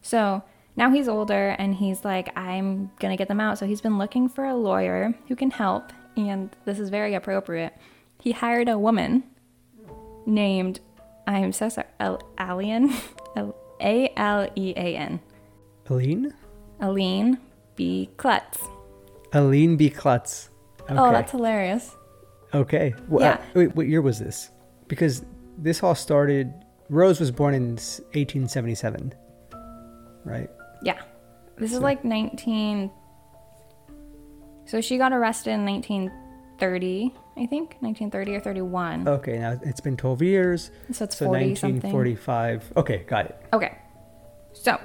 So 0.03 0.43
now 0.77 0.91
he's 0.91 1.09
older 1.09 1.51
and 1.59 1.75
he's 1.75 2.05
like, 2.05 2.37
I'm 2.37 2.91
gonna 3.01 3.17
get 3.17 3.29
them 3.29 3.41
out. 3.41 3.59
So 3.59 3.67
he's 3.67 3.81
been 3.81 3.99
looking 3.99 4.29
for 4.29 4.45
a 4.45 4.55
lawyer 4.57 5.15
who 5.29 5.37
can 5.37 5.51
help, 5.51 5.93
and 6.17 6.51
this 6.65 6.79
is 6.79 6.89
very 6.91 7.15
appropriate. 7.15 7.75
He 8.21 8.33
hired 8.33 8.69
a 8.69 8.79
woman 8.79 9.23
named, 10.27 10.81
I'm 11.27 11.53
so 11.53 11.69
sorry, 11.69 11.87
Al- 12.01 12.23
Alien, 12.41 12.93
A 13.81 14.13
L 14.17 14.49
E 14.57 14.73
A 14.77 14.97
N, 14.97 15.21
Aline? 15.89 16.33
Aline 16.81 17.39
B. 17.77 18.09
Klutz. 18.17 18.59
Aline 19.33 19.77
B. 19.77 19.91
Klutz. 19.91 20.51
Okay. 20.83 20.95
Oh, 20.97 21.11
that's 21.13 21.33
hilarious. 21.33 21.97
Okay. 22.53 22.95
Well, 23.09 23.23
Yeah. 23.25 23.33
uh, 23.35 23.39
wait, 23.55 23.75
what 23.77 23.87
year 23.89 24.01
was 24.03 24.19
this? 24.19 24.51
Because 24.89 25.25
this 25.59 25.83
all 25.83 25.95
started. 25.95 26.53
Rose 26.89 27.19
was 27.19 27.31
born 27.31 27.55
in 27.55 27.71
1877, 27.77 29.13
right? 30.25 30.51
Yeah. 30.85 31.01
This 31.57 31.73
is 31.73 31.81
like 31.81 32.05
19. 32.05 32.91
So 34.67 34.81
she 34.81 34.99
got 34.99 35.13
arrested 35.13 35.51
in 35.53 35.65
1930, 35.65 37.15
I 37.37 37.47
think, 37.47 37.77
1930 37.81 38.35
or 38.37 38.41
31. 38.41 39.09
Okay, 39.09 39.39
now 39.39 39.59
it's 39.63 39.81
been 39.81 39.97
12 39.97 40.23
years. 40.23 40.71
so 40.93 41.05
it's 41.05 41.17
So 41.17 41.27
40 41.27 41.55
something. 41.55 41.93
1945. 41.93 42.73
Okay, 42.77 43.05
got 43.07 43.27
it. 43.27 43.37
Okay. 43.53 43.77
So, 44.53 44.81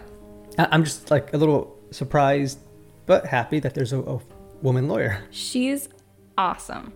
I'm 0.57 0.83
just 0.83 1.11
like 1.11 1.33
a 1.33 1.37
little 1.37 1.77
surprised, 1.91 2.59
but 3.05 3.25
happy 3.25 3.59
that 3.59 3.73
there's 3.73 3.93
a, 3.93 3.99
a 3.99 4.19
woman 4.61 4.87
lawyer. 4.87 5.23
she's 5.31 5.89
awesome. 6.37 6.91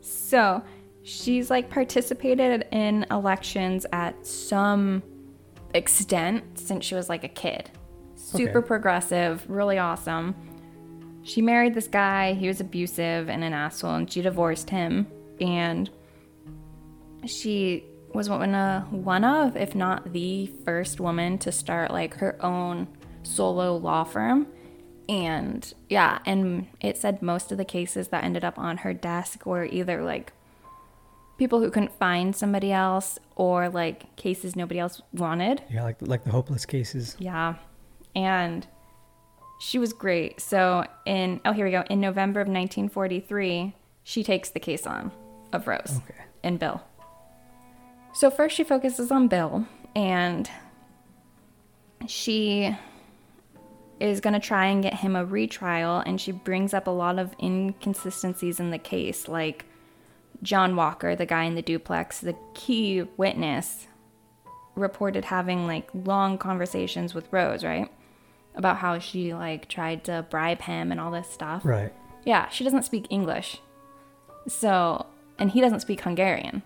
So, 0.00 0.62
she's 1.02 1.50
like 1.50 1.68
participated 1.70 2.66
in 2.72 3.06
elections 3.10 3.86
at 3.92 4.26
some 4.26 5.02
extent 5.74 6.58
since 6.58 6.84
she 6.84 6.94
was 6.94 7.08
like 7.08 7.24
a 7.24 7.28
kid. 7.28 7.70
Super 8.38 8.58
Okay. 8.58 8.66
progressive, 8.66 9.44
really 9.48 9.78
awesome. 9.78 10.34
She 11.22 11.40
married 11.40 11.74
this 11.74 11.86
guy, 11.86 12.34
he 12.34 12.48
was 12.48 12.60
abusive 12.60 13.28
and 13.28 13.44
an 13.44 13.52
asshole, 13.52 13.94
and 13.94 14.10
she 14.10 14.22
divorced 14.22 14.70
him. 14.70 15.06
And 15.40 15.88
she 17.26 17.84
was 18.12 18.28
one 18.28 18.54
of, 18.54 18.92
one 18.92 19.24
of, 19.24 19.56
if 19.56 19.74
not 19.74 20.12
the 20.12 20.46
first 20.64 21.00
woman 21.00 21.38
to 21.38 21.52
start 21.52 21.90
like 21.90 22.14
her 22.14 22.36
own 22.44 22.88
solo 23.22 23.76
law 23.76 24.04
firm. 24.04 24.46
And 25.08 25.72
yeah, 25.88 26.18
and 26.26 26.66
it 26.80 26.96
said 26.96 27.22
most 27.22 27.52
of 27.52 27.58
the 27.58 27.64
cases 27.64 28.08
that 28.08 28.24
ended 28.24 28.44
up 28.44 28.58
on 28.58 28.78
her 28.78 28.92
desk 28.92 29.46
were 29.46 29.64
either 29.64 30.02
like 30.02 30.32
people 31.38 31.60
who 31.60 31.70
couldn't 31.70 31.92
find 31.98 32.34
somebody 32.34 32.72
else 32.72 33.18
or 33.36 33.68
like 33.68 34.14
cases 34.16 34.54
nobody 34.56 34.78
else 34.80 35.02
wanted. 35.12 35.62
Yeah, 35.70 35.82
like 35.84 35.96
like 36.00 36.24
the 36.24 36.30
hopeless 36.30 36.64
cases. 36.66 37.16
Yeah. 37.18 37.54
And 38.14 38.66
she 39.60 39.78
was 39.78 39.92
great. 39.92 40.40
So 40.40 40.84
in 41.06 41.40
oh 41.44 41.52
here 41.52 41.64
we 41.64 41.70
go. 41.70 41.84
In 41.88 42.00
November 42.00 42.40
of 42.40 42.46
1943, 42.48 43.74
she 44.04 44.24
takes 44.24 44.50
the 44.50 44.60
case 44.60 44.86
on 44.86 45.12
of 45.52 45.66
Rose 45.68 46.00
Okay. 46.04 46.20
and 46.42 46.58
Bill. 46.58 46.82
So 48.14 48.30
first 48.30 48.56
she 48.56 48.64
focuses 48.64 49.10
on 49.10 49.28
Bill 49.28 49.66
and 49.94 50.50
she 52.06 52.76
is 54.00 54.20
going 54.20 54.34
to 54.34 54.40
try 54.40 54.66
and 54.66 54.82
get 54.82 54.94
him 54.94 55.14
a 55.14 55.24
retrial 55.24 55.98
and 56.04 56.20
she 56.20 56.32
brings 56.32 56.74
up 56.74 56.86
a 56.88 56.90
lot 56.90 57.18
of 57.18 57.32
inconsistencies 57.40 58.58
in 58.58 58.70
the 58.70 58.78
case 58.78 59.28
like 59.28 59.64
John 60.42 60.74
Walker, 60.74 61.14
the 61.14 61.26
guy 61.26 61.44
in 61.44 61.54
the 61.54 61.62
duplex, 61.62 62.18
the 62.18 62.34
key 62.54 63.04
witness 63.16 63.86
reported 64.74 65.26
having 65.26 65.66
like 65.68 65.88
long 65.94 66.36
conversations 66.36 67.14
with 67.14 67.32
Rose, 67.32 67.62
right? 67.62 67.88
About 68.54 68.76
how 68.78 68.98
she 68.98 69.32
like 69.34 69.68
tried 69.68 70.04
to 70.04 70.26
bribe 70.30 70.60
him 70.62 70.90
and 70.92 71.00
all 71.00 71.10
this 71.10 71.28
stuff. 71.30 71.64
Right. 71.64 71.92
Yeah, 72.24 72.48
she 72.50 72.64
doesn't 72.64 72.82
speak 72.84 73.06
English. 73.10 73.58
So, 74.48 75.06
and 75.38 75.50
he 75.50 75.60
doesn't 75.60 75.80
speak 75.80 76.00
Hungarian. 76.02 76.62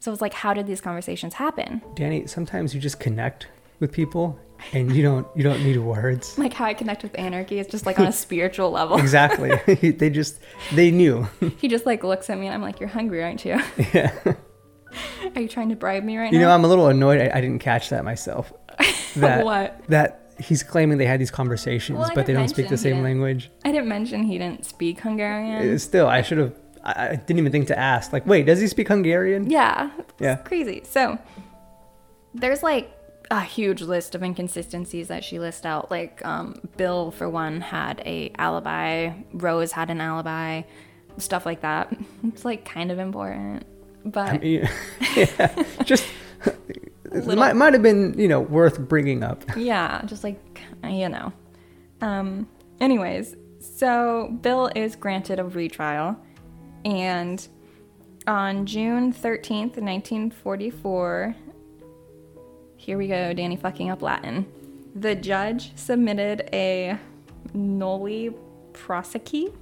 So 0.00 0.12
it's 0.12 0.20
like, 0.20 0.34
how 0.34 0.54
did 0.54 0.66
these 0.66 0.80
conversations 0.80 1.34
happen? 1.34 1.82
Danny, 1.94 2.26
sometimes 2.26 2.74
you 2.74 2.80
just 2.80 3.00
connect 3.00 3.48
with 3.80 3.92
people 3.92 4.38
and 4.72 4.94
you 4.94 5.02
don't 5.02 5.26
you 5.34 5.42
don't 5.42 5.62
need 5.64 5.78
words. 5.78 6.34
Like 6.38 6.52
how 6.52 6.66
I 6.66 6.74
connect 6.74 7.02
with 7.02 7.18
anarchy 7.18 7.58
is 7.58 7.66
just 7.66 7.86
like 7.86 7.98
on 7.98 8.06
a 8.06 8.12
spiritual 8.26 8.70
level. 8.70 8.98
Exactly. 8.98 9.50
they 9.92 10.10
just 10.10 10.38
they 10.74 10.90
knew. 10.90 11.26
He 11.58 11.68
just 11.68 11.86
like 11.86 12.04
looks 12.04 12.28
at 12.30 12.38
me 12.38 12.46
and 12.46 12.54
I'm 12.54 12.62
like, 12.62 12.80
you're 12.80 12.88
hungry, 12.88 13.22
aren't 13.22 13.44
you? 13.44 13.60
yeah. 13.94 14.12
Are 15.34 15.40
you 15.40 15.48
trying 15.48 15.68
to 15.68 15.76
bribe 15.76 16.02
me 16.02 16.18
right 16.18 16.32
now? 16.32 16.38
You 16.38 16.44
know. 16.44 16.50
I'm 16.50 16.64
a 16.64 16.68
little 16.68 16.88
annoyed 16.88 17.20
I, 17.20 17.38
I 17.38 17.40
didn't 17.40 17.60
catch 17.60 17.90
that 17.90 18.04
myself. 18.04 18.52
That 19.16 19.44
What? 19.44 19.82
that 19.88 20.29
he's 20.40 20.62
claiming 20.62 20.98
they 20.98 21.06
had 21.06 21.20
these 21.20 21.30
conversations, 21.30 21.98
Well, 21.98 22.10
but 22.14 22.26
they 22.26 22.32
don't 22.32 22.48
speak 22.48 22.68
the 22.68 22.76
same 22.76 23.02
language. 23.02 23.50
I 23.64 23.72
didn't 23.72 23.88
mention 23.88 24.24
he 24.24 24.38
didn't 24.38 24.64
speak 24.66 25.00
Hungarian. 25.00 25.74
Uh, 25.74 25.78
Still, 25.78 26.06
I 26.08 26.22
should 26.22 26.38
have 26.38 26.54
I, 26.82 27.08
I 27.10 27.16
didn't 27.16 27.38
even 27.38 27.52
think 27.52 27.66
to 27.68 27.78
ask. 27.78 28.12
Like, 28.12 28.26
wait, 28.26 28.46
does 28.46 28.60
he 28.60 28.66
speak 28.66 28.88
Hungarian? 28.88 29.50
Yeah. 29.50 29.90
It's 29.98 30.14
Yeah. 30.18 30.36
crazy. 30.36 30.82
So 30.84 31.18
there's 32.34 32.62
like 32.62 32.90
a 33.30 33.40
huge 33.42 33.82
list 33.82 34.14
of 34.14 34.22
inconsistencies 34.22 35.08
that 35.08 35.22
she 35.22 35.38
lists 35.38 35.64
out. 35.66 35.90
Like 35.90 36.24
um, 36.24 36.56
Bill, 36.76 37.10
for 37.10 37.28
one, 37.28 37.60
had 37.60 38.02
a 38.06 38.32
alibi. 38.38 39.12
Rose 39.32 39.72
had 39.72 39.90
an 39.90 40.00
alibi. 40.00 40.62
Stuff 41.18 41.44
like 41.44 41.60
that. 41.60 41.94
It's 42.26 42.44
like 42.44 42.64
kind 42.64 42.90
of 42.90 42.98
important, 42.98 43.66
but 44.04 44.42
Yeah. 44.42 44.70
yeah. 45.16 45.62
Just 45.84 46.06
it 47.12 47.26
might, 47.36 47.56
might 47.56 47.72
have 47.72 47.82
been, 47.82 48.18
you 48.18 48.28
know, 48.28 48.40
worth 48.40 48.78
bringing 48.78 49.22
up. 49.22 49.44
yeah, 49.56 50.02
just 50.04 50.24
like 50.24 50.60
you 50.84 51.08
know. 51.08 51.32
Um. 52.00 52.48
Anyways, 52.80 53.36
so 53.60 54.36
Bill 54.40 54.70
is 54.74 54.96
granted 54.96 55.38
a 55.38 55.44
retrial, 55.44 56.16
and 56.84 57.46
on 58.26 58.66
June 58.66 59.12
thirteenth, 59.12 59.76
nineteen 59.76 60.30
forty-four. 60.30 61.34
Here 62.76 62.96
we 62.96 63.08
go, 63.08 63.34
Danny 63.34 63.56
fucking 63.56 63.90
up 63.90 64.00
Latin. 64.00 64.46
The 64.94 65.14
judge 65.14 65.76
submitted 65.76 66.48
a 66.52 66.98
nolle 67.54 68.34
prosequi. 68.72 69.52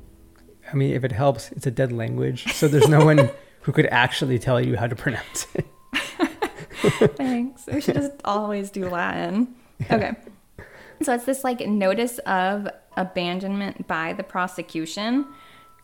I 0.72 0.76
mean, 0.76 0.92
if 0.92 1.02
it 1.02 1.12
helps, 1.12 1.50
it's 1.52 1.66
a 1.66 1.70
dead 1.70 1.92
language, 1.92 2.52
so 2.52 2.68
there's 2.68 2.88
no 2.88 3.04
one 3.04 3.30
who 3.62 3.72
could 3.72 3.86
actually 3.86 4.38
tell 4.38 4.60
you 4.60 4.76
how 4.76 4.86
to 4.86 4.94
pronounce 4.94 5.46
it. 5.54 5.66
Thanks. 7.16 7.66
We 7.66 7.80
should 7.80 7.94
just 7.94 8.12
always 8.24 8.70
do 8.70 8.88
Latin. 8.88 9.54
Okay. 9.90 10.14
So 11.02 11.14
it's 11.14 11.24
this 11.24 11.44
like 11.44 11.66
notice 11.66 12.18
of 12.20 12.68
abandonment 12.96 13.86
by 13.86 14.12
the 14.12 14.24
prosecution 14.24 15.26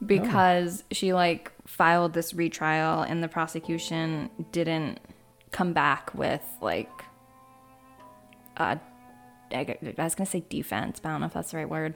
because 0.05 0.82
she 0.90 1.12
like 1.12 1.53
filed 1.66 2.12
this 2.12 2.34
retrial 2.34 3.03
and 3.03 3.22
the 3.22 3.28
prosecution 3.28 4.28
didn't 4.53 4.99
come 5.53 5.72
back 5.72 6.12
with 6.14 6.42
like 6.61 6.90
uh 8.57 8.76
I 9.53 9.76
I 9.97 10.03
was 10.03 10.14
gonna 10.14 10.26
say 10.26 10.45
defense, 10.49 10.99
but 11.01 11.11
I 11.11 11.12
don't 11.12 11.20
know 11.20 11.28
if 11.28 11.32
that's 11.34 11.53
the 11.53 11.59
right 11.59 11.68
word. 11.68 11.95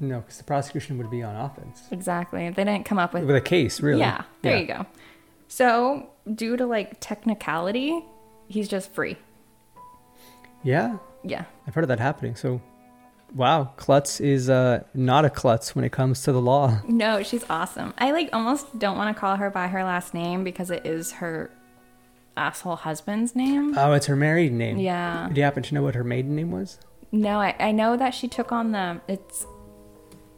No, 0.00 0.20
because 0.20 0.38
the 0.38 0.44
prosecution 0.44 0.98
would 0.98 1.10
be 1.10 1.22
on 1.22 1.34
offense 1.36 1.84
Exactly. 1.90 2.50
They 2.50 2.64
didn't 2.64 2.84
come 2.84 2.98
up 2.98 3.14
with 3.14 3.24
with 3.24 3.36
a 3.36 3.40
case, 3.40 3.80
really. 3.80 4.00
Yeah, 4.00 4.24
there 4.42 4.58
you 4.58 4.66
go. 4.66 4.86
So, 5.58 6.10
due 6.34 6.56
to 6.56 6.66
like 6.66 6.98
technicality, 6.98 8.04
he's 8.48 8.66
just 8.66 8.92
free. 8.92 9.16
Yeah, 10.64 10.96
Yeah. 11.22 11.44
I've 11.64 11.76
heard 11.76 11.84
of 11.84 11.88
that 11.88 12.00
happening. 12.00 12.34
So, 12.34 12.60
wow, 13.36 13.70
klutz 13.76 14.18
is 14.20 14.50
uh, 14.50 14.82
not 14.94 15.24
a 15.24 15.30
klutz 15.30 15.76
when 15.76 15.84
it 15.84 15.92
comes 15.92 16.22
to 16.24 16.32
the 16.32 16.40
law. 16.40 16.80
No, 16.88 17.22
she's 17.22 17.44
awesome. 17.48 17.94
I 17.98 18.10
like 18.10 18.30
almost 18.32 18.80
don't 18.80 18.96
want 18.96 19.14
to 19.14 19.20
call 19.20 19.36
her 19.36 19.48
by 19.48 19.68
her 19.68 19.84
last 19.84 20.12
name 20.12 20.42
because 20.42 20.72
it 20.72 20.84
is 20.84 21.12
her 21.12 21.52
asshole 22.36 22.74
husband's 22.74 23.36
name. 23.36 23.78
Oh, 23.78 23.92
it's 23.92 24.06
her 24.06 24.16
married 24.16 24.52
name. 24.52 24.78
Yeah. 24.78 25.28
Do 25.32 25.36
you 25.38 25.44
happen 25.44 25.62
to 25.62 25.74
know 25.74 25.84
what 25.84 25.94
her 25.94 26.02
maiden 26.02 26.34
name 26.34 26.50
was? 26.50 26.80
No, 27.12 27.38
I, 27.38 27.54
I 27.60 27.70
know 27.70 27.96
that 27.96 28.12
she 28.12 28.26
took 28.26 28.50
on 28.50 28.72
the 28.72 29.00
it's 29.06 29.46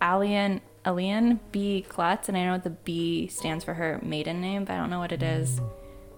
Alien 0.02 0.60
Alien 0.86 1.40
B 1.52 1.84
Klutz, 1.88 2.28
and 2.28 2.38
I 2.38 2.44
know 2.44 2.58
the 2.58 2.70
B 2.70 3.26
stands 3.26 3.64
for 3.64 3.74
her 3.74 4.00
maiden 4.02 4.40
name, 4.40 4.64
but 4.64 4.74
I 4.74 4.76
don't 4.76 4.90
know 4.90 5.00
what 5.00 5.12
it 5.12 5.22
is. 5.22 5.60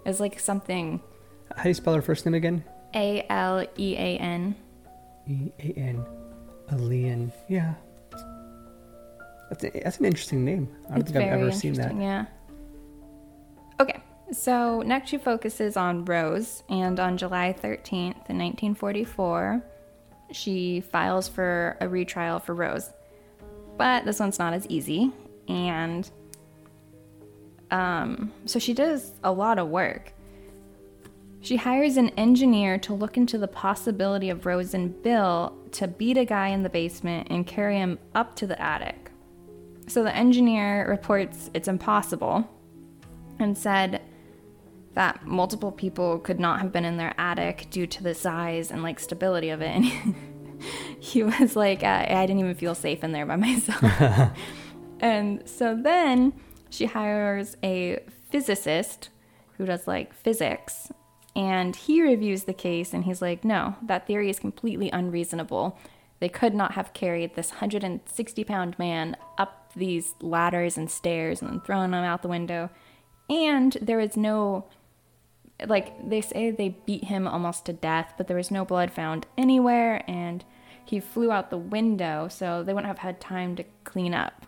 It's 0.04 0.20
like 0.20 0.38
something 0.38 1.00
How 1.56 1.62
do 1.64 1.68
you 1.70 1.74
spell 1.74 1.94
her 1.94 2.02
first 2.02 2.26
name 2.26 2.34
again? 2.34 2.64
A 2.94 3.24
L 3.30 3.66
E 3.78 3.94
A 3.96 4.18
N. 4.18 4.54
E 5.26 5.50
A 5.58 5.72
N. 5.78 6.04
Alian. 6.70 7.32
Yeah. 7.48 7.74
That's, 9.48 9.64
a, 9.64 9.70
that's 9.82 9.98
an 9.98 10.04
interesting 10.04 10.44
name. 10.44 10.68
I 10.86 10.90
don't 10.90 11.00
It's 11.00 11.10
think 11.10 11.24
I've 11.24 11.40
ever 11.40 11.52
seen 11.52 11.72
that. 11.74 11.96
Yeah. 11.96 12.26
Okay, 13.80 14.00
so 14.32 14.82
next 14.82 15.08
she 15.08 15.16
focuses 15.18 15.76
on 15.76 16.04
Rose, 16.04 16.62
and 16.68 17.00
on 17.00 17.16
July 17.16 17.54
13th, 17.58 18.28
in 18.28 18.38
1944, 18.38 19.62
she 20.32 20.80
files 20.80 21.28
for 21.28 21.76
a 21.80 21.88
retrial 21.88 22.38
for 22.40 22.54
Rose. 22.54 22.90
But 23.78 24.04
this 24.04 24.20
one's 24.20 24.38
not 24.38 24.52
as 24.52 24.66
easy, 24.68 25.12
and 25.48 26.10
um, 27.70 28.32
so 28.44 28.58
she 28.58 28.74
does 28.74 29.12
a 29.24 29.32
lot 29.32 29.58
of 29.58 29.68
work. 29.68 30.12
She 31.40 31.56
hires 31.56 31.96
an 31.96 32.10
engineer 32.10 32.78
to 32.78 32.92
look 32.94 33.16
into 33.16 33.38
the 33.38 33.48
possibility 33.48 34.28
of 34.30 34.44
Rose 34.44 34.74
and 34.74 35.00
Bill 35.02 35.56
to 35.72 35.86
beat 35.86 36.18
a 36.18 36.24
guy 36.24 36.48
in 36.48 36.62
the 36.62 36.68
basement 36.68 37.28
and 37.30 37.46
carry 37.46 37.76
him 37.76 37.98
up 38.14 38.34
to 38.36 38.46
the 38.46 38.60
attic. 38.60 39.10
So 39.86 40.02
the 40.02 40.14
engineer 40.14 40.86
reports 40.88 41.50
it's 41.54 41.68
impossible 41.68 42.48
and 43.38 43.56
said 43.56 44.02
that 44.94 45.24
multiple 45.24 45.70
people 45.70 46.18
could 46.18 46.40
not 46.40 46.60
have 46.60 46.72
been 46.72 46.84
in 46.84 46.96
their 46.96 47.14
attic 47.18 47.68
due 47.70 47.86
to 47.86 48.02
the 48.02 48.14
size 48.14 48.70
and 48.70 48.82
like 48.82 48.98
stability 48.98 49.50
of 49.50 49.62
it. 49.62 49.68
And 49.68 50.14
he 51.00 51.22
was 51.22 51.56
like, 51.56 51.82
I, 51.82 52.06
I 52.08 52.26
didn't 52.26 52.40
even 52.40 52.54
feel 52.54 52.74
safe 52.74 53.04
in 53.04 53.12
there 53.12 53.26
by 53.26 53.36
myself. 53.36 53.82
and 55.00 55.48
so 55.48 55.76
then 55.80 56.32
she 56.70 56.86
hires 56.86 57.56
a 57.62 58.00
physicist 58.30 59.10
who 59.56 59.66
does 59.66 59.86
like 59.86 60.12
physics 60.12 60.92
and 61.34 61.76
he 61.76 62.02
reviews 62.02 62.44
the 62.44 62.52
case 62.52 62.92
and 62.92 63.04
he's 63.04 63.22
like, 63.22 63.44
no, 63.44 63.76
that 63.82 64.06
theory 64.06 64.28
is 64.28 64.38
completely 64.38 64.90
unreasonable. 64.90 65.78
They 66.20 66.28
could 66.28 66.54
not 66.54 66.72
have 66.72 66.92
carried 66.92 67.36
this 67.36 67.50
160 67.50 68.44
pound 68.44 68.78
man 68.78 69.16
up 69.38 69.72
these 69.76 70.14
ladders 70.20 70.76
and 70.76 70.90
stairs 70.90 71.40
and 71.40 71.50
then 71.50 71.60
thrown 71.60 71.94
him 71.94 71.94
out 71.94 72.22
the 72.22 72.28
window. 72.28 72.70
And 73.30 73.76
there 73.80 74.00
is 74.00 74.16
no, 74.16 74.64
like, 75.64 76.08
they 76.08 76.20
say 76.20 76.50
they 76.50 76.70
beat 76.70 77.04
him 77.04 77.28
almost 77.28 77.66
to 77.66 77.72
death, 77.72 78.14
but 78.16 78.26
there 78.26 78.36
was 78.36 78.50
no 78.50 78.64
blood 78.64 78.90
found 78.90 79.26
anywhere 79.36 80.02
and 80.08 80.44
he 80.88 81.00
flew 81.00 81.30
out 81.30 81.50
the 81.50 81.58
window, 81.58 82.28
so 82.28 82.62
they 82.62 82.72
wouldn't 82.72 82.88
have 82.88 82.98
had 82.98 83.20
time 83.20 83.56
to 83.56 83.64
clean 83.84 84.14
up. 84.14 84.46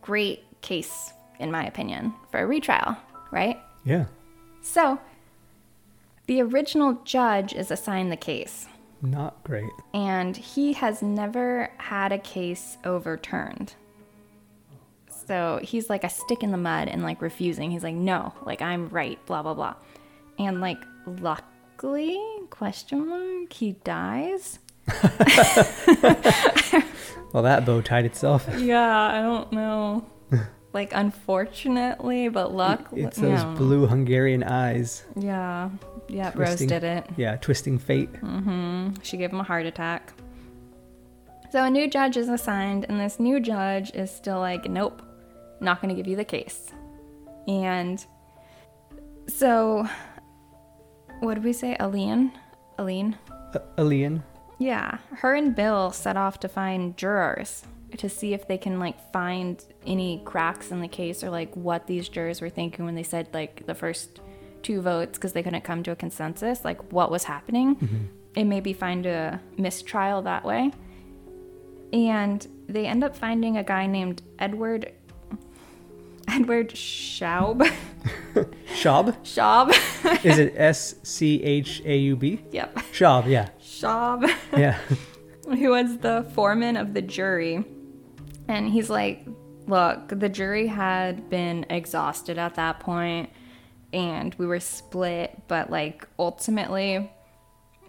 Great 0.00 0.44
case, 0.62 1.12
in 1.38 1.50
my 1.50 1.66
opinion, 1.66 2.12
for 2.30 2.40
a 2.40 2.46
retrial, 2.46 2.96
right? 3.30 3.60
Yeah. 3.84 4.06
So, 4.62 4.98
the 6.26 6.40
original 6.40 6.94
judge 7.04 7.52
is 7.52 7.70
assigned 7.70 8.10
the 8.10 8.16
case, 8.16 8.66
Not 9.02 9.42
great. 9.44 9.70
and 9.92 10.36
he 10.36 10.72
has 10.72 11.02
never 11.02 11.70
had 11.78 12.12
a 12.12 12.18
case 12.18 12.78
overturned. 12.84 13.74
So 15.26 15.60
he's 15.62 15.88
like 15.88 16.04
a 16.04 16.08
stick 16.08 16.42
in 16.42 16.50
the 16.50 16.56
mud 16.58 16.88
and 16.88 17.02
like 17.02 17.22
refusing. 17.22 17.70
He's 17.70 17.84
like, 17.84 17.94
no, 17.94 18.32
like 18.44 18.60
I'm 18.60 18.88
right, 18.88 19.24
blah, 19.26 19.42
blah, 19.42 19.54
blah. 19.54 19.74
And 20.38 20.60
like, 20.60 20.78
luckily, 21.06 22.20
question 22.50 23.08
mark, 23.08 23.52
he 23.52 23.72
dies. 23.84 24.58
Well, 27.32 27.42
that 27.44 27.64
bow 27.64 27.80
tied 27.80 28.04
itself. 28.04 28.46
Yeah, 28.58 29.10
I 29.10 29.22
don't 29.22 29.50
know. 29.52 30.04
like, 30.74 30.92
unfortunately, 30.94 32.28
but 32.28 32.52
luck. 32.52 32.88
It's 32.92 33.16
those 33.16 33.42
blue 33.56 33.86
Hungarian 33.86 34.42
eyes. 34.42 35.04
Yeah. 35.16 35.70
Yeah, 36.08 36.32
Rose 36.34 36.58
did 36.58 36.84
it. 36.84 37.06
Yeah, 37.16 37.36
twisting 37.36 37.78
fate. 37.78 38.10
She 39.02 39.16
gave 39.16 39.32
him 39.32 39.40
a 39.40 39.44
heart 39.44 39.64
attack. 39.64 40.12
So 41.50 41.64
a 41.64 41.70
new 41.70 41.88
judge 41.88 42.16
is 42.16 42.28
assigned, 42.28 42.86
and 42.88 43.00
this 43.00 43.18
new 43.18 43.40
judge 43.40 43.92
is 43.94 44.10
still 44.10 44.38
like, 44.38 44.68
nope, 44.68 45.02
not 45.60 45.80
going 45.80 45.94
to 45.94 45.94
give 45.94 46.06
you 46.06 46.16
the 46.16 46.24
case. 46.24 46.70
And 47.48 48.04
so, 49.26 49.86
what 51.20 51.34
did 51.34 51.44
we 51.44 51.52
say? 51.52 51.76
Aline? 51.80 52.32
Aline? 52.78 53.16
Uh, 53.54 53.58
Alien. 53.78 54.22
Yeah, 54.58 54.98
her 55.16 55.34
and 55.34 55.54
Bill 55.54 55.90
set 55.90 56.16
off 56.16 56.40
to 56.40 56.48
find 56.48 56.96
jurors 56.96 57.64
to 57.98 58.08
see 58.08 58.32
if 58.32 58.48
they 58.48 58.58
can 58.58 58.78
like 58.78 59.12
find 59.12 59.62
any 59.86 60.22
cracks 60.24 60.70
in 60.70 60.80
the 60.80 60.88
case 60.88 61.22
or 61.22 61.30
like 61.30 61.54
what 61.54 61.86
these 61.86 62.08
jurors 62.08 62.40
were 62.40 62.48
thinking 62.48 62.84
when 62.84 62.94
they 62.94 63.02
said 63.02 63.28
like 63.32 63.66
the 63.66 63.74
first 63.74 64.20
two 64.62 64.80
votes 64.80 65.18
because 65.18 65.32
they 65.32 65.42
couldn't 65.42 65.62
come 65.62 65.82
to 65.82 65.90
a 65.90 65.96
consensus, 65.96 66.64
like 66.64 66.92
what 66.92 67.10
was 67.10 67.24
happening, 67.24 67.76
mm-hmm. 67.76 67.96
and 68.36 68.48
maybe 68.48 68.72
find 68.72 69.06
a 69.06 69.40
mistrial 69.58 70.22
that 70.22 70.44
way. 70.44 70.70
And 71.92 72.46
they 72.68 72.86
end 72.86 73.04
up 73.04 73.16
finding 73.16 73.58
a 73.58 73.64
guy 73.64 73.86
named 73.86 74.22
Edward 74.38 74.92
Edward 76.28 76.70
Schaub. 76.70 77.70
Schaub? 78.74 79.14
Schaub. 79.22 80.24
Is 80.24 80.38
it 80.38 80.54
S 80.56 80.94
C 81.02 81.42
H 81.42 81.82
A 81.84 81.96
U 81.98 82.16
B? 82.16 82.42
yep. 82.52 82.74
Schaub, 82.92 83.26
yeah. 83.26 83.48
Schaub. 83.82 84.30
Yeah. 84.56 84.78
who 85.44 85.70
was 85.70 85.98
the 85.98 86.24
foreman 86.34 86.76
of 86.76 86.94
the 86.94 87.02
jury. 87.02 87.64
And 88.48 88.68
he's 88.68 88.90
like, 88.90 89.26
Look, 89.66 90.08
the 90.08 90.28
jury 90.28 90.66
had 90.66 91.30
been 91.30 91.66
exhausted 91.70 92.36
at 92.36 92.56
that 92.56 92.80
point, 92.80 93.30
and 93.92 94.34
we 94.34 94.44
were 94.44 94.58
split, 94.58 95.40
but 95.46 95.70
like 95.70 96.06
ultimately, 96.18 97.10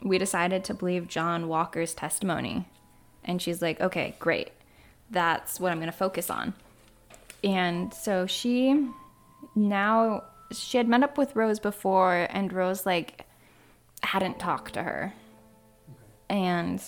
we 0.03 0.17
decided 0.19 0.63
to 0.65 0.73
believe 0.75 1.07
John 1.07 1.47
Walker's 1.47 1.93
testimony. 1.95 2.67
And 3.25 3.41
she's 3.41 3.61
like, 3.61 3.81
Okay, 3.81 4.15
great. 4.19 4.51
That's 5.09 5.59
what 5.59 5.71
I'm 5.71 5.79
going 5.79 5.91
to 5.91 5.97
focus 5.97 6.29
on. 6.29 6.53
And 7.43 7.93
so 7.93 8.25
she 8.25 8.87
now, 9.55 10.23
she 10.51 10.77
had 10.77 10.87
met 10.87 11.03
up 11.03 11.17
with 11.17 11.35
Rose 11.35 11.59
before, 11.59 12.27
and 12.29 12.51
Rose 12.53 12.85
like 12.85 13.25
hadn't 14.03 14.39
talked 14.39 14.73
to 14.75 14.83
her. 14.83 15.13
And 16.33 16.81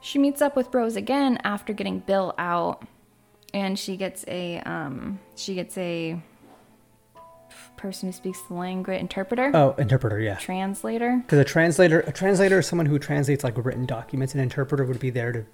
she 0.00 0.18
meets 0.20 0.40
up 0.40 0.54
with 0.54 0.72
Rose 0.72 0.94
again 0.96 1.38
after 1.42 1.72
getting 1.72 1.98
Bill 1.98 2.32
out, 2.38 2.84
and 3.52 3.76
she 3.76 3.96
gets 3.96 4.24
a 4.28 4.60
um, 4.60 5.18
she 5.34 5.54
gets 5.54 5.76
a 5.76 6.22
person 7.76 8.08
who 8.08 8.12
speaks 8.12 8.40
the 8.42 8.54
language 8.54 9.00
interpreter, 9.00 9.50
Oh, 9.52 9.74
interpreter, 9.78 10.20
yeah. 10.20 10.36
translator. 10.36 11.18
Because 11.22 11.38
a 11.40 11.44
translator, 11.44 12.00
a 12.00 12.12
translator 12.12 12.60
is 12.60 12.66
someone 12.66 12.86
who 12.86 12.98
translates 13.00 13.42
like 13.42 13.54
written 13.64 13.84
documents. 13.84 14.32
An 14.34 14.40
interpreter 14.40 14.84
would 14.84 15.00
be 15.00 15.10
there 15.10 15.32
to, 15.32 15.44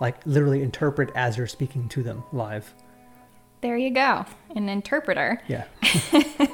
like, 0.00 0.16
literally 0.26 0.62
interpret 0.62 1.10
as 1.14 1.36
you're 1.36 1.46
speaking 1.46 1.88
to 1.90 2.02
them 2.02 2.24
live. 2.32 2.74
There 3.60 3.76
you 3.76 3.90
go, 3.90 4.24
an 4.56 4.68
interpreter. 4.68 5.40
Yeah. 5.46 5.64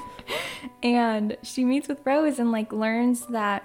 And 0.82 1.36
she 1.42 1.64
meets 1.64 1.88
with 1.88 2.00
Rose 2.04 2.38
and 2.38 2.52
like 2.52 2.72
learns 2.72 3.26
that 3.26 3.64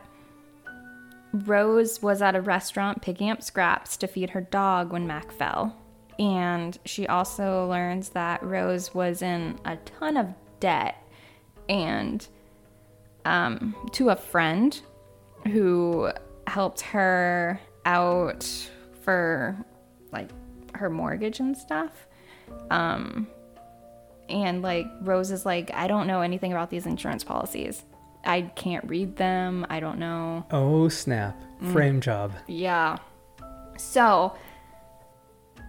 Rose 1.43 2.01
was 2.01 2.21
at 2.21 2.35
a 2.35 2.41
restaurant 2.41 3.01
picking 3.01 3.29
up 3.29 3.43
scraps 3.43 3.97
to 3.97 4.07
feed 4.07 4.31
her 4.31 4.41
dog 4.41 4.91
when 4.91 5.05
Mac 5.05 5.31
fell. 5.31 5.75
And 6.17 6.77
she 6.85 7.07
also 7.07 7.67
learns 7.67 8.09
that 8.09 8.41
Rose 8.41 8.93
was 8.93 9.21
in 9.21 9.59
a 9.65 9.75
ton 9.77 10.15
of 10.15 10.33
debt 10.59 11.03
and 11.67 12.25
um, 13.25 13.75
to 13.91 14.09
a 14.09 14.15
friend 14.15 14.79
who 15.51 16.09
helped 16.47 16.81
her 16.81 17.59
out 17.85 18.47
for 19.01 19.57
like 20.11 20.29
her 20.73 20.89
mortgage 20.89 21.39
and 21.39 21.57
stuff. 21.57 22.07
Um, 22.71 23.27
and 24.29 24.61
like 24.61 24.87
Rose 25.01 25.31
is 25.31 25.45
like, 25.45 25.71
I 25.73 25.87
don't 25.87 26.07
know 26.07 26.21
anything 26.21 26.53
about 26.53 26.69
these 26.69 26.85
insurance 26.85 27.23
policies. 27.23 27.83
I 28.25 28.41
can't 28.55 28.87
read 28.89 29.15
them. 29.17 29.65
I 29.69 29.79
don't 29.79 29.99
know. 29.99 30.45
Oh, 30.51 30.89
snap. 30.89 31.41
Mm. 31.61 31.73
Frame 31.73 32.01
job. 32.01 32.33
Yeah. 32.47 32.97
So 33.77 34.35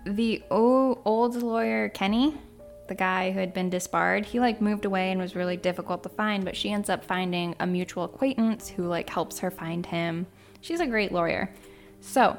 the 0.05 0.43
old 0.51 1.43
lawyer 1.43 1.89
Kenny, 1.89 2.35
the 2.89 2.95
guy 2.95 3.33
who 3.33 3.41
had 3.41 3.53
been 3.53 3.71
disbarred, 3.71 4.25
he 4.25 4.41
like 4.41 4.61
moved 4.61 4.85
away 4.85 5.11
and 5.11 5.21
was 5.21 5.35
really 5.35 5.57
difficult 5.57 6.03
to 6.05 6.09
find, 6.09 6.45
but 6.45 6.57
she 6.57 6.71
ends 6.71 6.89
up 6.89 7.05
finding 7.05 7.55
a 7.61 7.67
mutual 7.67 8.05
acquaintance 8.05 8.69
who 8.69 8.87
like 8.87 9.11
helps 9.11 9.39
her 9.41 9.51
find 9.51 9.85
him. 9.87 10.27
She's 10.61 10.81
a 10.81 10.87
great 10.87 11.13
lawyer. 11.13 11.53
So, 12.01 12.37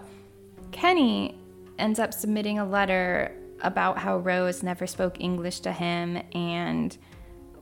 Kenny 0.71 1.37
ends 1.77 1.99
up 1.99 2.13
submitting 2.13 2.59
a 2.59 2.65
letter 2.65 3.33
about 3.61 3.97
how 3.97 4.17
Rose 4.17 4.63
never 4.63 4.87
spoke 4.87 5.19
English 5.19 5.61
to 5.61 5.71
him 5.71 6.21
and 6.33 6.97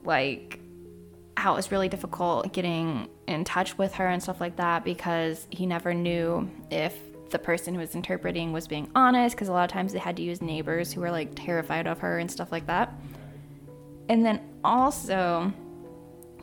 like 0.04 0.60
how 1.38 1.54
it 1.54 1.56
was 1.58 1.72
really 1.72 1.90
difficult 1.90 2.52
getting 2.54 3.10
in 3.28 3.44
touch 3.44 3.78
with 3.78 3.94
her 3.96 4.08
and 4.08 4.22
stuff 4.22 4.40
like 4.40 4.56
that 4.56 4.84
because 4.84 5.48
he 5.50 5.66
never 5.66 5.94
knew 5.94 6.50
if 6.72 6.98
the 7.30 7.40
person 7.40 7.74
who 7.74 7.80
was 7.80 7.96
interpreting 7.96 8.54
was 8.54 8.68
being 8.68 8.90
honest 8.96 9.36
because 9.36 9.48
a 9.48 9.52
lot 9.52 9.64
of 9.64 9.72
times 9.72 9.92
they 9.92 10.00
had 10.00 10.16
to 10.16 10.24
use 10.24 10.42
neighbors 10.42 10.94
who 10.94 11.02
were 11.02 11.12
like 11.12 11.32
terrified 11.36 11.88
of 11.88 12.00
her 12.00 12.20
and 12.20 12.32
stuff 12.32 12.52
like 12.52 12.68
that. 12.68 12.94
And 14.08 14.26
then 14.26 14.40
also, 14.64 15.52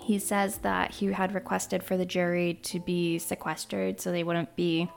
he 0.00 0.18
says 0.18 0.58
that 0.58 0.90
he 0.90 1.06
had 1.06 1.32
requested 1.34 1.82
for 1.82 1.96
the 1.96 2.04
jury 2.04 2.54
to 2.64 2.80
be 2.80 3.18
sequestered 3.18 4.00
so 4.00 4.10
they 4.10 4.24
wouldn't 4.24 4.54
be 4.56 4.90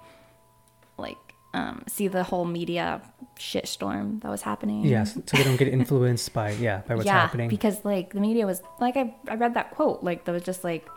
like 0.98 1.18
um, 1.56 1.84
see 1.88 2.10
the 2.10 2.24
whole 2.24 2.44
media 2.44 3.02
shitstorm 3.40 4.22
that 4.22 4.30
was 4.30 4.42
happening. 4.42 4.84
Yes. 4.84 5.14
So 5.14 5.38
they 5.38 5.44
don't 5.44 5.56
get 5.56 5.68
influenced 5.80 6.34
by, 6.34 6.52
yeah, 6.52 6.82
by 6.86 6.96
what's 6.96 7.06
yeah, 7.06 7.22
happening. 7.22 7.48
because 7.50 7.84
like 7.86 8.12
the 8.12 8.20
media 8.20 8.46
was 8.46 8.62
like 8.80 8.98
I 8.98 9.16
I 9.30 9.36
read 9.36 9.54
that 9.54 9.72
quote 9.72 10.04
like 10.04 10.26
that 10.26 10.34
was 10.34 10.44
just 10.44 10.66
like 10.66 10.88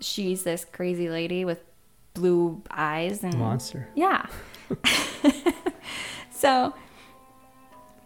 she's 0.00 0.42
this 0.42 0.66
crazy 0.66 1.08
lady 1.08 1.44
with 1.46 1.60
blue 2.12 2.62
eyes 2.70 3.24
and 3.24 3.36
Monster. 3.38 3.88
yeah. 3.94 4.26
so 6.30 6.74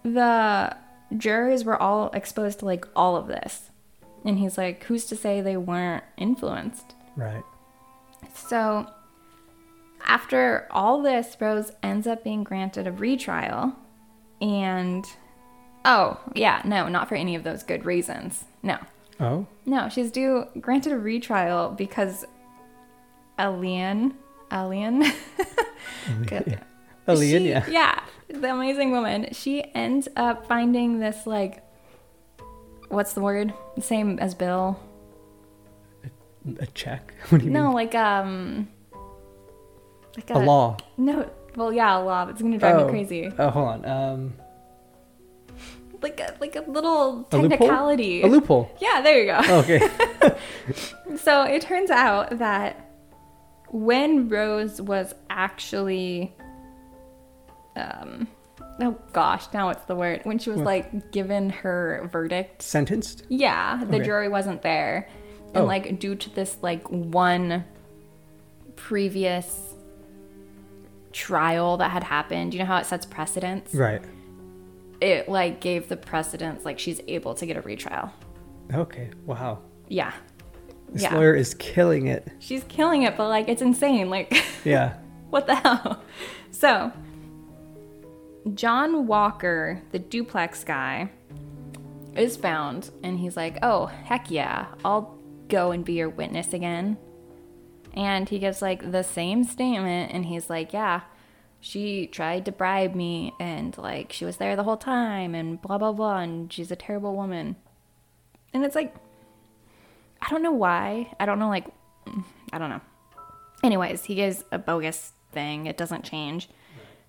the 0.05 0.77
jurors 1.17 1.65
were 1.65 1.81
all 1.83 2.11
exposed 2.13 2.61
to 2.61 2.65
like 2.65 2.87
all 2.95 3.17
of 3.17 3.27
this. 3.27 3.71
And 4.25 4.39
he's 4.39 4.57
like, 4.57 4.85
who's 4.85 5.07
to 5.07 5.17
say 5.17 5.41
they 5.41 5.57
weren't 5.57 6.05
influenced? 6.17 6.95
Right. 7.17 7.45
So 8.35 8.89
after 10.07 10.67
all 10.71 11.03
this, 11.03 11.37
Rose 11.41 11.73
ends 11.83 12.07
up 12.07 12.23
being 12.25 12.45
granted 12.45 12.87
a 12.87 12.93
retrial. 12.93 13.73
And 14.41 15.05
oh, 15.85 16.21
yeah, 16.35 16.63
no, 16.65 16.89
not 16.89 17.09
for 17.09 17.15
any 17.15 17.35
of 17.35 17.45
those 17.45 17.63
good 17.63 17.85
reasons. 17.85 18.45
No. 18.63 18.79
Oh, 19.19 19.47
No, 19.65 19.89
she's 19.89 20.11
due 20.11 20.45
granted 20.61 20.93
a 20.93 20.99
retrial 20.99 21.71
because 21.71 22.25
Alien, 23.39 24.15
Alien, 24.53 25.05
Good. 26.27 26.61
Alien, 27.09 27.43
She- 27.45 27.49
yeah. 27.49 27.65
yeah, 27.69 28.01
the 28.29 28.51
amazing 28.53 28.91
woman. 28.91 29.29
She 29.33 29.63
ends 29.75 30.09
up 30.17 30.47
finding 30.47 30.99
this 31.01 31.27
like, 31.27 31.63
what's 32.89 33.13
the 33.15 33.21
word? 33.21 33.53
Same 33.81 34.19
as 34.19 34.35
Bill. 34.35 34.79
A 36.61 36.67
check? 36.67 37.13
What 37.31 37.39
do 37.41 37.45
you 37.47 37.51
No, 37.51 37.65
mean? 37.65 37.73
like 37.75 37.95
um, 37.95 38.69
like 40.17 40.31
A 40.31 40.39
law. 40.39 40.77
No, 40.97 41.29
well, 41.57 41.73
yeah, 41.73 41.99
a 41.99 42.01
law. 42.03 42.29
It's 42.29 42.41
gonna 42.43 42.59
drive 42.59 42.77
oh. 42.77 42.85
me 42.87 42.91
crazy. 42.91 43.33
Oh, 43.39 43.51
hold 43.51 43.69
on. 43.69 43.85
Um, 43.87 44.35
Like 46.03 46.21
a 46.21 46.35
like 46.41 46.57
a 46.57 46.61
little 46.71 47.27
a 47.33 47.37
loophole? 47.39 47.49
technicality. 47.51 48.23
A 48.23 48.27
loophole. 48.27 48.71
Yeah, 48.81 49.01
there 49.03 49.19
you 49.21 49.27
go. 49.27 49.41
Oh, 49.45 49.59
okay. 49.61 49.81
So 51.17 51.43
it 51.43 51.63
turns 51.63 51.91
out 51.91 52.39
that 52.39 52.91
when 53.71 54.29
Rose 54.29 54.81
was 54.81 55.15
actually, 55.31 56.35
um, 57.75 58.29
oh 58.81 58.97
gosh, 59.13 59.47
now 59.55 59.67
what's 59.67 59.85
the 59.87 59.95
word? 59.97 60.21
When 60.25 60.39
she 60.39 60.51
was 60.51 60.61
like 60.61 61.11
given 61.13 61.51
her 61.51 62.09
verdict, 62.13 62.63
Sentenced? 62.63 63.25
yeah, 63.29 63.83
the 63.85 63.97
Okay. 63.97 64.05
jury 64.05 64.29
wasn't 64.29 64.63
there, 64.63 65.09
and 65.55 65.65
Oh. 65.65 65.67
like 65.67 65.99
due 65.99 66.15
to 66.15 66.31
this 66.31 66.59
like 66.63 66.87
one 66.89 67.65
previous 68.77 69.75
trial 71.17 71.79
that 71.79 71.91
had 71.91 72.05
happened, 72.05 72.53
you 72.53 72.61
know 72.61 72.67
how 72.67 72.77
it 72.77 72.85
sets 72.87 73.07
precedents. 73.07 73.75
Right. 73.75 74.03
it 75.01 75.29
like 75.29 75.61
gave 75.61 75.89
the 75.89 75.97
precedence 75.97 76.65
like 76.65 76.79
she's 76.79 77.01
able 77.09 77.35
to 77.35 77.47
get 77.47 77.57
a 77.57 77.61
retrial. 77.63 78.11
Okay. 78.75 79.11
Wow. 79.25 79.59
Yeah. 79.89 80.13
This 80.91 81.03
Yeah. 81.03 81.15
lawyer 81.15 81.35
is 81.35 81.55
killing 81.55 82.07
it. 82.07 82.29
She's 82.39 82.65
killing 82.65 83.03
it, 83.03 83.17
but 83.17 83.29
like 83.29 83.49
it's 83.49 83.63
insane. 83.63 84.09
Like 84.11 84.33
Yeah. 84.65 84.95
what 85.31 85.47
the 85.47 85.55
hell? 85.57 86.03
So, 86.51 86.93
John 88.55 89.07
Walker, 89.07 89.83
the 89.93 89.99
duplex 89.99 90.65
guy, 90.65 91.11
is 92.15 92.37
found 92.37 92.91
and 93.03 93.19
he's 93.19 93.37
like, 93.37 93.59
"Oh, 93.63 93.87
heck 93.87 94.31
yeah. 94.31 94.67
I'll 94.85 95.19
go 95.49 95.71
and 95.73 95.85
be 95.85 95.95
your 95.95 96.09
witness 96.09 96.53
again." 96.55 96.97
And 97.97 98.29
he 98.29 98.39
gives 98.39 98.61
like 98.61 98.93
the 98.93 99.03
same 99.03 99.45
statement 99.45 100.13
and 100.13 100.27
he's 100.27 100.51
like, 100.51 100.73
"Yeah, 100.73 101.03
she 101.61 102.07
tried 102.07 102.45
to 102.45 102.53
bribe 102.53 102.95
me 102.95 103.33
and 103.41 103.77
like 103.79 104.13
she 104.13 104.25
was 104.25 104.37
there 104.37 104.55
the 104.55 104.65
whole 104.65 104.77
time 104.77 105.35
and 105.35 105.61
blah 105.61 105.79
blah 105.79 105.93
blah 105.93 106.19
and 106.19 106.53
she's 106.53 106.71
a 106.71 106.77
terrible 106.77 107.17
woman." 107.17 107.57
And 108.53 108.65
it's 108.65 108.75
like 108.75 108.95
I 110.21 110.29
don't 110.31 110.43
know 110.43 110.53
why. 110.53 111.15
I 111.19 111.27
don't 111.27 111.39
know 111.39 111.49
like 111.49 111.67
mm, 112.07 112.25
I 112.53 112.59
don't 112.59 112.71
know. 112.71 112.83
Anyways, 113.65 114.05
he 114.05 114.15
gives 114.15 114.45
a 114.53 114.59
bogus 114.59 115.13
thing. 115.33 115.67
It 115.67 115.77
doesn't 115.77 116.05
change. 116.05 116.49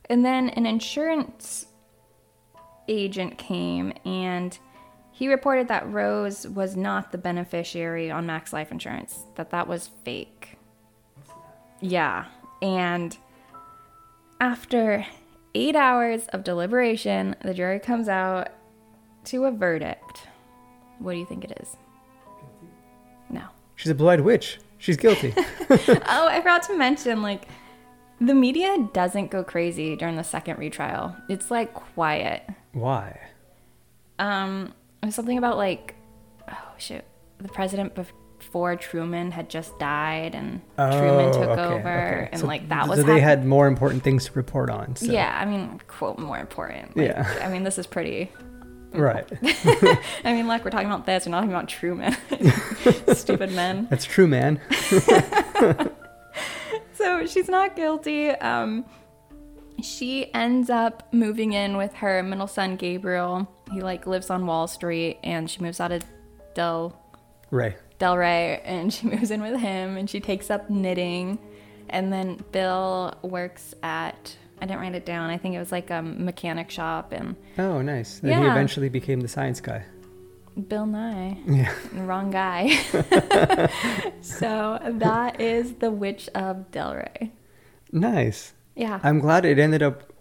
And 0.10 0.24
then 0.24 0.50
an 0.50 0.66
insurance 0.66 1.66
agent 2.88 3.38
came 3.38 3.94
and 4.06 4.58
he 5.12 5.28
reported 5.28 5.68
that 5.70 5.92
Rose 5.92 6.48
was 6.48 6.76
not 6.76 7.12
the 7.12 7.18
beneficiary 7.18 8.12
on 8.12 8.28
Mac's 8.28 8.54
Life 8.54 8.72
Insurance, 8.72 9.26
that 9.34 9.50
that 9.50 9.68
was 9.68 9.90
fake. 10.06 10.37
Yeah. 11.82 12.25
And 12.61 13.17
after 14.39 15.05
eight 15.55 15.75
hours 15.75 16.28
of 16.28 16.43
deliberation, 16.43 17.36
the 17.43 17.53
jury 17.53 17.80
comes 17.80 18.07
out 18.07 18.49
to 19.25 19.45
a 19.45 19.51
verdict. 19.51 20.28
What 20.99 21.13
do 21.13 21.19
you 21.19 21.25
think 21.25 21.43
it 21.43 21.57
is? 21.61 21.75
No. 23.30 23.43
She's 23.75 23.91
a 23.91 23.95
blue-eyed 23.95 24.21
witch. 24.21 24.59
She's 24.78 24.97
guilty. 24.97 25.34
Oh, 26.09 26.28
I 26.28 26.38
forgot 26.39 26.63
to 26.63 26.78
mention, 26.78 27.21
like, 27.21 27.47
the 28.19 28.34
media 28.34 28.88
doesn't 28.93 29.30
go 29.30 29.43
crazy 29.43 29.95
during 29.95 30.15
the 30.15 30.23
second 30.23 30.57
retrial. 30.57 31.15
It's 31.30 31.51
like 31.51 31.73
quiet. 31.73 32.43
Why? 32.73 33.19
Um, 34.17 34.73
it 35.03 35.07
was 35.07 35.15
something 35.15 35.38
about 35.38 35.57
like, 35.57 35.95
oh 36.49 36.73
shoot, 36.78 37.03
the 37.38 37.49
president 37.49 37.93
before 38.40 38.76
Truman 38.76 39.32
had 39.32 39.50
just 39.50 39.78
died, 39.80 40.36
and 40.36 40.62
Truman 40.78 41.26
Oh, 41.26 41.32
took 41.34 41.50
okay, 41.50 41.62
over, 41.62 41.78
okay. 41.78 42.30
and 42.32 42.42
So- 42.42 42.48
like 42.48 42.70
that 42.70 42.88
was 42.88 43.00
so 43.00 43.06
they 43.06 43.20
had 43.20 43.46
more 43.46 43.68
important 43.68 44.04
things 44.04 44.26
to 44.26 44.32
report 44.34 44.70
on. 44.70 44.96
So. 44.96 45.12
Yeah, 45.12 45.38
I 45.40 45.46
mean, 45.46 45.80
quote 45.88 46.18
more 46.20 46.38
important. 46.38 46.96
Like, 46.96 47.08
Yeah. 47.08 47.40
I 47.44 47.50
mean, 47.50 47.64
this 47.64 47.78
is 47.78 47.88
pretty. 47.88 48.32
Right. 48.94 49.28
I 50.24 50.34
mean, 50.34 50.48
look, 50.48 50.64
we're 50.64 50.72
talking 50.72 50.88
about 50.88 51.06
this. 51.06 51.26
We're 51.26 51.32
not 51.32 51.40
talking 51.42 51.52
about 51.54 51.68
Truman. 51.68 52.16
Stupid 53.16 53.52
men. 53.52 53.88
That's 53.90 54.06
true, 54.06 54.28
man. 54.28 54.60
So 56.94 57.26
she's 57.28 57.48
not 57.48 57.76
guilty. 57.76 58.30
Um, 58.32 58.84
she 59.84 60.34
ends 60.34 60.70
up 60.72 61.08
moving 61.14 61.54
in 61.54 61.78
with 61.78 61.94
her 61.96 62.24
middle 62.24 62.48
son 62.48 62.76
Gabriel. 62.76 63.48
He 63.72 63.82
like 63.82 64.08
lives 64.08 64.30
on 64.32 64.48
Wall 64.48 64.68
Street, 64.68 65.20
and 65.24 65.48
she 65.50 65.62
moves 65.62 65.80
out 65.80 65.92
of 65.92 66.04
Del 66.56 67.00
Ray. 67.52 67.76
Delray, 68.00 68.62
and 68.64 68.93
she 68.93 69.08
moves 69.08 69.32
in 69.32 69.41
with 69.41 69.60
him, 69.60 69.98
and 69.98 70.10
she 70.10 70.20
takes 70.20 70.50
up 70.50 70.70
knitting. 70.70 71.39
And 71.89 72.12
then 72.12 72.43
Bill 72.52 73.18
works 73.22 73.74
at 73.82 74.36
I 74.60 74.66
didn't 74.66 74.82
write 74.82 74.95
it 74.95 75.06
down. 75.06 75.30
I 75.30 75.38
think 75.38 75.56
it 75.56 75.60
was 75.60 75.72
like 75.72 75.89
a 75.91 76.02
mechanic 76.02 76.72
shop, 76.72 77.12
and 77.12 77.36
Oh, 77.58 77.82
nice. 77.82 78.20
Then 78.20 78.41
he 78.41 78.48
eventually 78.48 78.89
became 78.89 79.22
the 79.22 79.28
science 79.28 79.62
guy. 79.62 79.86
Bill 80.68 80.88
Nye. 80.88 81.38
Yeah. 81.45 81.72
Wrong 81.93 82.32
guy. 82.32 82.70
so 84.22 84.80
that 84.84 85.39
is 85.39 85.76
the 85.76 85.91
Witch 85.91 86.28
of 86.34 86.72
Delray. 86.72 87.32
Nice. 87.91 88.54
Yeah. 88.76 89.00
I'm 89.04 89.20
glad 89.20 89.45
it 89.45 89.60
ended 89.60 89.84
up 89.84 90.12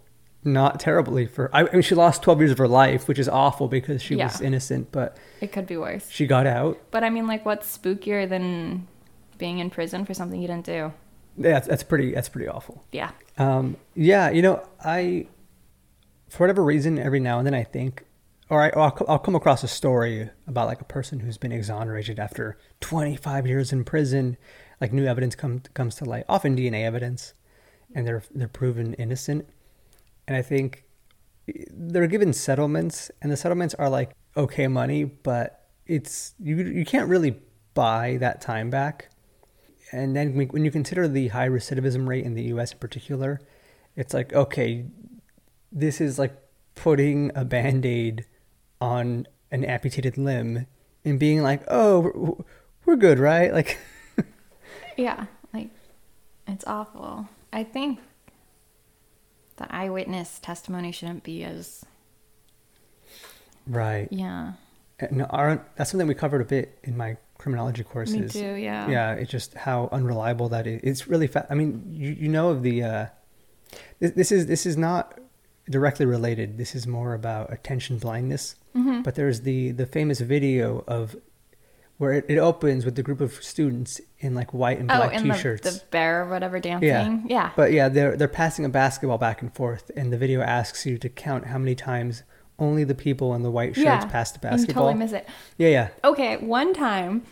not 0.46 0.80
terribly 0.80 1.26
for. 1.26 1.50
I, 1.52 1.66
I 1.66 1.72
mean, 1.72 1.82
she 1.82 1.94
lost 1.94 2.22
12 2.22 2.40
years 2.40 2.50
of 2.52 2.58
her 2.58 2.68
life, 2.68 3.08
which 3.08 3.18
is 3.18 3.28
awful 3.28 3.68
because 3.68 4.00
she 4.00 4.16
was 4.16 4.40
innocent, 4.40 4.92
but 4.92 5.16
it 5.40 5.52
could 5.52 5.66
be 5.66 5.76
worse. 5.76 6.08
she 6.08 6.26
got 6.26 6.46
out. 6.46 6.80
But 6.90 7.04
I 7.04 7.10
mean, 7.10 7.26
like, 7.26 7.44
what's 7.44 7.76
spookier 7.76 8.28
than 8.28 8.86
being 9.38 9.58
in 9.58 9.70
prison 9.70 10.04
for 10.06 10.14
something 10.14 10.40
you 10.40 10.48
didn't 10.48 10.66
do? 10.66 10.92
Yeah, 11.38 11.52
that's, 11.52 11.66
that's 11.68 11.82
pretty. 11.82 12.14
That's 12.14 12.28
pretty 12.28 12.48
awful. 12.48 12.82
Yeah. 12.92 13.10
Um, 13.36 13.76
yeah, 13.94 14.30
you 14.30 14.40
know, 14.40 14.66
I, 14.82 15.26
for 16.30 16.44
whatever 16.44 16.64
reason, 16.64 16.98
every 16.98 17.20
now 17.20 17.38
and 17.38 17.46
then 17.46 17.54
I 17.54 17.64
think, 17.64 18.04
or 18.48 18.62
I, 18.62 18.70
I'll, 18.70 18.96
I'll 19.08 19.18
come 19.18 19.34
across 19.34 19.62
a 19.62 19.68
story 19.68 20.30
about 20.46 20.66
like 20.68 20.80
a 20.80 20.84
person 20.84 21.20
who's 21.20 21.36
been 21.36 21.52
exonerated 21.52 22.18
after 22.18 22.56
25 22.80 23.46
years 23.46 23.72
in 23.72 23.84
prison. 23.84 24.36
Like 24.80 24.92
new 24.92 25.04
evidence 25.06 25.34
come, 25.34 25.60
comes 25.74 25.94
to 25.96 26.04
light, 26.04 26.24
often 26.28 26.54
DNA 26.56 26.84
evidence, 26.84 27.32
and 27.94 28.06
they're 28.06 28.22
they're 28.34 28.46
proven 28.48 28.94
innocent. 28.94 29.48
And 30.26 30.36
I 30.36 30.42
think 30.42 30.84
they're 31.72 32.06
given 32.06 32.32
settlements, 32.32 33.10
and 33.22 33.30
the 33.30 33.36
settlements 33.36 33.74
are 33.74 33.88
like 33.88 34.12
okay 34.36 34.66
money, 34.68 35.04
but 35.04 35.68
it's 35.86 36.34
you 36.40 36.56
you 36.56 36.84
can't 36.84 37.08
really 37.08 37.40
buy 37.74 38.16
that 38.20 38.40
time 38.40 38.70
back. 38.70 39.10
And 39.92 40.16
then 40.16 40.34
when 40.34 40.64
you 40.64 40.70
consider 40.70 41.06
the 41.06 41.28
high 41.28 41.48
recidivism 41.48 42.08
rate 42.08 42.24
in 42.24 42.34
the 42.34 42.44
U.S. 42.44 42.72
in 42.72 42.78
particular, 42.78 43.40
it's 43.94 44.12
like 44.12 44.32
okay, 44.32 44.86
this 45.70 46.00
is 46.00 46.18
like 46.18 46.36
putting 46.74 47.30
a 47.34 47.44
band-aid 47.44 48.26
on 48.80 49.26
an 49.50 49.64
amputated 49.64 50.18
limb 50.18 50.66
and 51.04 51.18
being 51.18 51.42
like, 51.42 51.62
oh, 51.68 52.44
we're 52.84 52.96
good, 52.96 53.18
right? 53.18 53.52
Like, 53.52 53.78
Yeah. 54.96 55.26
Like, 55.52 55.70
it's 56.46 56.64
awful. 56.66 57.28
I 57.52 57.64
think 57.64 58.00
the 59.56 59.74
eyewitness 59.74 60.38
testimony 60.38 60.92
shouldn't 60.92 61.22
be 61.22 61.44
as, 61.44 61.84
right. 63.66 64.08
yeah. 64.10 64.52
No, 65.10 65.24
aren't 65.24 65.60
that's 65.76 65.90
something 65.90 66.06
we 66.08 66.14
covered 66.14 66.40
a 66.40 66.44
bit 66.44 66.78
in 66.82 66.96
my 66.96 67.18
criminology 67.38 67.84
courses. 67.84 68.34
Me 68.34 68.40
too, 68.40 68.54
yeah. 68.54 68.88
Yeah, 68.88 69.12
it's 69.12 69.30
just 69.30 69.54
how 69.54 69.88
unreliable 69.92 70.48
that 70.50 70.66
is. 70.66 70.80
It's 70.82 71.06
really 71.06 71.26
fa- 71.26 71.46
I 71.50 71.54
mean, 71.54 71.84
you, 71.92 72.10
you 72.10 72.28
know 72.28 72.48
of 72.48 72.62
the 72.62 72.82
uh 72.82 73.06
this, 74.00 74.12
this 74.12 74.32
is 74.32 74.46
this 74.46 74.64
is 74.64 74.76
not 74.76 75.18
directly 75.68 76.06
related. 76.06 76.58
This 76.58 76.74
is 76.74 76.86
more 76.86 77.12
about 77.14 77.52
attention 77.52 77.98
blindness. 77.98 78.56
Mm-hmm. 78.74 79.02
But 79.02 79.16
there's 79.16 79.42
the 79.42 79.72
the 79.72 79.86
famous 79.86 80.20
video 80.20 80.84
of 80.86 81.16
where 81.98 82.12
it, 82.12 82.26
it 82.28 82.38
opens 82.38 82.84
with 82.84 82.94
the 82.94 83.02
group 83.02 83.20
of 83.20 83.32
students 83.42 84.00
in 84.18 84.34
like 84.34 84.52
white 84.52 84.78
and 84.78 84.90
Oh, 84.90 84.96
black 84.96 85.14
and 85.14 85.32
t-shirts. 85.32 85.62
the 85.78 85.82
bear 85.90 86.24
or 86.24 86.28
whatever 86.30 86.58
dancing. 86.60 86.88
yeah. 86.88 87.18
Yeah. 87.26 87.50
But 87.56 87.72
yeah, 87.72 87.88
they're 87.88 88.16
they're 88.16 88.28
passing 88.28 88.64
a 88.64 88.68
basketball 88.68 89.18
back 89.18 89.40
and 89.42 89.54
forth 89.54 89.90
and 89.96 90.12
the 90.12 90.18
video 90.18 90.40
asks 90.42 90.84
you 90.86 90.98
to 90.98 91.08
count 91.08 91.46
how 91.46 91.58
many 91.58 91.74
times 91.74 92.22
only 92.58 92.84
the 92.84 92.94
people 92.94 93.34
in 93.34 93.42
the 93.42 93.50
white 93.50 93.74
shirts 93.74 93.84
yeah. 93.84 94.04
pass 94.06 94.32
the 94.32 94.38
You 94.42 94.50
basketball. 94.50 94.84
totally 94.88 94.98
miss 95.04 95.12
it. 95.12 95.28
yeah, 95.58 95.68
yeah. 95.68 95.88
Okay, 96.04 96.36
one 96.38 96.72
time 96.74 97.22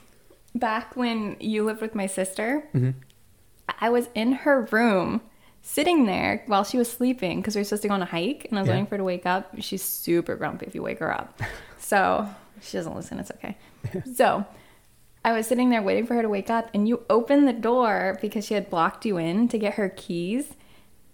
back 0.54 0.96
when 0.96 1.36
you 1.40 1.64
lived 1.64 1.80
with 1.80 1.94
my 1.94 2.06
sister, 2.06 2.62
mm-hmm. 2.74 2.90
I 3.80 3.88
was 3.90 4.08
in 4.14 4.32
her 4.32 4.62
room 4.70 5.20
sitting 5.62 6.04
there 6.06 6.42
while 6.46 6.62
she 6.64 6.76
was 6.76 6.90
sleeping 6.92 7.40
because 7.40 7.54
we 7.54 7.60
were 7.60 7.64
supposed 7.64 7.82
to 7.82 7.88
go 7.88 7.94
on 7.94 8.02
a 8.02 8.06
hike 8.06 8.46
and 8.50 8.58
I 8.58 8.62
was 8.62 8.68
Yeah. 8.68 8.74
waiting 8.74 8.86
for 8.86 8.90
her 8.94 8.98
to 8.98 9.04
wake 9.04 9.24
up. 9.26 9.54
She's 9.60 9.82
super 9.82 10.36
grumpy 10.36 10.66
if 10.66 10.74
you 10.74 10.82
wake 10.82 10.98
her 10.98 11.10
up. 11.12 11.40
So 11.78 12.28
she 12.60 12.76
doesn't 12.76 12.94
listen, 12.94 13.18
it's 13.18 13.30
okay. 13.30 13.56
So 14.14 14.45
I 15.24 15.32
was 15.32 15.47
sitting 15.47 15.70
there 15.70 15.82
waiting 15.82 16.07
for 16.07 16.14
her 16.14 16.22
to 16.22 16.28
wake 16.28 16.51
up 16.51 16.70
and 16.74 16.87
you 16.87 17.05
opened 17.09 17.49
the 17.49 17.53
door 17.53 18.18
because 18.20 18.45
she 18.45 18.55
had 18.55 18.68
blocked 18.68 19.07
you 19.07 19.16
in 19.16 19.49
to 19.49 19.59
get 19.59 19.74
her 19.74 19.89
keys. 19.89 20.55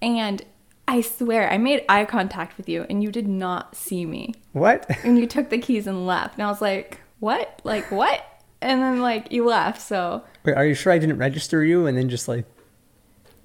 And 0.02 0.42
I 0.88 1.00
swear, 1.02 1.50
I 1.50 1.58
made 1.58 1.84
eye 1.88 2.04
contact 2.04 2.56
with 2.56 2.68
you 2.68 2.86
and 2.90 3.02
you 3.02 3.12
did 3.12 3.28
not 3.28 3.76
see 3.76 4.04
me 4.04 4.34
What? 4.52 4.86
and 5.04 5.18
you 5.18 5.26
took 5.26 5.50
the 5.50 5.58
keys 5.58 5.86
and 5.86 6.06
left. 6.06 6.34
And 6.34 6.42
I 6.42 6.48
was 6.48 6.60
like, 6.60 7.00
what? 7.20 7.60
Like, 7.64 7.90
what? 7.90 8.24
And 8.62 8.82
then, 8.82 9.00
like, 9.00 9.32
you 9.32 9.46
left. 9.46 9.80
So 9.80 10.22
Wait, 10.44 10.54
are 10.54 10.66
you 10.66 10.74
sure 10.74 10.92
I 10.92 10.98
didn't 10.98 11.18
register 11.18 11.64
you 11.64 11.86
and 11.86 11.96
then 11.96 12.08
just 12.08 12.28
like 12.28 12.44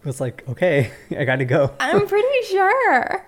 was 0.06 0.22
like, 0.22 0.48
okay, 0.48 0.92
I 1.18 1.26
got 1.26 1.38
to 1.38 1.46
go. 1.46 1.72
I'm 1.80 2.08
pretty 2.08 2.42
sure. 2.50 3.26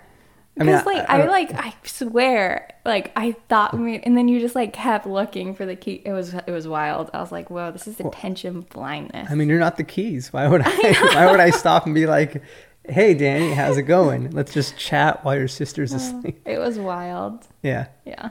I 0.60 0.64
mean, 0.64 0.76
Because, 0.76 0.88
I- 0.88 0.92
like, 1.00 1.10
I 1.10 1.22
I, 1.22 1.28
like, 1.28 1.54
I 1.54 1.74
swear, 1.84 2.70
like, 2.86 3.12
I 3.16 3.34
thought, 3.50 3.78
we, 3.78 4.00
and 4.00 4.18
then 4.18 4.28
you 4.28 4.40
just, 4.40 4.56
like, 4.56 4.74
kept 4.74 5.06
looking 5.06 5.54
for 5.56 5.66
the 5.66 5.76
key. 5.76 6.02
It 6.06 6.14
was, 6.14 6.34
it 6.34 6.50
was 6.52 6.68
wild. 6.68 7.10
I 7.14 7.20
was 7.22 7.32
like, 7.32 7.50
whoa, 7.50 7.72
this 7.72 7.88
is 7.88 8.00
attention 8.00 8.62
blindness. 8.62 9.30
I 9.30 9.36
mean, 9.36 9.50
you're 9.50 9.60
not 9.60 9.78
the 9.78 9.84
keys. 9.84 10.34
Why 10.34 10.48
would 10.48 10.62
I? 10.66 10.92
why 11.14 11.30
would 11.32 11.40
I 11.40 11.50
stop 11.52 11.86
and 11.86 11.94
be 11.94 12.06
like, 12.08 12.42
"Hey, 12.90 13.14
Danny, 13.14 13.54
how's 13.54 13.78
it 13.78 13.84
going? 13.84 14.32
Let's 14.38 14.54
just 14.54 14.78
chat 14.78 15.24
while 15.24 15.36
your 15.38 15.48
sister's 15.48 15.94
oh, 15.94 15.98
asleep." 15.98 16.42
it 16.46 16.58
was 16.58 16.80
wild. 16.80 17.46
Yeah. 17.62 17.88
Yeah. 18.06 18.30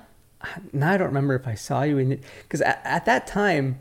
Now 0.73 0.93
I 0.93 0.97
don't 0.97 1.09
remember 1.09 1.35
if 1.35 1.47
I 1.47 1.55
saw 1.55 1.83
you 1.83 1.99
in 1.99 2.13
it 2.13 2.23
because 2.43 2.61
at, 2.61 2.81
at 2.85 3.05
that 3.07 3.27
time 3.27 3.79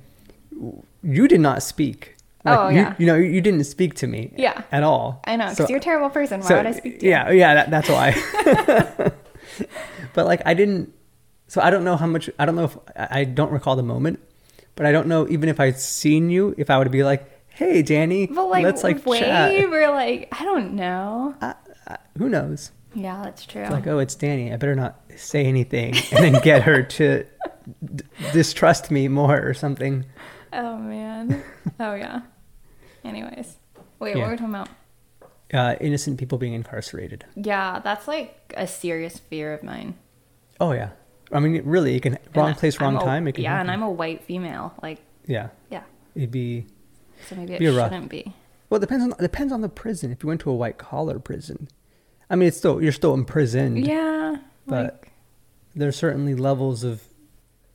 you 1.04 1.28
did 1.28 1.40
not 1.40 1.62
speak. 1.64 2.15
Oh, 2.46 2.70
you, 2.70 2.78
yeah. 2.78 2.96
You 2.98 3.06
know, 3.08 3.16
you 3.16 3.42
didn't 3.42 3.64
speak 3.64 3.96
to 3.96 4.08
me. 4.08 4.34
Yeah. 4.38 4.62
At 4.72 4.84
all. 4.84 5.22
I 5.26 5.36
know, 5.36 5.46
because 5.46 5.58
So- 5.58 5.68
you're 5.70 5.80
a 5.80 5.82
terrible 5.82 6.10
person. 6.10 6.42
Why 6.42 6.48
so, 6.48 6.58
would 6.58 6.68
I 6.68 6.72
speak 6.72 7.00
to 7.00 7.06
you? 7.06 7.12
Yeah, 7.12 7.32
yeah, 7.32 7.54
that, 7.56 7.70
that's 7.72 7.90
why. 7.90 9.12
but 10.14 10.26
like 10.26 10.42
I 10.46 10.54
didn't. 10.54 10.94
So 11.48 11.62
I 11.62 11.70
don't 11.70 11.84
know 11.84 11.96
how 11.96 12.08
much. 12.08 12.30
I 12.40 12.46
don't 12.46 12.56
know 12.56 12.66
if 12.66 12.78
I 12.96 13.22
I 13.22 13.24
don't 13.24 13.52
recall 13.52 13.76
the 13.76 13.84
moment, 13.84 14.20
but 14.76 14.86
I 14.86 14.92
don't 14.92 15.08
know 15.08 15.28
even 15.30 15.50
if 15.50 15.60
I'd 15.60 15.80
seen 15.80 16.30
you 16.30 16.56
if 16.58 16.70
I 16.70 16.78
would 16.78 16.92
be 16.92 17.04
like, 17.04 17.30
"Hey, 17.50 17.82
Danny, 17.82 18.28
But 18.28 18.48
like, 18.50 18.64
let's 18.64 18.84
like 18.84 19.06
wave 19.06 19.22
chat." 19.22 19.64
or 19.64 19.90
like, 19.92 20.30
I 20.32 20.44
don't 20.44 20.74
know. 20.74 21.36
Who 22.18 22.30
knows? 22.30 22.72
Yeah, 22.96 23.22
that's 23.24 23.46
true. 23.46 23.66
Like, 23.66 23.86
oh, 23.88 24.00
it's 24.00 24.16
Danny. 24.16 24.54
I 24.54 24.58
better 24.58 24.74
not 24.76 25.00
say 25.18 25.46
anything 25.46 25.96
and 26.12 26.34
then 26.34 26.42
get 26.42 26.64
her 26.64 26.82
to 26.82 27.26
d- 27.84 28.04
distrust 28.32 28.90
me 28.90 29.08
more 29.08 29.40
or 29.46 29.54
something. 29.54 30.06
oh 30.54 30.78
man. 30.78 31.44
Oh 31.80 31.94
yeah. 31.96 32.22
Anyways, 33.06 33.58
wait, 34.00 34.16
Yeah. 34.16 34.22
what 34.24 34.26
were 34.28 34.32
we 34.32 34.38
talking 34.38 34.54
about? 34.56 34.70
Uh, 35.54 35.76
innocent 35.80 36.18
people 36.18 36.38
being 36.38 36.54
incarcerated. 36.54 37.24
Yeah, 37.36 37.80
that's 37.80 38.08
like 38.08 38.54
a 38.58 38.66
serious 38.68 39.20
fear 39.20 39.54
of 39.54 39.64
mine. 39.64 39.96
Oh 40.60 40.72
yeah. 40.72 40.90
I 41.32 41.40
mean, 41.40 41.62
really, 41.66 41.96
it 41.96 42.02
can 42.02 42.18
wrong 42.36 42.50
And 42.50 42.58
place, 42.58 42.80
wrong 42.80 42.98
a- 42.98 43.00
time. 43.00 43.28
Yeah, 43.36 43.60
and. 43.62 43.70
I'm 43.72 43.84
a 43.84 43.90
white 43.90 44.24
female. 44.24 44.74
Like, 44.82 45.00
yeah. 45.28 45.50
yeah. 45.70 45.84
It'd 46.16 46.32
be 46.32 46.66
So 47.28 47.36
maybe 47.36 47.54
it 47.54 47.60
Be 47.60 47.66
shouldn't 47.68 48.10
be. 48.10 48.34
well. 48.70 48.78
It 48.78 48.82
depends 48.82 49.04
on 49.14 49.20
depends 49.20 49.52
on 49.54 49.62
the 49.62 49.70
prison. 49.70 50.12
If 50.12 50.24
you 50.24 50.28
went 50.28 50.42
to 50.42 50.50
a 50.50 50.56
white 50.56 50.78
collar 50.78 51.20
prison, 51.20 51.68
I 52.30 52.36
mean, 52.36 52.48
it's 52.48 52.58
still 52.58 52.82
you're 52.82 52.92
still 52.92 53.14
imprisoned. 53.14 53.86
Yeah. 53.86 54.38
But- 54.68 54.84
like, 54.94 55.12
There's 55.76 55.96
certainly 55.96 56.36
levels 56.36 56.84
of 56.84 57.04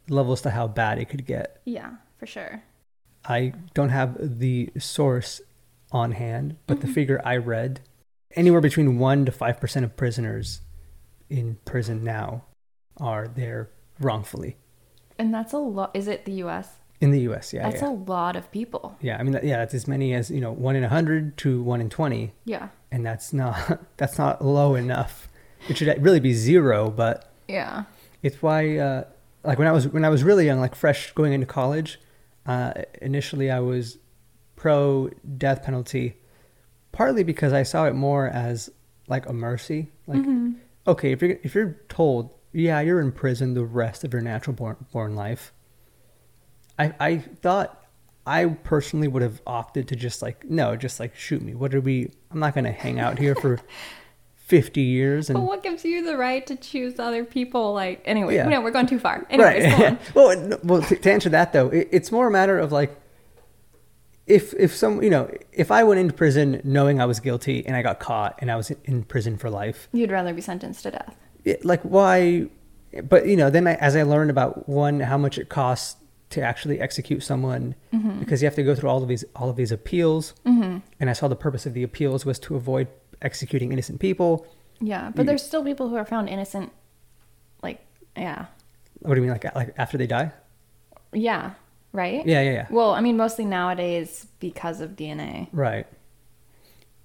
levels 0.09 0.41
to 0.43 0.51
how 0.51 0.67
bad 0.67 0.99
it 0.99 1.09
could 1.09 1.25
get. 1.27 1.61
yeah, 1.65 1.91
for 2.19 2.27
sure. 2.27 2.63
I 3.25 3.53
don't 3.75 3.91
have 3.91 4.17
the 4.41 4.71
source 4.79 5.41
on 5.93 6.13
hand, 6.13 6.57
but 6.67 6.79
Mm-hmm. 6.79 6.87
the 6.87 6.93
figure 6.93 7.21
I 7.25 7.37
read, 7.37 7.81
anywhere 8.37 8.61
between 8.61 8.99
one 8.99 9.25
to 9.27 9.33
five 9.33 9.61
percent 9.61 9.85
of 9.85 9.97
prisoners 9.97 10.61
in 11.29 11.59
prison 11.65 12.03
now 12.05 12.45
are 12.99 13.29
there 13.29 13.71
wrongfully 14.01 14.57
And 15.19 15.33
that's 15.33 15.53
a 15.53 15.59
lot. 15.59 15.91
Is 15.95 16.09
it 16.09 16.25
the 16.25 16.33
U.S.? 16.45 16.69
in 17.01 17.13
the 17.13 17.21
U.S. 17.21 17.55
Yeah, 17.55 17.63
That's 17.71 17.81
yeah, 17.81 17.89
a 17.89 17.93
lot 17.95 18.37
of 18.37 18.51
people. 18.53 18.95
yeah. 19.01 19.17
I 19.17 19.23
mean, 19.23 19.33
yeah, 19.43 19.57
that's 19.57 19.73
as 19.73 19.89
many 19.89 20.13
as 20.13 20.31
you 20.31 20.39
know, 20.41 20.53
one 20.53 20.77
in 20.77 20.85
a 20.85 20.89
hundred 20.89 21.37
to 21.39 21.63
one 21.63 21.81
in 21.81 21.89
twenty, 21.89 22.33
Yeah. 22.45 22.69
and 22.93 23.05
that's 23.07 23.33
not 23.33 23.81
that's 23.97 24.19
not 24.19 24.45
low 24.45 24.75
enough. 24.75 25.29
It 25.69 25.77
should 25.79 26.03
really 26.03 26.21
be 26.21 26.33
zero, 26.35 26.91
but 26.91 27.33
Yeah. 27.49 27.85
it's 28.23 28.43
why 28.43 28.77
uh, 28.79 29.05
like 29.45 29.59
when 29.59 29.67
i 29.67 29.73
was 29.73 29.89
when 29.89 30.05
i 30.05 30.11
was 30.11 30.23
really 30.23 30.45
young 30.45 30.61
like 30.61 30.75
fresh 30.75 31.13
going 31.13 31.33
into 31.33 31.47
college 31.47 31.99
uh, 32.47 32.73
initially 33.03 33.51
i 33.51 33.61
was 33.61 33.99
pro 34.57 35.09
death 35.37 35.63
penalty 35.63 36.17
partly 36.93 37.23
because 37.23 37.53
i 37.53 37.63
saw 37.63 37.87
it 37.87 37.95
more 37.95 38.27
as 38.29 38.71
like 39.11 39.29
a 39.29 39.33
mercy. 39.33 39.91
Like 40.07 40.25
okay 40.87 41.13
if 41.13 41.21
you're 41.21 41.37
if 41.43 41.55
you're 41.55 41.77
told 41.89 42.31
yeah 42.53 42.81
you're 42.81 43.01
in 43.01 43.13
prison 43.13 43.55
the 43.55 43.65
rest 43.65 44.05
of 44.05 44.13
your 44.13 44.23
natural 44.23 44.55
born, 44.55 44.77
born 44.93 45.15
life 45.15 45.53
i 46.79 46.93
i 46.99 47.19
thought 47.19 47.85
i 48.27 48.47
personally 48.47 49.09
would 49.09 49.23
have 49.23 49.43
opted 49.47 49.89
to 49.89 49.97
just 49.97 50.23
like 50.23 50.49
no 50.49 50.77
just 50.77 50.99
like 50.99 51.15
shoot 51.15 51.43
me. 51.43 51.55
What 51.55 51.75
are 51.75 51.81
we 51.81 52.11
i'm 52.31 52.39
not 52.39 52.55
going 52.55 52.65
to 52.65 52.73
hang 52.73 52.99
out 52.99 53.19
here 53.19 53.35
for 53.35 53.61
50 54.51 54.81
years 54.81 55.31
and 55.31 55.39
But 55.39 55.45
what 55.47 55.63
gives 55.63 55.85
you 55.85 56.05
the 56.05 56.17
right 56.17 56.45
to 56.49 56.57
choose 56.57 56.99
other 56.99 57.25
people? 57.25 57.73
Like, 57.73 58.03
anyway, 58.05 58.35
Yeah. 58.35 58.49
no, 58.49 58.61
we're 58.61 58.73
going 58.73 58.87
too 58.89 58.99
far. 58.99 59.25
Anyways, 59.31 59.65
go 59.65 59.71
right. 59.85 59.93
on. 59.93 59.99
well, 60.15 60.59
well, 60.65 60.83
to, 60.83 60.97
to 60.97 61.13
answer 61.13 61.29
that 61.31 61.53
though, 61.53 61.69
it, 61.69 61.89
it's 61.93 62.11
more 62.13 62.27
a 62.27 62.31
matter 62.31 62.59
of 62.59 62.73
like, 62.73 62.95
if 64.27 64.53
if 64.55 64.75
some 64.75 65.03
you 65.03 65.11
know, 65.11 65.31
if 65.53 65.71
I 65.71 65.83
went 65.85 66.01
into 66.01 66.13
prison 66.15 66.61
knowing 66.65 67.01
I 67.01 67.07
was 67.07 67.21
guilty 67.21 67.65
and 67.67 67.75
I 67.77 67.83
got 67.83 67.99
caught 68.01 68.37
and 68.41 68.51
I 68.51 68.57
was 68.57 68.71
in 68.85 69.03
prison 69.05 69.37
for 69.37 69.51
life, 69.51 69.89
You'd 69.93 70.11
rather 70.11 70.33
be 70.35 70.41
sentenced 70.41 70.83
to 70.85 70.91
death. 70.93 71.17
it, 71.45 71.65
like 71.65 71.83
why? 71.83 72.47
But 73.05 73.27
you 73.27 73.37
know, 73.37 73.51
then 73.51 73.67
I, 73.67 73.75
as 73.75 73.95
I 73.97 74.03
learned 74.03 74.31
about 74.31 74.69
one, 74.69 75.01
how 75.01 75.17
much 75.19 75.39
it 75.39 75.49
costs 75.49 75.97
to 76.31 76.41
actually 76.43 76.81
execute 76.81 77.23
someone, 77.25 77.75
Mm-hmm. 77.93 78.21
because 78.21 78.41
you 78.41 78.47
have 78.47 78.55
to 78.55 78.63
go 78.63 78.75
through 78.77 78.89
all 78.89 79.03
of 79.03 79.09
these 79.09 79.25
all 79.35 79.51
of 79.51 79.57
these 79.57 79.73
appeals, 79.73 80.35
and 80.45 80.83
I 81.01 81.13
saw 81.13 81.27
the 81.29 81.35
purpose 81.37 81.67
of 81.67 81.75
the 81.75 81.83
appeals 81.83 82.25
was 82.25 82.39
to 82.41 82.55
avoid 82.57 82.87
executing 83.23 83.73
innocent 83.73 84.01
people. 84.01 84.47
Yeah, 84.81 85.11
but 85.15 85.27
there's 85.27 85.43
still 85.45 85.63
people 85.65 85.89
who 85.89 85.97
are 85.97 86.05
found 86.07 86.29
innocent. 86.29 86.73
Like, 87.63 87.85
yeah, 88.17 88.47
What 89.01 89.15
do 89.15 89.21
you 89.21 89.23
mean, 89.27 89.33
like 89.33 89.55
like 89.55 89.75
after 89.77 89.99
they 89.99 90.07
die? 90.07 90.33
yeah, 91.13 91.53
right. 91.93 92.25
Yeah, 92.27 92.41
yeah, 92.43 92.53
yeah. 92.53 92.67
Well, 92.71 92.93
I 92.93 93.01
mean, 93.01 93.17
mostly 93.17 93.45
nowadays 93.45 94.27
because 94.39 94.81
of 94.81 94.91
DNA. 94.97 95.49
Right. 95.53 95.87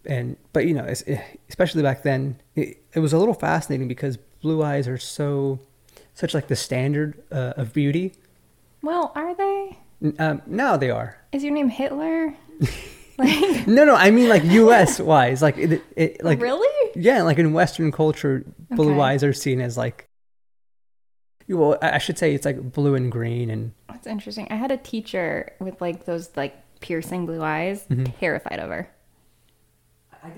And 0.05 0.38
but 0.53 0.66
you 0.68 0.74
know, 0.74 0.86
eh, 0.86 1.22
especially 1.49 1.82
back 1.82 2.03
then, 2.03 2.39
it, 2.55 2.78
it 2.93 2.99
was 2.99 3.11
a 3.13 3.18
little 3.18 3.34
fascinating 3.34 3.88
because 3.88 4.18
blue 4.41 4.61
eyes 4.63 4.88
are 4.88 4.97
so 4.99 5.59
such 6.13 6.34
like 6.34 6.47
the 6.47 6.55
standard 6.55 7.22
uh, 7.32 7.53
of 7.57 7.74
beauty. 7.74 8.13
Well, 8.82 9.11
are 9.16 9.34
they? 9.36 9.80
N- 10.03 10.16
Um, 10.20 10.41
now 10.45 10.78
they 10.78 10.91
are. 10.91 11.18
Is 11.32 11.43
your 11.43 11.53
name 11.53 11.70
Hitler? 11.70 12.36
like, 13.18 13.68
No, 13.68 13.86
no, 13.86 13.95
I 13.95 14.11
mean 14.11 14.30
like 14.30 14.43
U.S. 14.43 14.99
wise, 14.99 15.41
like 15.41 15.57
it, 15.57 15.82
it 15.95 16.24
like 16.24 16.41
really? 16.41 16.91
yeah, 16.95 17.22
like 17.24 17.38
in 17.39 17.53
Western 17.53 17.91
culture, 17.91 18.43
blue 18.72 18.91
Okay. 18.93 19.01
eyes 19.01 19.24
are 19.24 19.34
seen 19.34 19.61
as 19.61 19.78
like. 19.78 20.05
Well, 21.47 21.78
I 21.82 21.91
I 21.95 21.97
should 21.99 22.18
say 22.18 22.34
it's 22.34 22.45
like 22.45 22.72
blue 22.74 22.95
and 22.95 23.11
green, 23.11 23.49
and 23.49 23.72
That's 23.88 24.07
interesting. 24.07 24.47
I 24.49 24.55
had 24.55 24.72
a 24.72 24.78
teacher 24.78 25.53
with 25.59 25.80
like 25.80 26.05
those 26.05 26.36
like 26.36 26.55
piercing 26.82 27.26
blue 27.26 27.41
eyes, 27.41 27.86
terrified 28.20 28.59
of 28.59 28.70
her. 28.70 28.89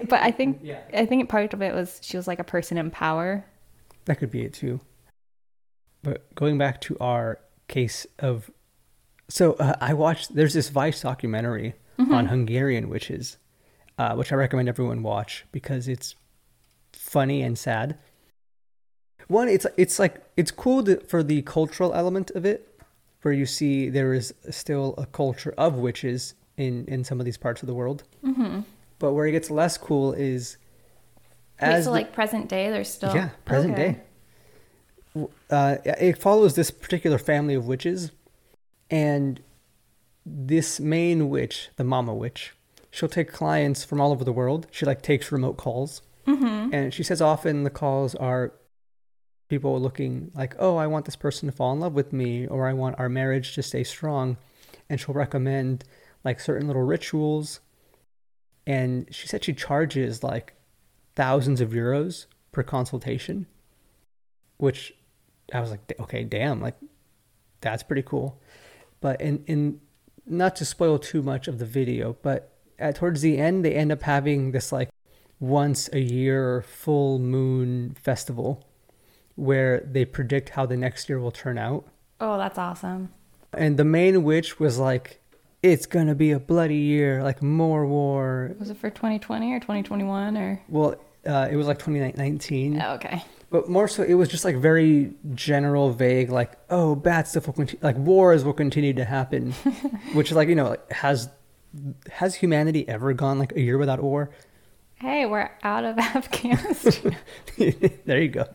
But 0.09 0.21
I 0.21 0.31
think 0.31 0.59
yeah. 0.61 0.81
I 0.93 1.05
think 1.05 1.29
part 1.29 1.53
of 1.53 1.61
it 1.61 1.73
was 1.73 1.99
she 2.03 2.17
was 2.17 2.27
like 2.27 2.39
a 2.39 2.43
person 2.43 2.77
in 2.77 2.91
power. 2.91 3.45
That 4.05 4.17
could 4.19 4.31
be 4.31 4.43
it 4.43 4.53
too. 4.53 4.81
But 6.03 6.33
going 6.35 6.57
back 6.57 6.81
to 6.81 6.97
our 6.99 7.39
case 7.67 8.05
of, 8.19 8.51
so 9.29 9.53
uh, 9.53 9.75
I 9.81 9.93
watched. 9.93 10.35
There's 10.35 10.53
this 10.53 10.69
Vice 10.69 11.01
documentary 11.01 11.73
on 11.99 12.27
Hungarian 12.27 12.89
witches, 12.89 13.37
uh, 13.97 14.15
which 14.15 14.31
I 14.31 14.35
recommend 14.35 14.69
everyone 14.69 15.01
watch 15.03 15.45
because 15.51 15.87
it's 15.87 16.15
funny 16.93 17.41
and 17.41 17.57
sad. 17.57 17.97
One, 19.27 19.49
it's 19.49 19.65
it's 19.77 19.99
like 19.99 20.23
it's 20.37 20.51
cool 20.51 20.83
to, 20.83 20.99
for 21.01 21.21
the 21.23 21.41
cultural 21.41 21.93
element 21.93 22.31
of 22.31 22.45
it, 22.45 22.79
where 23.23 23.33
you 23.33 23.45
see 23.45 23.89
there 23.89 24.13
is 24.13 24.33
still 24.51 24.93
a 24.97 25.05
culture 25.05 25.53
of 25.57 25.75
witches 25.75 26.33
in 26.55 26.85
in 26.87 27.03
some 27.03 27.19
of 27.19 27.25
these 27.25 27.37
parts 27.37 27.61
of 27.61 27.67
the 27.67 27.73
world. 27.73 28.03
Mm-hmm. 28.23 28.61
But 28.99 29.13
where 29.13 29.25
it 29.25 29.31
gets 29.33 29.49
less 29.51 29.77
cool 29.77 30.13
is 30.13 30.57
Wait, 31.61 31.67
as 31.69 31.83
so 31.85 31.89
the- 31.89 31.95
like 31.95 32.13
present 32.13 32.47
day, 32.47 32.69
there's 32.69 32.89
still 32.89 33.13
yeah, 33.15 33.29
present 33.45 33.73
Okay. 33.73 33.99
day. 35.15 35.27
Uh, 35.49 35.77
it 35.83 36.17
follows 36.19 36.53
this 36.55 36.69
particular 36.69 37.17
family 37.17 37.55
of 37.55 37.65
witches, 37.67 38.11
and 38.91 39.41
this 40.29 40.79
main 40.79 41.29
witch, 41.29 41.69
the 41.77 41.83
mama 41.83 42.13
witch, 42.13 42.53
she'll 42.91 43.09
take 43.09 43.31
clients 43.31 43.83
from 43.83 44.01
all 44.01 44.11
over 44.11 44.23
the 44.23 44.33
world. 44.33 44.67
She 44.71 44.85
like 44.85 45.01
takes 45.01 45.31
remote 45.31 45.57
calls, 45.57 46.01
mm-hmm. 46.25 46.73
and 46.73 46.93
she 46.93 47.03
says 47.03 47.21
often 47.21 47.63
the 47.63 47.69
calls 47.69 48.15
are 48.15 48.53
people 49.49 49.79
looking 49.79 50.31
like, 50.33 50.55
"Oh, 50.59 50.77
I 50.77 50.87
want 50.87 51.05
this 51.05 51.15
person 51.15 51.47
to 51.47 51.55
fall 51.55 51.73
in 51.73 51.79
love 51.79 51.93
with 51.93 52.11
me, 52.11 52.47
or 52.47 52.67
I 52.67 52.73
want 52.73 52.99
our 52.99 53.09
marriage 53.09 53.55
to 53.55 53.63
stay 53.63 53.83
strong," 53.83 54.37
and 54.89 54.99
she'll 54.99 55.15
recommend 55.15 55.83
like 56.23 56.39
certain 56.39 56.67
little 56.67 56.83
rituals. 56.83 57.61
And 58.65 59.07
she 59.11 59.27
said 59.27 59.45
she 59.45 59.53
charges 59.53 60.23
like 60.23 60.53
thousands 61.15 61.61
of 61.61 61.69
euros 61.69 62.25
per 62.51 62.63
consultation, 62.63 63.47
which 64.57 64.93
I 65.53 65.61
was 65.61 65.71
like, 65.71 65.93
okay, 65.99 66.23
damn, 66.23 66.61
like 66.61 66.75
that's 67.61 67.83
pretty 67.83 68.01
cool. 68.01 68.41
But 68.99 69.21
in 69.21 69.43
in 69.47 69.79
not 70.27 70.55
to 70.57 70.65
spoil 70.65 70.99
too 70.99 71.21
much 71.21 71.47
of 71.47 71.59
the 71.59 71.65
video, 71.65 72.17
but 72.21 72.51
at 72.79 72.95
towards 72.95 73.21
the 73.21 73.37
end 73.37 73.65
they 73.65 73.73
end 73.73 73.91
up 73.91 74.03
having 74.03 74.51
this 74.51 74.71
like 74.71 74.89
once 75.39 75.89
a 75.93 75.99
year 75.99 76.61
full 76.61 77.19
moon 77.19 77.95
festival 78.01 78.63
where 79.35 79.79
they 79.79 80.03
predict 80.03 80.49
how 80.49 80.65
the 80.65 80.77
next 80.77 81.09
year 81.09 81.19
will 81.19 81.31
turn 81.31 81.57
out. 81.57 81.85
Oh, 82.19 82.37
that's 82.37 82.57
awesome. 82.57 83.13
And 83.53 83.77
the 83.77 83.85
main 83.85 84.23
witch 84.23 84.59
was 84.59 84.79
like, 84.79 85.21
it's 85.61 85.85
gonna 85.85 86.15
be 86.15 86.31
a 86.31 86.39
bloody 86.39 86.75
year, 86.75 87.23
like 87.23 87.41
more 87.41 87.85
war. 87.85 88.55
Was 88.59 88.69
it 88.69 88.77
for 88.77 88.89
2020 88.89 89.53
or 89.53 89.59
2021 89.59 90.37
or? 90.37 90.61
Well, 90.67 90.95
uh, 91.25 91.47
it 91.51 91.55
was 91.55 91.67
like 91.67 91.79
2019. 91.79 92.81
Oh, 92.81 92.93
okay. 92.93 93.23
But 93.49 93.69
more 93.69 93.87
so, 93.87 94.03
it 94.03 94.15
was 94.15 94.27
just 94.27 94.43
like 94.43 94.57
very 94.57 95.13
general, 95.33 95.91
vague, 95.93 96.29
like, 96.29 96.57
oh, 96.69 96.95
bad 96.95 97.27
stuff 97.27 97.47
will 97.47 97.53
continue, 97.53 97.79
like 97.81 97.95
wars 97.97 98.43
will 98.43 98.51
continue 98.53 98.93
to 98.93 99.05
happen, 99.05 99.51
which 100.13 100.31
is 100.31 100.35
like, 100.35 100.49
you 100.49 100.55
know, 100.55 100.69
like, 100.69 100.91
has 100.91 101.29
has 102.11 102.35
humanity 102.35 102.87
ever 102.89 103.13
gone 103.13 103.39
like 103.39 103.53
a 103.55 103.61
year 103.61 103.77
without 103.77 104.01
war? 104.03 104.31
Hey, 104.95 105.25
we're 105.25 105.49
out 105.63 105.85
of 105.85 105.97
Afghanistan. 106.15 107.15
there 108.05 108.21
you 108.21 108.27
go. 108.29 108.45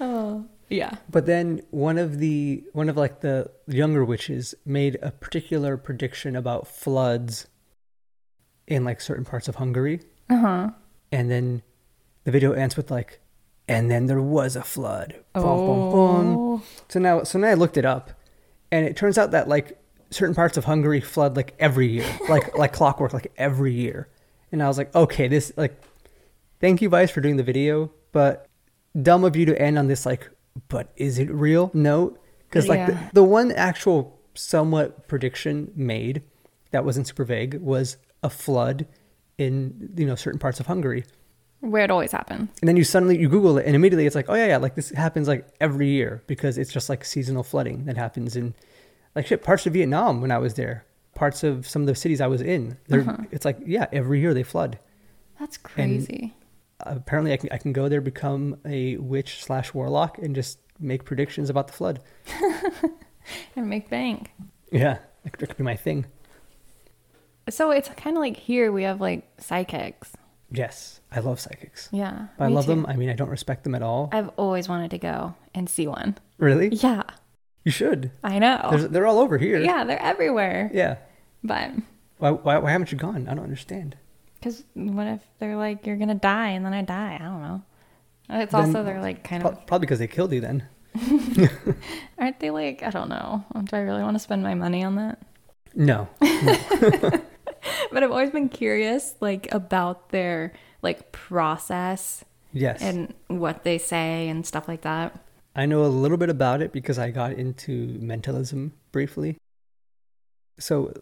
oh, 0.00 0.46
yeah. 0.68 0.96
But 1.10 1.26
then 1.26 1.62
one 1.70 1.98
of 1.98 2.18
the 2.18 2.64
one 2.72 2.88
of 2.88 2.96
like 2.96 3.20
the 3.20 3.50
younger 3.68 4.04
witches 4.04 4.54
made 4.64 4.98
a 5.00 5.12
particular 5.12 5.76
prediction 5.76 6.34
about 6.34 6.66
floods 6.66 7.46
in 8.66 8.84
like 8.84 9.00
certain 9.00 9.24
parts 9.24 9.46
of 9.46 9.56
Hungary, 9.56 10.00
Uh 10.28 10.36
huh. 10.38 10.70
and 11.12 11.30
then 11.30 11.62
the 12.24 12.32
video 12.32 12.50
ends 12.52 12.76
with 12.76 12.90
like, 12.90 13.20
and 13.68 13.90
then 13.90 14.06
there 14.06 14.20
was 14.22 14.56
a 14.56 14.62
flood. 14.62 15.14
Boom, 15.34 15.42
boom, 15.42 15.90
boom. 15.90 16.36
Oh. 16.38 16.62
So 16.88 16.98
now, 17.00 17.22
so 17.24 17.38
now 17.38 17.48
I 17.48 17.54
looked 17.54 17.76
it 17.76 17.84
up, 17.84 18.10
and 18.70 18.86
it 18.86 18.96
turns 18.96 19.18
out 19.18 19.30
that 19.32 19.48
like 19.48 19.78
certain 20.10 20.34
parts 20.34 20.56
of 20.56 20.64
Hungary 20.64 21.00
flood 21.00 21.36
like 21.36 21.54
every 21.58 21.88
year, 21.88 22.06
like 22.28 22.56
like 22.56 22.72
clockwork, 22.72 23.12
like 23.12 23.32
every 23.36 23.72
year. 23.74 24.08
And 24.52 24.62
I 24.62 24.68
was 24.68 24.78
like, 24.78 24.94
okay, 24.94 25.26
this 25.28 25.52
like, 25.56 25.80
thank 26.60 26.80
you, 26.80 26.88
Vice, 26.88 27.10
for 27.10 27.20
doing 27.20 27.36
the 27.36 27.42
video, 27.42 27.90
but 28.12 28.46
dumb 29.00 29.24
of 29.24 29.36
you 29.36 29.44
to 29.46 29.60
end 29.60 29.78
on 29.78 29.88
this 29.88 30.06
like, 30.06 30.30
but 30.68 30.90
is 30.96 31.18
it 31.18 31.30
real? 31.30 31.70
No, 31.74 32.16
because 32.48 32.68
like 32.68 32.78
Yeah. 32.78 32.90
the, 33.12 33.20
the 33.20 33.24
one 33.24 33.50
actual 33.52 34.18
somewhat 34.34 35.08
prediction 35.08 35.72
made 35.74 36.22
that 36.70 36.84
wasn't 36.84 37.06
super 37.08 37.24
vague 37.24 37.54
was 37.60 37.96
a 38.22 38.30
flood 38.30 38.86
in 39.38 39.90
you 39.96 40.06
know 40.06 40.14
certain 40.14 40.38
parts 40.38 40.60
of 40.60 40.66
Hungary. 40.66 41.04
Where 41.70 41.84
it 41.84 41.90
always 41.90 42.12
happens. 42.12 42.48
And 42.60 42.68
then 42.68 42.76
you 42.76 42.84
suddenly 42.84 43.18
you 43.18 43.28
Google 43.28 43.58
it, 43.58 43.66
and 43.66 43.74
immediately 43.74 44.06
it's 44.06 44.16
like, 44.16 44.26
oh 44.28 44.34
yeah, 44.34 44.46
yeah, 44.46 44.56
like 44.58 44.74
this 44.74 44.90
happens 44.90 45.28
like 45.28 45.46
every 45.60 45.88
year 45.88 46.22
because 46.26 46.58
it's 46.58 46.72
just 46.72 46.88
like 46.88 47.04
seasonal 47.04 47.42
flooding 47.42 47.84
that 47.86 47.96
happens 47.96 48.36
in 48.36 48.54
like 49.14 49.26
shit 49.26 49.42
parts 49.42 49.66
of 49.66 49.72
Vietnam 49.72 50.20
when 50.20 50.30
I 50.30 50.38
was 50.38 50.54
there, 50.54 50.84
parts 51.14 51.42
of 51.42 51.68
some 51.68 51.82
of 51.82 51.86
the 51.86 51.94
cities 51.94 52.20
I 52.20 52.26
was 52.26 52.40
in. 52.40 52.78
They're, 52.88 53.00
uh-huh. 53.00 53.24
It's 53.30 53.44
like 53.44 53.58
yeah, 53.66 53.86
every 53.92 54.20
year 54.20 54.34
they 54.34 54.42
flood. 54.42 54.78
That's 55.38 55.56
crazy. 55.56 56.34
apparently, 56.80 57.32
I 57.32 57.36
can 57.36 57.48
I 57.52 57.58
can 57.58 57.72
go 57.72 57.88
there, 57.88 58.00
become 58.00 58.58
a 58.64 58.96
witch 58.96 59.44
slash 59.44 59.74
warlock, 59.74 60.18
and 60.18 60.34
just 60.34 60.58
make 60.78 61.04
predictions 61.04 61.50
about 61.50 61.66
the 61.66 61.72
flood. 61.72 62.00
and 63.56 63.68
make 63.68 63.90
bank. 63.90 64.30
Yeah, 64.70 64.98
that 65.24 65.36
could 65.38 65.56
be 65.56 65.64
my 65.64 65.76
thing. 65.76 66.06
So 67.48 67.70
it's 67.70 67.88
kind 67.90 68.16
of 68.16 68.20
like 68.20 68.36
here 68.36 68.72
we 68.72 68.82
have 68.82 69.00
like 69.00 69.24
psychics. 69.38 70.12
Yes, 70.50 71.00
I 71.10 71.20
love 71.20 71.40
psychics. 71.40 71.88
Yeah. 71.92 72.28
I 72.38 72.46
love 72.48 72.64
too. 72.66 72.70
them. 72.70 72.86
I 72.86 72.94
mean, 72.96 73.10
I 73.10 73.14
don't 73.14 73.28
respect 73.30 73.64
them 73.64 73.74
at 73.74 73.82
all. 73.82 74.08
I've 74.12 74.28
always 74.36 74.68
wanted 74.68 74.90
to 74.92 74.98
go 74.98 75.34
and 75.54 75.68
see 75.68 75.86
one. 75.86 76.16
Really? 76.38 76.68
Yeah, 76.68 77.02
You 77.64 77.72
should. 77.72 78.10
I 78.22 78.38
know. 78.38 78.68
There's, 78.70 78.88
they're 78.88 79.06
all 79.06 79.18
over 79.18 79.38
here. 79.38 79.58
yeah, 79.58 79.84
they're 79.84 80.00
everywhere. 80.00 80.70
Yeah. 80.72 80.96
But 81.42 81.72
Why, 82.18 82.30
why, 82.30 82.58
why 82.58 82.70
haven't 82.70 82.92
you 82.92 82.98
gone? 82.98 83.26
I 83.28 83.34
don't 83.34 83.42
understand. 83.44 83.96
because 84.38 84.62
what 84.74 85.06
if 85.08 85.20
they're 85.40 85.56
like, 85.56 85.84
you're 85.86 85.96
going 85.96 86.08
to 86.08 86.14
die 86.14 86.50
and 86.50 86.64
then 86.64 86.72
I 86.74 86.82
die? 86.82 87.16
I 87.20 87.24
don't 87.24 87.42
know. 87.42 87.62
It's 88.30 88.52
Then- 88.52 88.66
also, 88.66 88.84
they're 88.84 89.00
like 89.00 89.24
kind 89.24 89.42
Pro- 89.42 89.52
of, 89.52 89.66
Probably 89.66 89.86
because 89.86 89.98
they 89.98 90.06
killed 90.08 90.32
you 90.32 90.40
then. 90.40 90.66
aren't 92.18 92.40
they 92.40 92.50
like, 92.50 92.82
I 92.82 92.90
don't 92.90 93.08
know. 93.08 93.44
Do 93.64 93.76
I 93.76 93.80
really 93.80 94.02
want 94.02 94.14
to 94.14 94.20
spend 94.20 94.42
my 94.42 94.54
money 94.54 94.82
on 94.84 94.94
that? 94.96 95.18
No. 95.74 96.08
But 97.92 98.02
I've 98.02 98.10
always 98.10 98.30
been 98.30 98.48
curious, 98.48 99.14
like, 99.20 99.52
about 99.52 100.10
their 100.10 100.52
like 100.82 101.10
process 101.12 102.24
Yes. 102.52 102.80
and 102.82 103.12
what 103.28 103.64
they 103.64 103.78
say 103.78 104.28
and 104.28 104.46
stuff 104.46 104.68
like 104.68 104.82
that. 104.82 105.18
I 105.54 105.66
know 105.66 105.84
a 105.84 105.88
little 105.88 106.16
bit 106.16 106.28
about 106.30 106.62
it 106.62 106.72
because 106.72 106.98
I 106.98 107.10
got 107.10 107.32
into 107.32 107.96
mentalism 108.00 108.72
briefly. 108.92 109.36
So 110.58 110.92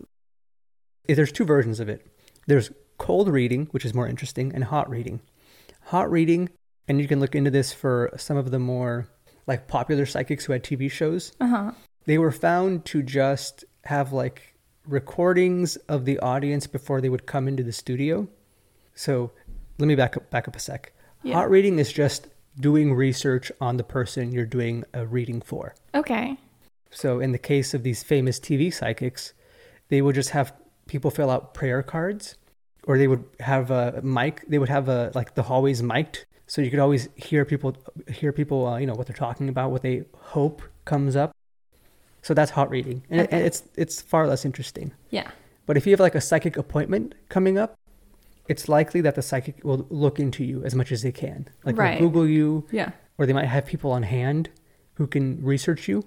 there's 1.06 1.32
two 1.32 1.44
versions 1.44 1.80
of 1.80 1.88
it. 1.88 2.06
There's 2.46 2.70
cold 2.98 3.28
reading, 3.28 3.66
which 3.72 3.84
is 3.84 3.94
more 3.94 4.08
interesting, 4.08 4.52
and 4.54 4.64
hot 4.64 4.88
reading. 4.88 5.20
Hot 5.86 6.10
reading, 6.10 6.48
and 6.88 7.00
you 7.00 7.08
can 7.08 7.20
look 7.20 7.34
into 7.34 7.50
this 7.50 7.72
for 7.72 8.10
some 8.16 8.36
of 8.36 8.50
the 8.50 8.58
more 8.58 9.08
like 9.46 9.68
popular 9.68 10.06
psychics 10.06 10.44
who 10.44 10.52
had 10.52 10.62
TV 10.64 10.90
shows. 10.90 11.32
Uh 11.40 11.46
huh. 11.46 11.70
They 12.06 12.18
were 12.18 12.32
found 12.32 12.84
to 12.86 13.02
just 13.02 13.64
have 13.84 14.12
like 14.12 14.53
recordings 14.86 15.76
of 15.88 16.04
the 16.04 16.18
audience 16.18 16.66
before 16.66 17.00
they 17.00 17.08
would 17.08 17.26
come 17.26 17.48
into 17.48 17.62
the 17.62 17.72
studio. 17.72 18.28
So 18.94 19.32
let 19.78 19.86
me 19.86 19.94
back 19.94 20.16
up 20.16 20.30
back 20.30 20.48
up 20.48 20.56
a 20.56 20.58
sec. 20.58 20.92
Yeah. 21.22 21.34
Hot 21.34 21.50
reading 21.50 21.78
is 21.78 21.92
just 21.92 22.28
doing 22.60 22.94
research 22.94 23.50
on 23.60 23.76
the 23.76 23.84
person 23.84 24.32
you're 24.32 24.46
doing 24.46 24.84
a 24.92 25.06
reading 25.06 25.40
for. 25.40 25.74
Okay. 25.94 26.36
So 26.90 27.18
in 27.18 27.32
the 27.32 27.38
case 27.38 27.74
of 27.74 27.82
these 27.82 28.02
famous 28.02 28.38
TV 28.38 28.72
psychics, 28.72 29.32
they 29.88 30.00
would 30.00 30.14
just 30.14 30.30
have 30.30 30.52
people 30.86 31.10
fill 31.10 31.30
out 31.30 31.54
prayer 31.54 31.82
cards 31.82 32.36
or 32.84 32.98
they 32.98 33.08
would 33.08 33.24
have 33.40 33.70
a 33.70 34.00
mic, 34.02 34.44
they 34.46 34.58
would 34.58 34.68
have 34.68 34.88
a 34.88 35.10
like 35.14 35.34
the 35.34 35.42
hallways 35.44 35.82
mic'd 35.82 36.26
so 36.46 36.60
you 36.62 36.70
could 36.70 36.78
always 36.78 37.08
hear 37.16 37.44
people 37.44 37.76
hear 38.08 38.32
people 38.32 38.66
uh, 38.66 38.76
you 38.78 38.86
know 38.86 38.94
what 38.94 39.06
they're 39.06 39.16
talking 39.16 39.48
about, 39.48 39.70
what 39.70 39.82
they 39.82 40.04
hope 40.14 40.62
comes 40.84 41.16
up. 41.16 41.34
So 42.24 42.34
that's 42.34 42.50
hot 42.50 42.70
reading. 42.70 43.02
And, 43.10 43.20
it- 43.20 43.32
it's 43.32 43.62
it's 43.76 44.02
far 44.02 44.26
less 44.26 44.44
interesting. 44.44 44.92
Yeah. 45.10 45.30
But 45.66 45.76
if 45.76 45.86
you 45.86 45.92
have 45.92 46.00
like 46.00 46.14
a 46.16 46.20
psychic 46.20 46.56
appointment 46.56 47.14
coming 47.28 47.56
up, 47.58 47.74
it's 48.48 48.68
likely 48.68 49.00
that 49.02 49.14
the 49.14 49.22
psychic 49.22 49.62
will 49.64 49.86
look 49.90 50.18
into 50.18 50.42
you 50.44 50.64
as 50.64 50.74
much 50.74 50.90
as 50.92 51.02
they 51.02 51.12
can. 51.12 51.48
Like 51.64 51.76
Right. 51.78 51.98
Google 51.98 52.26
you, 52.26 52.66
Yeah. 52.70 52.90
or 53.18 53.26
they 53.26 53.32
might 53.32 53.46
have 53.46 53.64
people 53.66 53.90
on 53.92 54.02
hand 54.02 54.50
who 54.94 55.06
can 55.06 55.42
research 55.42 55.88
you, 55.88 56.02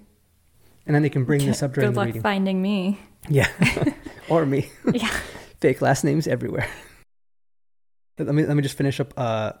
and 0.86 0.94
then 0.94 1.02
they 1.02 1.10
can 1.10 1.24
bring 1.24 1.44
this 1.46 1.62
up 1.62 1.72
during 1.74 1.90
Good 1.90 1.94
the 1.94 1.98
luck 2.00 2.06
reading. 2.06 2.22
finding 2.22 2.62
me. 2.62 3.00
Yeah, 3.28 3.48
or 4.28 4.46
me. 4.46 4.70
Yeah. 4.92 5.10
Fake 5.60 5.82
last 5.82 6.04
names 6.04 6.26
everywhere. 6.28 6.68
let 8.18 8.34
me 8.34 8.44
let 8.46 8.56
me 8.56 8.62
just 8.62 8.76
finish 8.76 9.00
up. 9.00 9.12
Uh, 9.16 9.52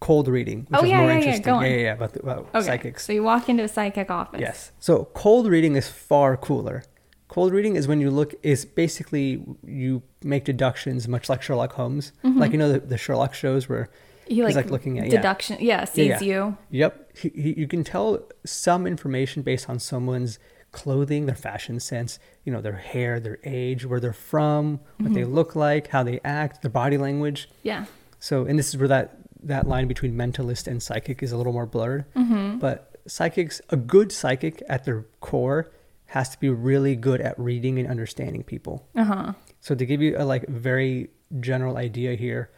cold 0.00 0.28
reading, 0.28 0.66
which 0.68 0.80
Oh, 0.80 0.84
is 0.84 0.90
yeah, 0.90 0.98
more 0.98 1.06
yeah, 1.06 1.12
yeah, 1.12 1.18
interesting. 1.18 1.42
go 1.42 1.54
on. 1.54 1.62
yeah, 1.62 1.68
yeah, 1.68 1.76
yeah, 1.76 1.92
about, 1.92 2.12
the, 2.12 2.20
about 2.20 2.48
Okay. 2.54 2.66
psychics. 2.66 3.04
So 3.04 3.12
you 3.12 3.22
walk 3.22 3.48
into 3.48 3.64
a 3.64 3.68
psychic 3.68 4.10
office. 4.10 4.40
Yes. 4.40 4.72
So 4.78 5.08
cold 5.14 5.46
reading 5.48 5.76
is 5.76 5.88
far 5.88 6.36
cooler. 6.36 6.84
Cold 7.28 7.52
reading 7.52 7.76
is 7.76 7.86
when 7.86 8.00
you 8.00 8.10
look 8.10 8.34
is 8.42 8.64
basically 8.64 9.42
you 9.66 10.02
make 10.22 10.44
deductions, 10.44 11.06
much 11.08 11.28
like 11.28 11.42
Sherlock 11.42 11.72
Holmes. 11.72 12.12
Mm-hmm. 12.24 12.38
Like 12.38 12.52
you 12.52 12.58
know 12.58 12.72
the, 12.72 12.80
the 12.80 12.96
Sherlock 12.96 13.34
shows 13.34 13.68
where 13.68 13.90
He 14.26 14.36
he's 14.36 14.44
like, 14.44 14.54
like 14.56 14.70
looking 14.70 14.98
at 14.98 15.10
deduction. 15.10 15.58
Yeah. 15.60 15.84
sees 15.84 16.06
Yeah, 16.06 16.18
yeah. 16.20 16.26
you. 16.26 16.56
Yep. 16.70 17.18
He, 17.18 17.28
he, 17.30 17.60
you 17.60 17.66
can 17.66 17.84
tell 17.84 18.22
some 18.46 18.86
information 18.86 19.42
based 19.42 19.68
on 19.68 19.78
someone's 19.78 20.38
clothing, 20.72 21.26
their 21.26 21.34
fashion 21.34 21.80
sense, 21.80 22.18
you 22.44 22.52
know, 22.52 22.60
their 22.60 22.76
hair, 22.76 23.20
their 23.20 23.38
age, 23.44 23.84
where 23.84 24.00
they're 24.00 24.12
from, 24.12 24.80
what 24.98 25.12
they 25.12 25.22
mm-hmm. 25.22 25.34
look 25.34 25.56
like, 25.56 25.88
how 25.88 26.02
they 26.02 26.20
act, 26.24 26.62
their 26.62 26.70
body 26.70 26.98
language. 26.98 27.48
Yeah. 27.62 27.86
So, 28.20 28.44
and 28.44 28.58
this 28.58 28.68
is 28.68 28.76
where 28.76 28.88
that 28.88 29.16
that 29.42 29.68
line 29.68 29.88
between 29.88 30.14
mentalist 30.14 30.66
and 30.66 30.82
psychic 30.82 31.22
is 31.22 31.32
a 31.32 31.36
little 31.36 31.52
more 31.52 31.66
blurred. 31.66 32.04
But 32.58 32.96
psychics, 33.06 33.60
a 33.70 33.76
good 33.76 34.12
psychic 34.12 34.62
at 34.68 34.84
their 34.84 35.06
core, 35.20 35.70
has 36.06 36.30
to 36.30 36.40
be 36.40 36.48
really 36.48 36.96
good 36.96 37.20
at 37.20 37.38
reading 37.38 37.78
and 37.78 37.88
understanding 37.88 38.42
people. 38.42 38.88
Uh 38.96 39.04
huh. 39.04 39.32
So 39.60 39.74
to 39.74 39.84
give 39.84 40.00
you 40.00 40.16
a 40.16 40.24
like 40.24 40.48
very 40.48 41.10
general 41.40 41.76
idea 41.76 42.14
here, 42.14 42.50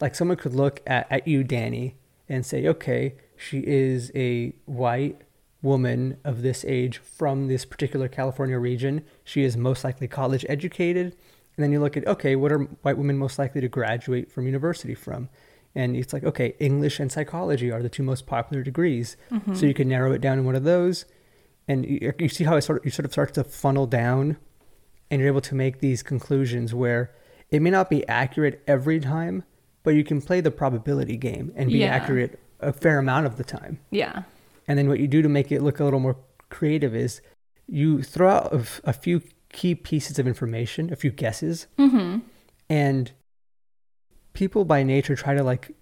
like 0.00 0.14
someone 0.14 0.36
could 0.36 0.54
look 0.54 0.80
at, 0.86 1.06
at 1.10 1.28
you, 1.28 1.44
Danny, 1.44 1.96
and 2.28 2.44
say, 2.44 2.66
okay, 2.66 3.14
she 3.36 3.60
is 3.60 4.10
a 4.14 4.52
white 4.64 5.22
woman 5.62 6.18
of 6.24 6.42
this 6.42 6.64
age 6.66 6.98
from 6.98 7.48
this 7.48 7.64
particular 7.64 8.08
California 8.08 8.58
region. 8.58 9.04
She 9.24 9.42
is 9.42 9.56
most 9.56 9.84
likely 9.84 10.08
college 10.08 10.44
educated. 10.48 11.16
And 11.56 11.64
then 11.64 11.72
you 11.72 11.80
look 11.80 11.96
at, 11.96 12.06
okay, 12.06 12.36
what 12.36 12.52
are 12.52 12.58
white 12.58 12.98
women 12.98 13.16
most 13.16 13.38
likely 13.38 13.60
to 13.60 13.68
graduate 13.68 14.30
from 14.30 14.46
university 14.46 14.94
from? 14.94 15.28
And 15.76 15.94
it's 15.94 16.12
like, 16.12 16.24
okay, 16.24 16.54
English 16.58 16.98
and 17.00 17.12
psychology 17.12 17.70
are 17.70 17.82
the 17.82 17.88
two 17.88 18.02
most 18.02 18.26
popular 18.26 18.62
degrees. 18.64 19.16
So 19.54 19.66
you 19.66 19.74
can 19.74 19.88
narrow 19.88 20.10
it 20.12 20.20
down 20.22 20.38
in 20.38 20.44
one 20.44 20.56
of 20.56 20.64
those. 20.64 21.04
And 21.68 21.84
you, 21.84 22.12
you 22.18 22.28
see 22.28 22.44
how 22.44 22.56
it 22.56 22.62
sort 22.62 22.78
of, 22.80 22.84
you 22.86 22.90
sort 22.90 23.04
of 23.06 23.12
start 23.12 23.34
to 23.34 23.44
funnel 23.44 23.86
down 23.86 24.38
and 25.10 25.20
you're 25.20 25.28
able 25.28 25.40
to 25.42 25.54
make 25.54 25.80
these 25.80 26.02
conclusions 26.02 26.72
where 26.74 27.12
it 27.50 27.60
may 27.60 27.70
not 27.70 27.90
be 27.90 28.06
accurate 28.08 28.62
every 28.66 28.98
time, 29.00 29.44
but 29.84 29.90
you 29.90 30.02
can 30.02 30.20
play 30.22 30.40
the 30.40 30.50
probability 30.50 31.16
game 31.16 31.52
and 31.54 31.70
be 31.70 31.78
Yeah. 31.78 31.88
accurate 31.94 32.40
a 32.60 32.72
fair 32.72 32.98
amount 32.98 33.26
of 33.26 33.36
the 33.36 33.44
time. 33.44 33.78
Yeah. 33.90 34.22
And 34.66 34.78
then 34.78 34.88
what 34.88 34.98
you 34.98 35.06
do 35.06 35.20
to 35.22 35.28
make 35.28 35.52
it 35.52 35.60
look 35.62 35.78
a 35.78 35.84
little 35.84 36.00
more 36.00 36.16
creative 36.48 36.94
is 36.96 37.20
you 37.68 38.02
throw 38.02 38.30
out 38.30 38.48
a 38.84 38.92
few 38.94 39.20
key 39.52 39.74
pieces 39.74 40.18
of 40.18 40.26
information, 40.26 40.90
a 40.92 40.96
few 40.96 41.10
guesses, 41.10 41.66
Mm-hmm. 41.78 42.20
and 42.70 43.12
people 44.36 44.64
by 44.64 44.82
nature 44.84 45.16
try 45.16 45.34
to 45.34 45.42
like 45.42 45.72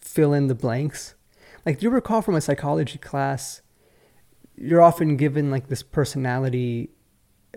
fill 0.00 0.32
in 0.32 0.46
the 0.46 0.54
blanks. 0.54 1.14
Like, 1.66 1.80
do 1.80 1.84
you 1.84 1.90
recall 1.90 2.22
from 2.22 2.36
a 2.36 2.40
psychology 2.40 2.96
class, 2.98 3.60
you're 4.56 4.80
often 4.80 5.16
given 5.16 5.50
like 5.50 5.68
this 5.68 5.82
personality, 5.82 6.90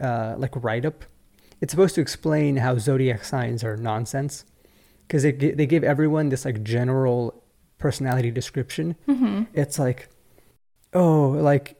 uh, 0.02 0.34
like 0.38 0.52
write 0.56 0.86
up. 0.86 1.06
It's 1.62 1.72
supposed 1.72 1.96
to 1.96 2.02
explain 2.02 2.58
how 2.58 2.78
zodiac 2.80 3.24
signs 3.24 3.64
are 3.64 3.78
nonsense 3.78 4.44
because 5.08 5.24
they, 5.24 5.32
they 5.32 5.66
give 5.66 5.84
everyone 5.84 6.30
this 6.30 6.46
like 6.46 6.64
general 6.64 7.44
personality 7.78 8.32
description. 8.32 8.96
It's 9.54 9.78
like, 9.78 10.10
oh, 10.94 11.30
like 11.30 11.76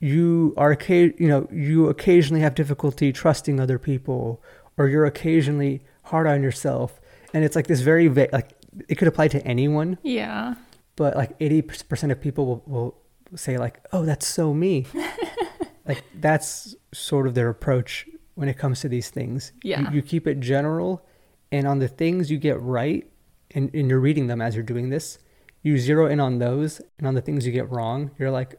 you 0.00 0.52
are, 0.56 0.76
you 0.88 1.14
know, 1.18 1.48
you 1.50 1.88
occasionally 1.88 2.42
have 2.42 2.54
difficulty 2.54 3.12
trusting 3.12 3.58
other 3.58 3.78
people, 3.78 4.42
or 4.76 4.88
you're 4.88 5.06
occasionally 5.06 5.82
hard 6.04 6.26
on 6.26 6.42
yourself, 6.42 6.99
and 7.34 7.44
it's 7.44 7.56
like 7.56 7.66
this 7.66 7.80
very 7.80 8.08
like 8.08 8.50
it 8.88 8.96
could 8.96 9.08
apply 9.08 9.28
to 9.28 9.44
anyone, 9.46 9.98
Yeah. 10.02 10.54
but 10.96 11.16
like 11.16 11.32
eighty 11.40 11.62
percent 11.62 12.12
of 12.12 12.20
people 12.20 12.46
will, 12.46 12.62
will 12.66 13.38
say 13.38 13.58
like, 13.58 13.80
oh, 13.92 14.04
that's 14.04 14.26
so 14.26 14.52
me. 14.54 14.86
like 15.86 16.02
that's 16.20 16.74
sort 16.92 17.26
of 17.26 17.34
their 17.34 17.48
approach 17.48 18.06
when 18.34 18.48
it 18.48 18.56
comes 18.58 18.80
to 18.80 18.88
these 18.88 19.10
things. 19.10 19.52
You- 19.62 19.70
Yeah. 19.72 19.90
you, 19.92 20.02
keep 20.02 20.26
it 20.26 20.40
general, 20.40 21.04
and 21.52 21.66
on 21.66 21.78
the 21.78 21.88
things 21.88 22.30
you 22.30 22.38
get 22.38 22.60
right, 22.60 23.06
and, 23.52 23.74
and 23.74 23.88
you're 23.90 24.00
reading 24.00 24.26
them 24.28 24.40
as 24.40 24.54
you're 24.54 24.62
doing 24.64 24.90
this, 24.90 25.18
you 25.62 25.76
zero 25.78 26.06
in 26.06 26.20
on 26.20 26.38
those 26.38 26.80
and 26.98 27.06
on 27.06 27.14
the 27.14 27.20
things 27.20 27.44
you 27.46 27.52
get 27.52 27.68
wrong, 27.70 28.10
you're 28.18 28.30
like, 28.30 28.54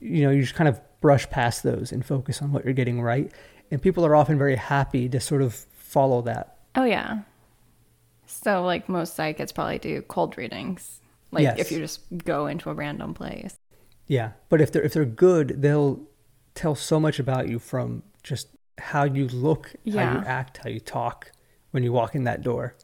you 0.00 0.22
know, 0.22 0.30
you 0.30 0.42
just 0.42 0.54
kind 0.54 0.68
of 0.68 0.80
brush 1.00 1.28
past 1.30 1.62
those 1.62 1.90
and 1.92 2.04
focus 2.04 2.42
on 2.42 2.52
what 2.52 2.64
you're 2.64 2.74
getting 2.74 3.00
right. 3.00 3.32
And 3.70 3.80
people 3.80 4.04
are 4.04 4.14
often 4.14 4.36
very 4.38 4.56
happy 4.56 5.08
to 5.08 5.18
sort 5.20 5.42
of 5.42 5.54
follow 5.54 6.22
that. 6.22 6.58
Oh 6.76 6.84
yeah. 6.84 7.20
So 8.42 8.64
like 8.64 8.88
most 8.88 9.14
psychics 9.14 9.52
probably 9.52 9.78
do 9.78 10.02
cold 10.02 10.36
readings. 10.36 11.00
Like 11.30 11.44
Yes. 11.44 11.58
if 11.58 11.72
you 11.72 11.78
just 11.78 12.00
go 12.24 12.46
into 12.46 12.70
a 12.70 12.74
random 12.74 13.14
place. 13.14 13.56
Yeah, 14.06 14.32
but 14.48 14.60
if 14.60 14.72
they're 14.72 14.82
if 14.82 14.92
they're 14.92 15.04
good, 15.04 15.62
they'll 15.62 16.00
tell 16.54 16.74
so 16.74 17.00
much 17.00 17.18
about 17.18 17.48
you 17.48 17.58
from 17.58 18.02
just 18.22 18.48
how 18.78 19.04
you 19.04 19.28
look, 19.28 19.72
how 19.92 20.12
you 20.18 20.24
act, 20.26 20.58
how 20.58 20.68
you 20.70 20.80
talk 20.80 21.30
when 21.70 21.82
you 21.82 21.92
walk 21.92 22.14
in 22.14 22.24
that 22.24 22.42
door. 22.42 22.74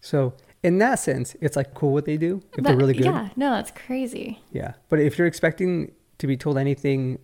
So 0.00 0.34
in 0.62 0.78
that 0.78 0.96
sense, 0.98 1.36
it's 1.40 1.56
like 1.56 1.74
cool 1.74 1.92
what 1.92 2.04
they 2.06 2.16
do 2.16 2.42
if 2.56 2.64
they're 2.64 2.76
really 2.76 2.94
good. 2.94 3.04
Yeah, 3.06 3.28
no, 3.36 3.50
that's 3.50 3.70
crazy. 3.70 4.40
Yeah, 4.50 4.72
but 4.88 4.98
if 4.98 5.18
you're 5.18 5.26
expecting 5.26 5.92
to 6.18 6.26
be 6.26 6.36
told 6.36 6.58
anything 6.58 7.18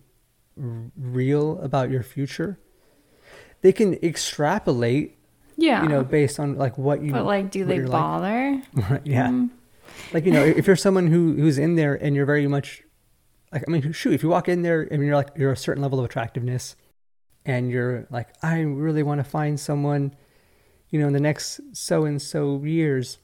r- 0.61 0.91
real 0.95 1.59
about 1.59 1.89
your 1.89 2.03
future, 2.03 2.59
they 3.61 3.71
can 3.73 3.95
extrapolate, 3.95 5.17
Yeah. 5.57 5.83
you 5.83 5.89
know, 5.89 6.03
based 6.03 6.39
on 6.39 6.55
like 6.57 6.77
what 6.77 7.01
you. 7.03 7.11
but 7.11 7.25
like 7.25 7.51
do 7.51 7.65
they 7.65 7.81
like. 7.81 7.91
bother? 7.91 8.61
Right, 8.73 9.01
yeah. 9.05 9.27
Mm. 9.27 9.49
Like, 10.13 10.25
you 10.25 10.31
know, 10.31 10.43
if 10.43 10.67
you're 10.67 10.75
someone 10.75 11.07
who 11.07 11.33
who's 11.33 11.57
in 11.57 11.75
there 11.75 11.95
and 11.95 12.15
you're 12.15 12.25
very 12.25 12.47
much 12.47 12.83
like 13.51 13.63
I 13.67 13.71
mean, 13.71 13.91
shoot, 13.91 14.13
if 14.13 14.23
you 14.23 14.29
walk 14.29 14.47
in 14.47 14.61
there 14.61 14.81
and 14.81 15.03
you're 15.03 15.15
like 15.15 15.29
you're 15.35 15.51
a 15.51 15.57
certain 15.57 15.81
level 15.81 15.99
of 15.99 16.05
attractiveness 16.05 16.75
and 17.45 17.69
you're 17.69 18.07
like, 18.09 18.29
I 18.41 18.59
really 18.59 19.03
want 19.03 19.19
to 19.19 19.23
find 19.23 19.59
someone, 19.59 20.15
you 20.89 20.99
know, 20.99 21.07
in 21.07 21.13
the 21.13 21.19
next 21.19 21.59
so 21.73 22.05
and 22.05 22.21
so 22.21 22.63
years, 22.63 23.17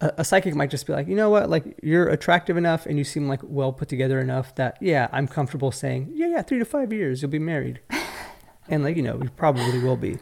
a, 0.00 0.12
a 0.18 0.24
psychic 0.24 0.54
might 0.54 0.70
just 0.70 0.86
be 0.86 0.92
like, 0.92 1.08
you 1.08 1.14
know 1.14 1.30
what, 1.30 1.50
like 1.50 1.78
you're 1.82 2.08
attractive 2.08 2.56
enough 2.56 2.86
and 2.86 2.96
you 2.96 3.04
seem 3.04 3.28
like 3.28 3.40
well 3.42 3.72
put 3.72 3.88
together 3.88 4.20
enough 4.20 4.54
that 4.54 4.78
yeah, 4.80 5.08
I'm 5.12 5.28
comfortable 5.28 5.72
saying, 5.72 6.12
Yeah, 6.14 6.28
yeah, 6.28 6.42
three 6.42 6.58
to 6.58 6.64
five 6.64 6.92
years 6.92 7.20
you'll 7.22 7.30
be 7.30 7.38
married. 7.38 7.80
and 8.68 8.82
like, 8.82 8.96
you 8.96 9.02
know, 9.02 9.20
you 9.22 9.30
probably 9.30 9.78
will 9.80 9.96
be. 9.96 10.18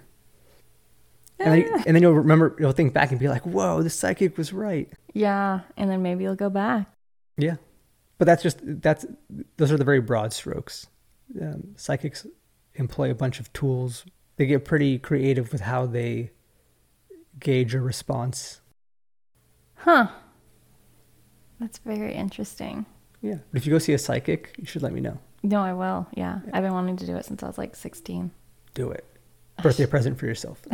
And 1.45 1.63
then, 1.63 1.83
and 1.87 1.97
then 1.97 2.03
you'll 2.03 2.13
remember, 2.15 2.57
you'll 2.59 2.73
think 2.73 2.93
back 2.93 3.11
and 3.11 3.21
be 3.21 3.29
like, 3.29 3.45
whoa, 3.47 3.83
the 3.83 3.91
psychic 3.91 4.37
was 4.39 4.53
right. 4.53 4.91
Yeah, 5.13 5.61
and 5.77 5.91
then 5.91 6.03
maybe 6.03 6.25
you'll 6.25 6.35
go 6.37 6.51
back. 6.51 6.87
Yeah, 7.37 7.57
but 8.19 8.27
that's 8.27 8.43
just 8.43 8.59
that's 8.63 9.07
those 9.57 9.73
are 9.73 9.77
the 9.77 9.85
very 9.85 10.01
broad 10.01 10.33
strokes. 10.33 10.87
Um, 11.41 11.75
psychics 11.77 12.27
employ 12.75 13.11
a 13.11 13.15
bunch 13.15 13.41
of 13.41 13.53
tools. 13.53 14.05
They 14.37 14.47
get 14.47 14.65
pretty 14.65 14.99
creative 14.99 15.53
with 15.53 15.63
how 15.63 15.87
they 15.87 16.31
gauge 17.39 17.75
a 17.75 17.81
response. 17.81 18.61
Huh. 19.77 20.09
That's 21.59 21.79
very 21.79 22.15
interesting. 22.15 22.87
Yeah, 23.21 23.39
but 23.51 23.59
if 23.59 23.67
you 23.67 23.73
go 23.73 23.79
see 23.79 23.93
a 23.93 23.99
psychic, 23.99 24.55
you 24.59 24.67
should 24.67 24.83
let 24.83 24.93
me 24.93 25.01
know. 25.01 25.19
No, 25.43 25.61
I 25.61 25.73
will. 25.73 26.07
Yeah. 26.15 26.41
I've 26.53 26.63
been 26.63 26.73
wanting 26.73 26.97
to 26.99 27.07
do 27.07 27.17
it 27.17 27.25
since 27.25 27.43
I 27.43 27.47
was 27.47 27.59
like 27.59 27.75
16. 27.75 28.31
Do 28.75 28.91
it. 28.91 29.05
Birthday 29.63 29.87
present 29.87 30.19
for 30.19 30.27
yourself. 30.27 30.61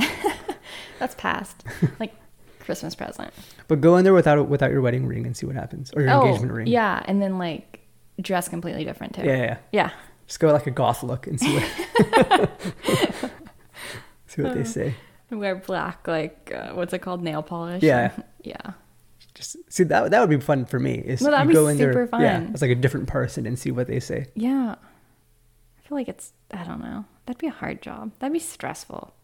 That's 0.98 1.14
past. 1.16 1.64
like 2.00 2.14
Christmas 2.60 2.94
present. 2.94 3.32
But 3.66 3.80
go 3.80 3.96
in 3.96 4.04
there 4.04 4.14
without 4.14 4.48
without 4.48 4.70
your 4.70 4.80
wedding 4.80 5.06
ring 5.06 5.26
and 5.26 5.36
see 5.36 5.46
what 5.46 5.54
happens, 5.56 5.92
or 5.94 6.02
your 6.02 6.10
engagement 6.10 6.52
ring. 6.52 6.68
Oh, 6.68 6.70
Yeah, 6.70 7.02
and 7.06 7.20
then 7.22 7.38
like 7.38 7.80
dress 8.20 8.48
completely 8.48 8.84
different 8.84 9.14
too. 9.14 9.22
yeah, 9.22 9.36
yeah. 9.36 9.42
yeah. 9.44 9.56
Yeah. 9.72 9.90
Just 10.26 10.40
go 10.40 10.52
like 10.52 10.66
a 10.66 10.70
goth 10.70 11.02
look 11.02 11.26
and 11.26 11.40
see 11.40 11.54
what 11.54 12.50
see 14.26 14.42
what 14.42 14.54
they 14.54 14.64
say. 14.64 14.94
Wear 15.30 15.56
black, 15.56 16.06
like 16.06 16.52
uh, 16.54 16.72
what's 16.72 16.92
it 16.92 16.98
called, 17.00 17.22
nail 17.22 17.42
polish. 17.42 17.82
Yeah. 17.82 18.12
yeah. 18.42 18.72
Just 19.34 19.56
see 19.72 19.84
that 19.84 20.10
that 20.10 20.20
would 20.20 20.30
be 20.30 20.40
fun 20.44 20.64
for 20.64 20.78
me. 20.80 20.94
Is 20.94 21.20
No, 21.22 21.30
that'd 21.30 21.44
you 21.46 21.48
be 21.50 21.54
go 21.54 21.68
in 21.68 21.78
there, 21.78 21.92
super 21.92 22.20
yeah, 22.20 22.40
fun. 22.40 22.50
as 22.54 22.60
like 22.62 22.70
a 22.70 22.74
different 22.74 23.06
person 23.08 23.46
and 23.46 23.58
see 23.58 23.70
what 23.70 23.86
they 23.86 24.00
say. 24.00 24.26
Yeah. 24.34 24.74
I 24.74 25.88
feel 25.88 25.96
like 25.96 26.08
it's 26.08 26.32
I 26.52 26.64
don't 26.64 26.80
know. 26.80 27.04
That'd 27.26 27.40
be 27.40 27.46
a 27.46 27.50
hard 27.52 27.80
job. 27.82 28.12
That'd 28.18 28.32
be 28.32 28.38
stressful. 28.38 29.14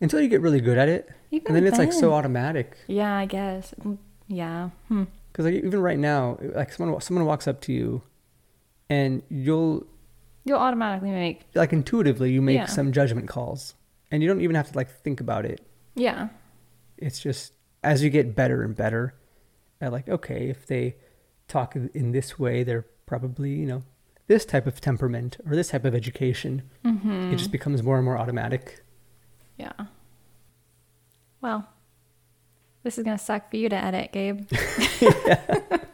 Until 0.00 0.20
you 0.20 0.28
get 0.28 0.40
really 0.40 0.60
good 0.60 0.78
at 0.78 0.88
it 0.88 1.08
Even 1.30 1.46
and 1.48 1.56
then 1.56 1.66
it's 1.66 1.78
like 1.78 1.92
so 1.92 2.12
automatic 2.12 2.76
Yeah, 2.86 3.14
I 3.16 3.26
guess. 3.26 3.74
Mm, 3.80 3.98
Yeah. 4.28 4.70
Hmm. 4.88 5.04
because 5.32 5.44
like 5.46 5.54
even 5.54 5.80
right 5.80 5.98
now 5.98 6.38
like 6.40 6.72
someone 6.72 7.00
someone 7.00 7.24
walks 7.26 7.46
up 7.48 7.60
to 7.62 7.72
you 7.72 8.02
and 8.88 9.22
you'll 9.28 9.86
You'll 10.44 10.58
automatically 10.60 11.10
make 11.10 11.42
like 11.54 11.72
intuitively 11.72 12.30
you 12.32 12.40
make 12.40 12.56
Yeah. 12.56 12.66
some 12.66 12.92
judgment 12.92 13.26
calls 13.28 13.74
and 14.10 14.22
you 14.22 14.28
don't 14.28 14.40
even 14.40 14.54
have 14.56 14.70
to 14.70 14.76
like 14.76 14.88
think 15.02 15.20
about 15.20 15.44
it 15.44 15.60
yeah. 15.96 16.28
it's 16.98 17.18
just 17.20 17.52
as 17.82 18.02
you 18.04 18.10
get 18.10 18.36
better 18.36 18.62
and 18.62 18.76
better 18.76 19.14
at 19.80 19.92
like 19.92 20.08
okay 20.08 20.48
if 20.48 20.66
they 20.66 20.96
talk 21.48 21.74
in 21.74 22.12
this 22.12 22.38
way 22.38 22.62
they're 22.62 22.86
probably 23.06 23.50
you 23.50 23.66
know 23.66 23.82
this 24.28 24.44
type 24.44 24.66
of 24.66 24.80
temperament 24.80 25.36
or 25.48 25.54
this 25.56 25.68
type 25.68 25.84
of 25.84 25.94
education 25.94 26.62
Mm-hmm. 26.84 27.32
it 27.32 27.36
just 27.36 27.50
becomes 27.50 27.82
more 27.82 27.96
and 27.96 28.04
more 28.04 28.16
automatic 28.18 28.84
Yeah. 29.56 29.72
Well, 31.40 31.68
this 32.82 32.98
is 32.98 33.04
gonna 33.04 33.18
suck 33.18 33.50
for 33.50 33.56
you 33.56 33.68
to 33.68 33.76
edit, 33.76 34.12
Gabe. 34.12 34.48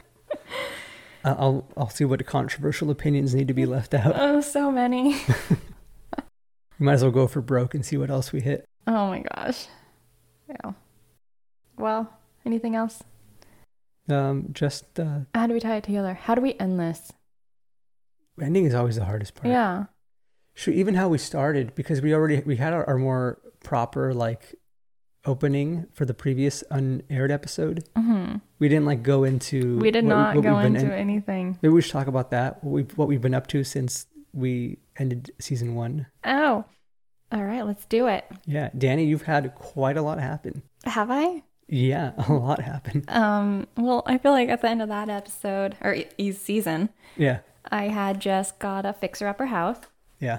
Uh, 1.24 1.36
i'll 1.38 1.68
i'll 1.76 1.88
see 1.88 2.04
what 2.04 2.24
controversial 2.26 2.90
opinions 2.90 3.32
need 3.34 3.46
to 3.46 3.54
be 3.54 3.64
left 3.64 3.94
out 3.94 4.12
oh, 4.16 4.40
so 4.40 4.72
many. 4.72 5.14
we 5.14 5.24
might 6.80 6.94
as 6.94 7.02
well 7.02 7.12
go 7.12 7.28
for 7.28 7.40
broke 7.40 7.74
and 7.74 7.86
see 7.86 7.96
what 7.96 8.10
else 8.10 8.32
we 8.32 8.40
hit 8.40 8.64
Oh 8.84 9.06
my 9.06 9.20
gosh. 9.36 9.68
Yeah. 10.48 10.72
Well, 11.78 12.12
anything 12.44 12.74
else? 12.74 13.04
um 14.10 14.48
just 14.52 14.98
uh 14.98 15.20
How 15.32 15.46
do 15.46 15.54
we 15.54 15.60
tie 15.60 15.76
it 15.76 15.84
together? 15.84 16.14
How 16.14 16.34
do 16.34 16.40
we 16.40 16.54
end 16.58 16.80
this? 16.80 17.12
ending 18.40 18.64
is 18.64 18.74
always 18.74 18.96
the 18.96 19.04
hardest 19.04 19.36
part 19.36 19.46
Yeah. 19.46 19.84
Sure, 20.55 20.74
even 20.74 20.94
how 20.94 21.09
we 21.09 21.18
started 21.18 21.74
because 21.74 22.00
we 22.03 22.14
already 22.14 22.40
we 22.44 22.57
had 22.57 22.72
our, 22.72 22.84
our 22.88 22.98
more 22.98 23.38
proper 23.64 24.12
like 24.12 24.55
opening 25.24 25.86
for 25.92 26.05
the 26.05 26.14
previous 26.14 26.64
unaired 26.70 27.30
episode. 27.30 27.84
hmm 27.96 28.36
We 28.59 28.68
didn't 28.68 28.86
like 28.86 29.03
go 29.03 29.24
into. 29.24 29.78
We 29.78 29.90
did 29.90 30.05
what 30.05 30.11
not 30.11 30.34
what 30.36 30.42
go 30.42 30.59
into 30.59 30.80
in- 30.86 30.90
anything. 30.92 31.59
Maybe 31.62 31.72
we 31.72 31.82
should 31.82 31.92
talk 31.92 32.07
about 32.07 32.30
that. 32.32 32.62
What 32.64 32.72
we've 32.72 32.98
what 32.98 33.09
we've 33.09 33.20
been 33.20 33.34
up 33.34 33.46
to 33.48 33.64
since 33.64 34.07
we 34.32 34.78
ended 34.98 35.30
season 35.40 35.74
one. 35.74 36.07
Oh. 36.24 36.64
All 37.30 37.44
right, 37.44 37.64
let's 37.64 37.86
do 37.86 38.09
it. 38.09 38.26
Yeah, 38.44 38.68
Danny, 38.76 39.07
you've 39.07 39.22
had 39.22 39.55
quite 39.55 39.96
a 39.96 40.03
lot 40.03 40.18
happen. 40.20 40.62
Have 40.84 41.11
I? 41.11 41.42
Yeah, 41.66 42.12
a 42.28 42.32
lot 42.34 42.61
happened. 42.61 43.09
Um, 43.09 43.66
well, 43.78 44.03
I 44.05 44.18
feel 44.18 44.32
like 44.32 44.50
at 44.50 44.61
the 44.61 44.68
end 44.68 44.82
of 44.82 44.88
that 44.90 45.09
episode 45.09 45.76
or 45.80 45.96
e- 46.18 46.32
season, 46.32 46.90
Yeah, 47.16 47.38
I 47.70 47.84
had 47.88 48.20
just 48.20 48.59
got 48.59 48.84
a 48.84 48.92
fixer 48.92 49.26
upper 49.28 49.46
house 49.46 49.78
yeah. 50.23 50.39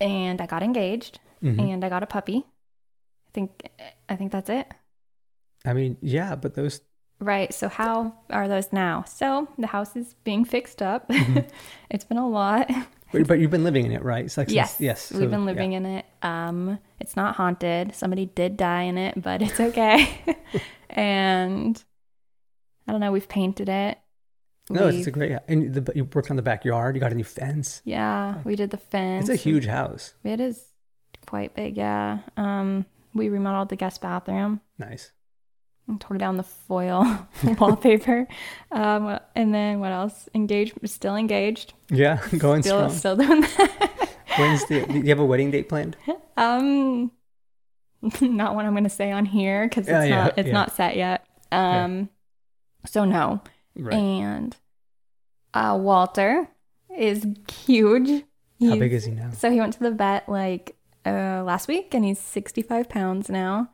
and 0.00 0.40
I 0.40 0.46
got 0.46 0.62
engaged 0.62 1.18
Mhm. 1.42 1.58
and 1.72 1.84
I 1.84 1.88
got 1.88 2.02
a 2.02 2.06
puppy. 2.06 2.44
I 3.28 3.30
think 3.32 3.68
I 4.08 4.16
think 4.16 4.32
that's 4.32 4.50
it. 4.50 4.72
I 5.64 5.72
mean, 5.72 5.96
yeah, 6.00 6.36
but 6.36 6.54
those. 6.54 6.80
Right. 7.18 7.52
So 7.52 7.68
how 7.68 8.14
are 8.30 8.46
those 8.48 8.72
now? 8.72 9.04
So 9.04 9.48
the 9.58 9.66
house 9.66 9.96
is 9.96 10.14
being 10.24 10.44
fixed 10.44 10.82
up. 10.82 11.06
it's 11.90 12.04
been 12.04 12.18
a 12.18 12.28
lot. 12.28 12.70
But 13.12 13.26
but 13.26 13.38
you've 13.38 13.50
been 13.50 13.64
living 13.64 13.86
in 13.86 13.92
it, 13.92 14.02
right? 14.02 14.34
Like 14.36 14.50
yes. 14.50 14.76
yes. 14.80 15.10
We've 15.12 15.22
so, 15.22 15.28
been 15.28 15.40
yeah. 15.40 15.46
living 15.46 15.72
in 15.72 15.86
it. 15.86 16.04
Um, 16.22 16.78
it's 17.00 17.16
not 17.16 17.36
haunted. 17.36 17.94
Somebody 17.94 18.26
did 18.26 18.56
die 18.56 18.82
in 18.82 18.98
it, 18.98 19.20
but 19.20 19.42
it's 19.42 19.60
okay. 19.60 20.20
and 20.90 21.82
I 22.86 22.92
don't 22.92 23.00
know. 23.00 23.12
We've 23.12 23.28
painted 23.28 23.68
it. 23.68 23.98
No, 24.68 24.88
it's 24.88 25.06
a 25.06 25.10
great. 25.10 25.36
And 25.48 25.72
the, 25.74 25.92
you 25.94 26.04
worked 26.12 26.30
on 26.30 26.36
the 26.36 26.42
backyard. 26.42 26.96
You 26.96 27.00
got 27.00 27.12
a 27.12 27.14
new 27.14 27.24
fence. 27.24 27.82
yeah. 27.84 28.38
We 28.44 28.56
did 28.56 28.70
the 28.70 28.76
fence. 28.78 29.28
It's 29.28 29.40
a 29.40 29.42
huge 29.42 29.66
house. 29.66 30.14
It 30.24 30.40
is 30.40 30.60
quite 31.26 31.54
big. 31.54 31.76
Yeah. 31.76 32.18
Um, 32.36 32.84
we 33.14 33.28
remodeled 33.28 33.68
the 33.68 33.76
guest 33.76 34.00
bathroom. 34.00 34.60
Nice. 34.78 35.12
and 35.88 36.00
tore 36.00 36.18
down 36.18 36.36
the 36.36 36.42
foil 36.42 37.04
wallpaper. 37.58 38.26
Um, 38.72 39.18
and 39.36 39.54
then 39.54 39.78
what 39.78 39.92
else? 39.92 40.28
Engaged, 40.34 40.74
still 40.88 41.14
engaged. 41.16 41.72
Yeah, 41.90 42.20
going 42.38 42.62
still, 42.62 42.90
strong. 42.90 42.90
still 42.90 43.16
doing 43.16 43.40
that. 43.42 44.10
When's 44.36 44.66
the? 44.66 44.84
Do 44.84 44.98
you 44.98 45.08
have 45.10 45.20
a 45.20 45.24
wedding 45.24 45.50
date 45.52 45.68
planned? 45.68 45.96
um, 46.36 47.10
not 48.20 48.54
what 48.56 48.64
I'm 48.64 48.72
going 48.72 48.84
to 48.84 48.90
say 48.90 49.10
on 49.12 49.24
here 49.26 49.66
because 49.68 49.82
it's 49.86 49.90
Yeah, 49.92 50.04
yeah, 50.04 50.24
not 50.24 50.38
it's 50.38 50.46
yeah. 50.48 50.52
not 50.52 50.72
set 50.74 50.96
yet. 50.96 51.24
Um, 51.52 52.10
so 52.84 53.04
no. 53.04 53.40
Right. 53.76 53.94
And 53.94 54.56
uh, 55.54 55.78
Walter 55.80 56.48
is 56.96 57.26
huge. 57.52 58.24
How 58.60 58.76
big 58.76 58.92
is 58.92 59.04
he 59.04 59.12
now? 59.12 59.30
So 59.32 59.50
he 59.50 59.60
went 59.60 59.74
to 59.74 59.80
the 59.80 59.90
vet 59.90 60.28
like 60.28 60.76
uh, 61.04 61.42
last 61.44 61.68
week, 61.68 61.92
and 61.94 62.04
he's 62.04 62.18
65 62.18 62.88
pounds 62.88 63.28
now. 63.28 63.70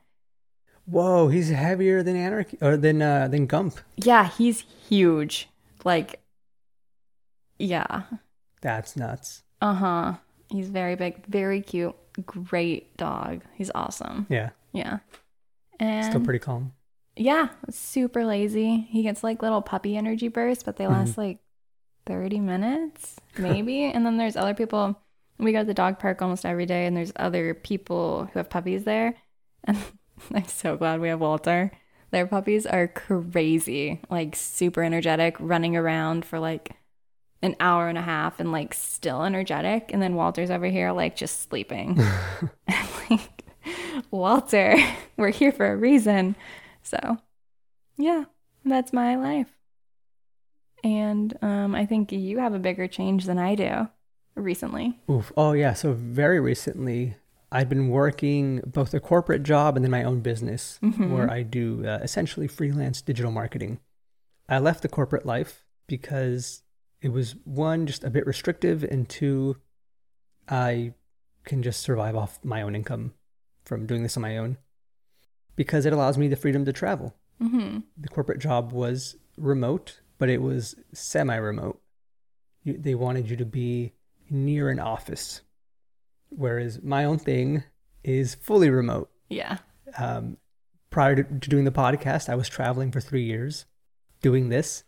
Whoa, 0.87 1.29
he's 1.29 1.49
heavier 1.51 2.03
than 2.03 2.17
Anarchy 2.17 2.59
or 2.61 2.77
than 2.77 3.01
uh, 3.01 3.29
than 3.29 3.47
Gump. 3.47 3.79
Yeah, 3.97 4.29
he's 4.29 4.65
huge. 4.89 5.49
Like, 5.85 6.21
yeah. 7.59 8.03
That's 8.61 8.97
nuts. 8.97 9.43
Uh 9.61 9.75
huh. 9.75 10.15
He's 10.51 10.69
very 10.69 10.97
big, 10.97 11.25
very 11.27 11.61
cute, 11.61 11.95
great 12.27 12.97
dog. 12.97 13.43
He's 13.55 13.71
awesome. 13.75 14.27
Yeah, 14.29 14.51
Yeah. 14.73 14.99
And 15.81 16.05
still 16.07 16.21
pretty 16.21 16.39
calm. 16.41 16.73
Yeah, 17.17 17.49
super 17.71 18.25
lazy. 18.25 18.87
He 18.89 19.03
gets 19.03 19.23
like 19.23 19.43
little 19.43 19.63
puppy 19.63 19.97
energy 19.97 20.29
bursts, 20.29 20.65
but 20.65 20.77
they 20.77 20.85
mm-hmm. 20.85 20.95
last 20.95 21.19
like 21.19 21.39
30 22.07 22.41
minutes, 22.41 23.17
maybe. 23.39 23.85
and 23.95 24.05
then 24.05 24.17
there's 24.17 24.37
other 24.37 24.55
people. 24.55 24.99
We 25.39 25.53
go 25.53 25.61
to 25.61 25.65
the 25.65 25.75
dog 25.75 25.99
park 25.99 26.23
almost 26.23 26.47
every 26.47 26.67
day, 26.67 26.87
and 26.87 26.97
there's 26.97 27.13
other 27.17 27.55
people 27.55 28.29
who 28.33 28.39
have 28.39 28.51
puppies 28.51 28.85
there. 28.85 29.15
And 29.65 29.79
I'm 30.35 30.47
so 30.47 30.77
glad 30.77 31.01
we 31.01 31.09
have 31.09 31.21
Walter. 31.21 31.73
Their 32.11 32.27
puppies 32.27 32.67
are 32.67 32.89
crazy, 32.89 34.01
like 34.11 34.37
super 34.37 34.83
energetic, 34.83 35.37
running 35.39 35.77
around 35.77 36.25
for 36.25 36.39
like 36.39 36.77
an 37.43 37.57
hour 37.59 37.89
and 37.89 37.99
a 37.99 38.03
half 38.03 38.39
and 38.39 38.53
like 38.53 38.75
still 38.75 39.25
energetic. 39.25 39.91
And 39.93 40.01
then 40.01 40.15
Walter's 40.15 40.51
over 40.51 40.67
here, 40.67 40.93
like 40.93 41.17
just 41.17 41.49
sleeping. 41.49 42.01
Like, 43.11 43.45
Walter, 44.11 44.77
we're 45.17 45.31
here 45.31 45.53
for 45.53 45.71
a 45.71 45.77
reason. 45.77 46.37
So, 46.83 47.19
yeah, 47.97 48.25
that's 48.65 48.93
my 48.93 49.17
life. 49.17 49.49
And 50.85 51.37
um, 51.43 51.75
I 51.75 51.87
think 51.87 52.13
you 52.13 52.39
have 52.39 52.55
a 52.55 52.59
bigger 52.59 52.89
change 52.89 53.25
than 53.25 53.39
I 53.39 53.55
do 53.55 53.89
recently. 54.35 54.99
Oof. 55.11 55.33
Oh 55.37 55.53
yeah. 55.53 55.75
So 55.75 55.93
very 55.93 56.41
recently, 56.41 57.17
I've 57.53 57.69
been 57.69 57.89
working 57.89 58.63
both 58.67 58.95
a 58.95 59.01
corporate 59.01 59.43
job 59.43 59.77
and 59.77 59.85
then 59.85 59.91
my 59.91 60.05
own 60.05 60.21
business, 60.21 60.79
where 60.81 61.31
I 61.31 61.43
do 61.43 61.87
uh, 61.87 61.99
essentially 62.03 62.49
freelance 62.49 63.03
digital 63.03 63.31
marketing. 63.31 63.79
I 64.49 64.59
left 64.59 64.83
the 64.83 64.89
corporate 64.89 65.27
life 65.27 65.65
because 65.87 66.63
it 67.01 67.13
was 67.13 67.37
one 67.45 67.87
just 67.87 68.05
a 68.05 68.11
bit 68.11 68.27
restrictive, 68.27 68.83
and 68.83 69.09
two, 69.09 69.57
I 70.49 70.95
can 71.45 71.63
just 71.63 71.81
survive 71.81 72.17
off 72.17 72.39
my 72.43 72.63
own 72.63 72.75
income 72.75 73.13
from 73.65 73.87
doing 73.87 74.03
this 74.03 74.17
on 74.17 74.23
my 74.23 74.39
own 74.39 74.57
because 75.57 75.87
it 75.87 75.93
allows 75.93 76.17
me 76.19 76.29
the 76.29 76.37
freedom 76.37 76.65
to 76.65 76.73
travel. 76.73 77.15
Mm-hmm. 77.41 77.79
The 77.99 78.09
corporate 78.09 78.39
job 78.41 78.73
was 78.73 79.17
remote, 79.37 80.01
but 80.19 80.29
it 80.29 80.41
was 80.43 80.75
semi-remote. 80.93 81.81
They 82.65 82.95
wanted 82.95 83.29
you 83.29 83.37
to 83.37 83.45
be 83.45 83.93
near 84.31 84.69
an 84.69 84.79
office, 84.79 85.43
whereas 86.29 86.83
my 86.83 87.05
own 87.05 87.19
thing 87.19 87.65
is 88.05 88.35
fully 88.35 88.71
remote. 88.71 89.11
Yeah. 89.29 89.59
Um, 89.99 90.37
prior 90.91 91.17
to, 91.17 91.23
to 91.25 91.51
doing 91.51 91.65
the 91.65 91.73
podcast, 91.73 92.29
I 92.29 92.35
was 92.37 92.49
traveling 92.49 92.93
for 92.93 93.01
three 93.01 93.25
years, 93.25 93.65
doing 94.21 94.49
this, 94.49 94.85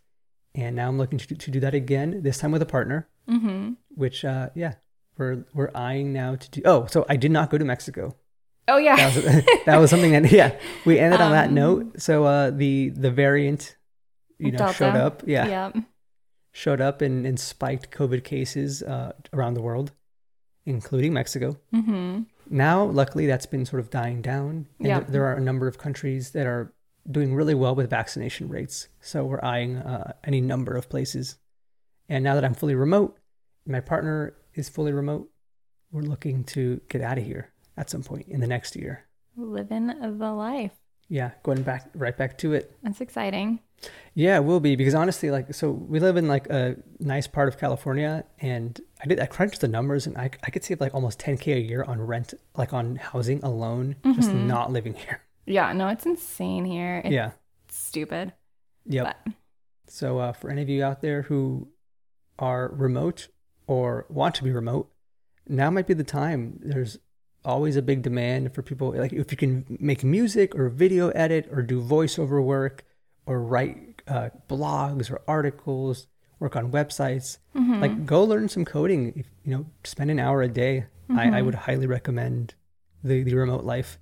and 0.53 0.75
now 0.75 0.87
I'm 0.87 0.97
looking 0.97 1.19
to, 1.19 1.35
to 1.35 1.51
do 1.51 1.59
that 1.59 1.75
again. 1.75 2.21
This 2.23 2.37
time 2.37 2.51
with 2.51 2.61
a 2.61 2.65
partner, 2.67 3.07
Mm-hmm. 3.29 3.73
which 3.95 4.23
uh, 4.23 4.49
yeah, 4.53 4.75
we're 5.17 5.45
we're 5.53 5.71
eyeing 5.73 6.13
now 6.13 6.35
to 6.35 6.49
do. 6.51 6.61
Oh, 6.63 6.85
so 6.85 7.05
I 7.09 7.15
did 7.15 7.31
not 7.31 7.49
go 7.49 7.57
to 7.57 7.65
Mexico. 7.65 8.15
Oh, 8.67 8.77
yeah. 8.77 8.95
That 8.95 9.15
was, 9.15 9.45
that 9.65 9.77
was 9.77 9.89
something 9.89 10.11
that 10.11 10.31
yeah 10.31 10.57
we 10.85 10.97
ended 10.99 11.21
on 11.21 11.31
that 11.31 11.49
Um, 11.49 11.53
note. 11.53 12.01
So 12.01 12.23
uh, 12.25 12.51
the 12.51 12.89
the 12.89 13.11
variant, 13.11 13.75
you 14.39 14.51
know, 14.51 14.71
showed 14.71 14.95
up. 14.95 15.23
Yeah, 15.25 15.47
Yep. 15.73 15.83
showed 16.51 16.81
up 16.81 17.01
and, 17.01 17.25
and 17.27 17.39
spiked 17.39 17.91
COVID 17.91 18.23
cases 18.23 18.81
uh, 18.81 19.13
around 19.33 19.53
the 19.53 19.61
world, 19.61 19.91
including 20.65 21.13
Mexico. 21.13 21.59
Mm-hmm. 21.73 22.23
Now, 22.49 22.83
luckily, 22.85 23.25
that's 23.27 23.45
been 23.45 23.65
sort 23.65 23.79
of 23.81 23.89
dying 23.89 24.21
down. 24.21 24.67
And 24.79 24.87
Yeah. 24.87 24.99
there, 25.01 25.09
there 25.11 25.25
are 25.25 25.35
a 25.35 25.41
number 25.41 25.67
of 25.67 25.77
countries 25.77 26.31
that 26.31 26.45
are 26.47 26.73
doing 27.09 27.35
really 27.35 27.53
well 27.53 27.75
with 27.75 27.89
vaccination 27.89 28.49
rates. 28.49 28.87
So 28.99 29.25
we're 29.25 29.43
eyeing 29.43 29.77
uh, 29.77 30.13
any 30.23 30.41
number 30.41 30.75
of 30.75 30.89
places. 30.89 31.37
And 32.09 32.23
now 32.23 32.33
that 32.35 32.43
I'm 32.45 32.53
fully 32.55 32.75
remote, 32.75 33.17
my 33.67 33.79
partner 33.79 34.35
is 34.53 34.69
fully 34.69 34.91
remote, 34.91 35.29
we're 35.91 36.01
looking 36.01 36.43
to 36.45 36.81
get 36.89 37.01
out 37.01 37.17
of 37.17 37.23
here 37.25 37.51
at 37.77 37.89
some 37.89 38.03
point 38.03 38.27
in 38.27 38.39
the 38.39 38.47
next 38.47 38.75
year. 38.75 39.05
Living 39.35 39.87
the 39.87 40.31
life. 40.31 40.71
Yeah, 41.07 41.31
going 41.43 41.61
back 41.61 41.89
right 41.93 42.17
back 42.17 42.37
to 42.39 42.53
it. 42.53 42.75
That's 42.81 43.01
exciting. 43.01 43.59
Yeah, 44.15 44.37
it 44.37 44.43
will 44.43 44.59
be 44.59 44.75
because 44.75 44.95
honestly, 44.95 45.29
like, 45.29 45.53
so 45.53 45.69
we 45.69 45.99
live 45.99 46.17
in 46.17 46.27
like 46.27 46.47
a 46.49 46.77
nice 46.99 47.27
part 47.27 47.47
of 47.47 47.59
California, 47.59 48.23
and 48.39 48.79
I 49.03 49.07
did 49.07 49.19
I 49.19 49.27
crunched 49.27 49.61
the 49.61 49.67
numbers, 49.67 50.07
and 50.07 50.17
I 50.17 50.31
I 50.43 50.49
could 50.49 50.63
save 50.63 50.81
like 50.81 50.95
almost 50.95 51.19
10k 51.19 51.55
a 51.55 51.59
year 51.59 51.83
on 51.83 52.01
rent, 52.01 52.33
like 52.55 52.73
on 52.73 52.95
housing 52.95 53.43
alone, 53.43 53.97
just 54.15 54.31
not 54.31 54.71
living 54.71 54.93
here. 54.93 55.21
Yeah, 55.45 55.73
no, 55.73 55.89
it's 55.89 56.05
insane 56.05 56.65
here. 56.65 57.01
It's 57.05 57.13
yeah. 57.13 57.31
stupid. 57.69 58.33
Yep. 58.87 59.05
But 59.05 59.33
So 59.87 60.19
uh, 60.19 60.33
for 60.33 60.49
any 60.49 60.61
of 60.61 60.69
you 60.69 60.83
out 60.83 61.01
there 61.01 61.23
who 61.23 61.69
are 62.39 62.71
remote 62.73 63.27
or 63.67 64.05
want 64.09 64.35
to 64.35 64.43
be 64.43 64.51
remote, 64.51 64.91
now 65.47 65.69
might 65.69 65.87
be 65.87 65.93
the 65.93 66.03
time. 66.03 66.59
There's 66.63 66.97
always 67.45 67.75
a 67.75 67.81
big 67.81 68.01
demand 68.01 68.53
for 68.53 68.61
people 68.61 68.93
like 68.97 69.13
if 69.13 69.31
you 69.31 69.37
can 69.37 69.65
make 69.79 70.03
music 70.03 70.55
or 70.55 70.67
video 70.69 71.09
edit 71.09 71.47
or 71.51 71.61
do 71.61 71.81
voiceover 71.81 72.43
work 72.43 72.83
or 73.25 73.41
write 73.41 74.01
uh, 74.07 74.29
blogs 74.49 75.09
or 75.11 75.21
articles, 75.27 76.07
work 76.39 76.55
on 76.55 76.71
websites. 76.71 77.37
Like 77.55 78.05
go 78.05 78.23
learn 78.23 78.49
some 78.49 78.65
coding. 78.65 79.13
If, 79.15 79.25
you 79.43 79.51
know, 79.55 79.65
spend 79.83 80.11
an 80.11 80.19
hour 80.19 80.41
a 80.41 80.47
day. 80.47 80.85
I, 81.09 81.29
I 81.39 81.41
would 81.41 81.55
highly 81.55 81.87
recommend 81.87 82.53
the 83.03 83.23
the 83.23 83.35
remote 83.35 83.63
life. 83.63 83.97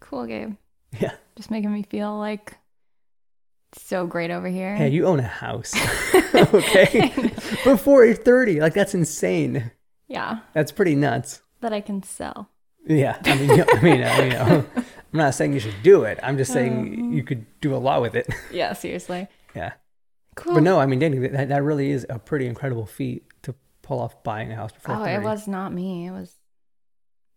cool, 0.00 0.26
Gabe. 0.26 0.54
Yeah. 1.00 1.12
Just 1.36 1.50
making 1.50 1.72
me 1.72 1.82
feel 1.82 2.16
like 2.18 2.56
so 3.74 4.06
great 4.06 4.30
over 4.30 4.48
here. 4.48 4.74
Hey, 4.76 4.88
you 4.88 5.06
own 5.06 5.20
a 5.20 5.22
house. 5.22 5.74
okay. 6.34 7.10
Before 7.64 8.04
you're 8.04 8.14
30. 8.14 8.60
Like 8.60 8.74
that's 8.74 8.94
insane. 8.94 9.70
yeah, 10.08 10.40
That's 10.54 10.72
pretty 10.72 10.94
nuts. 10.94 11.42
That 11.60 11.72
I 11.72 11.80
can 11.80 12.02
sell. 12.02 12.50
Yeah, 12.86 13.18
I 13.24 13.34
mean, 13.36 13.50
you 13.50 13.56
know- 13.58 13.66
I 13.68 13.80
mean, 13.82 14.02
I 14.04 14.20
mean, 14.20 14.64
I'm 14.76 14.84
not 15.12 15.34
saying 15.34 15.52
you 15.52 15.60
should 15.60 15.82
do 15.82 16.04
it. 16.04 16.18
I'm 16.22 16.36
just 16.38 16.52
saying 16.52 17.12
you 17.12 17.22
could 17.22 17.44
do 17.60 17.74
a 17.74 17.78
lot 17.78 18.00
with 18.02 18.14
it. 18.14 18.28
Yeah, 18.52 18.72
seriously. 18.72 19.28
Yeah, 19.54 19.72
Cool. 20.36 20.54
but 20.54 20.62
no, 20.62 20.78
I 20.80 20.86
mean, 20.86 20.98
Danny, 20.98 21.18
that, 21.28 21.48
that 21.48 21.62
really 21.62 21.90
is 21.90 22.06
a 22.08 22.18
pretty 22.18 22.46
incredible 22.46 22.86
feat 22.86 23.24
to 23.42 23.54
pull 23.82 24.00
off 24.00 24.22
buying 24.22 24.52
a 24.52 24.54
house 24.56 24.72
before. 24.72 24.94
Oh, 24.96 25.04
30. 25.04 25.12
it 25.14 25.22
was 25.22 25.48
not 25.48 25.72
me. 25.72 26.06
It 26.06 26.12
was, 26.12 26.34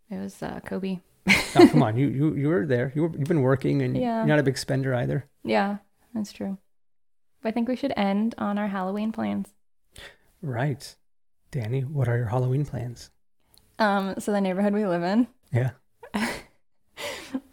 it 0.10 0.18
was 0.20 0.42
uh, 0.44 0.60
Kobe. 0.66 1.00
Oh, 1.56 1.68
come 1.72 1.84
on, 1.88 1.98
you 1.98 2.08
you 2.08 2.34
you 2.36 2.48
were 2.48 2.66
there. 2.66 2.92
You 2.96 3.04
were 3.04 3.10
you've 3.18 3.28
been 3.28 3.42
working, 3.42 3.82
and 3.82 3.96
Yeah. 3.98 4.18
you're 4.20 4.26
not 4.28 4.40
a 4.40 4.44
big 4.44 4.58
spender 4.58 4.94
either. 4.96 5.26
Yeah, 5.44 5.78
that's 6.14 6.32
true. 6.34 6.58
I 7.44 7.52
think 7.52 7.68
we 7.68 7.76
should 7.76 7.94
end 7.98 8.36
on 8.38 8.58
our 8.58 8.68
Halloween 8.68 9.12
plans. 9.12 9.50
Right, 10.42 10.96
Danny. 11.52 11.82
What 11.82 12.08
are 12.08 12.18
your 12.18 12.28
Halloween 12.28 12.66
plans? 12.66 13.10
Um, 13.82 14.16
so 14.20 14.32
the 14.32 14.42
neighborhood 14.42 14.74
we 14.74 14.86
live 14.86 15.02
in, 15.04 15.28
Yeah. 15.52 15.72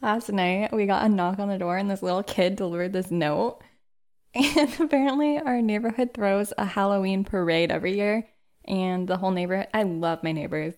last 0.03 0.31
night 0.31 0.73
we 0.75 0.85
got 0.87 1.05
a 1.05 1.09
knock 1.09 1.39
on 1.39 1.49
the 1.49 1.59
door 1.59 1.77
and 1.79 1.91
this 1.91 2.03
little 2.03 2.23
kid 2.23 2.57
delivered 2.57 2.93
this 2.93 3.11
note. 3.11 3.61
And 4.35 4.79
apparently 4.79 5.39
our 5.39 5.63
neighborhood 5.63 6.11
throws 6.13 6.53
a 6.59 6.65
Halloween 6.67 7.25
parade 7.25 7.71
every 7.73 7.97
year 7.97 8.29
and 8.67 9.09
the 9.09 9.17
whole 9.17 9.31
neighborhood 9.31 9.69
I 9.73 9.85
love 9.85 10.23
my 10.23 10.33
neighbors. 10.33 10.75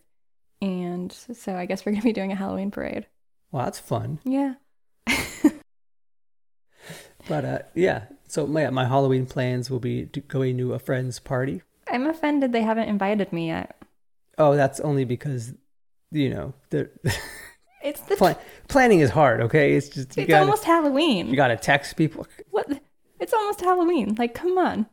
And 0.63 1.13
so 1.13 1.57
I 1.57 1.67
guess 1.67 1.85
we're 1.85 1.93
gonna 1.93 2.05
be 2.05 2.13
doing 2.13 2.31
a 2.31 2.37
Halloween 2.37 2.71
parade. 2.71 3.07
Well, 3.51 3.65
that's 3.65 3.81
fun. 3.81 4.21
Yeah. 4.25 4.55
But 7.29 7.45
uh, 7.45 7.59
yeah. 7.75 8.05
So 8.29 8.47
my 8.47 8.71
my 8.71 8.87
Halloween 8.87 9.27
plans 9.27 9.71
will 9.71 9.79
be 9.81 10.07
to 10.07 10.21
going 10.21 10.59
to 10.59 10.75
a 10.75 10.79
friend's 10.79 11.19
party. 11.19 11.63
I'm 11.89 12.07
offended 12.07 12.53
they 12.53 12.63
haven't 12.63 12.89
invited 12.89 13.33
me 13.33 13.49
yet. 13.49 13.80
Oh, 14.41 14.57
that's 14.57 14.81
only 14.81 15.05
because, 15.05 15.53
you 16.11 16.31
know, 16.31 16.55
the 16.71 16.91
It's 17.83 18.01
the 18.03 18.17
plan- 18.17 18.37
planning 18.69 19.01
is 19.01 19.11
hard. 19.11 19.41
Okay, 19.43 19.75
it's 19.75 19.89
just 19.89 20.17
you 20.17 20.23
it's 20.23 20.31
gotta, 20.31 20.45
almost 20.45 20.65
Halloween. 20.65 21.29
you 21.29 21.37
gotta 21.37 21.57
text 21.57 21.97
people. 21.97 22.27
what 22.51 22.67
it's 23.19 23.33
almost 23.33 23.61
Halloween. 23.61 24.15
Like 24.19 24.35
come 24.35 24.59
on. 24.59 24.87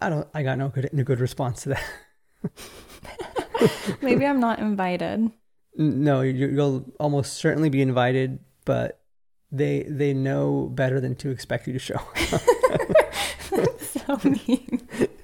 I 0.00 0.08
don't. 0.08 0.26
I 0.34 0.42
got 0.42 0.58
no 0.58 0.68
good 0.68 0.90
no 0.92 1.02
good 1.04 1.20
response 1.20 1.62
to 1.62 1.70
that. 1.70 1.82
Maybe 4.02 4.24
I'm 4.26 4.40
not 4.40 4.58
invited. 4.58 5.30
No, 5.76 6.20
you, 6.22 6.48
you'll 6.48 6.84
almost 6.98 7.34
certainly 7.34 7.68
be 7.68 7.82
invited, 7.82 8.38
but 8.64 9.00
they 9.52 9.84
they 9.88 10.14
know 10.14 10.68
better 10.72 11.00
than 11.00 11.16
to 11.16 11.30
expect 11.30 11.66
you 11.66 11.72
to 11.72 11.78
show. 11.78 12.00
so 13.80 14.20
mean. 14.24 14.80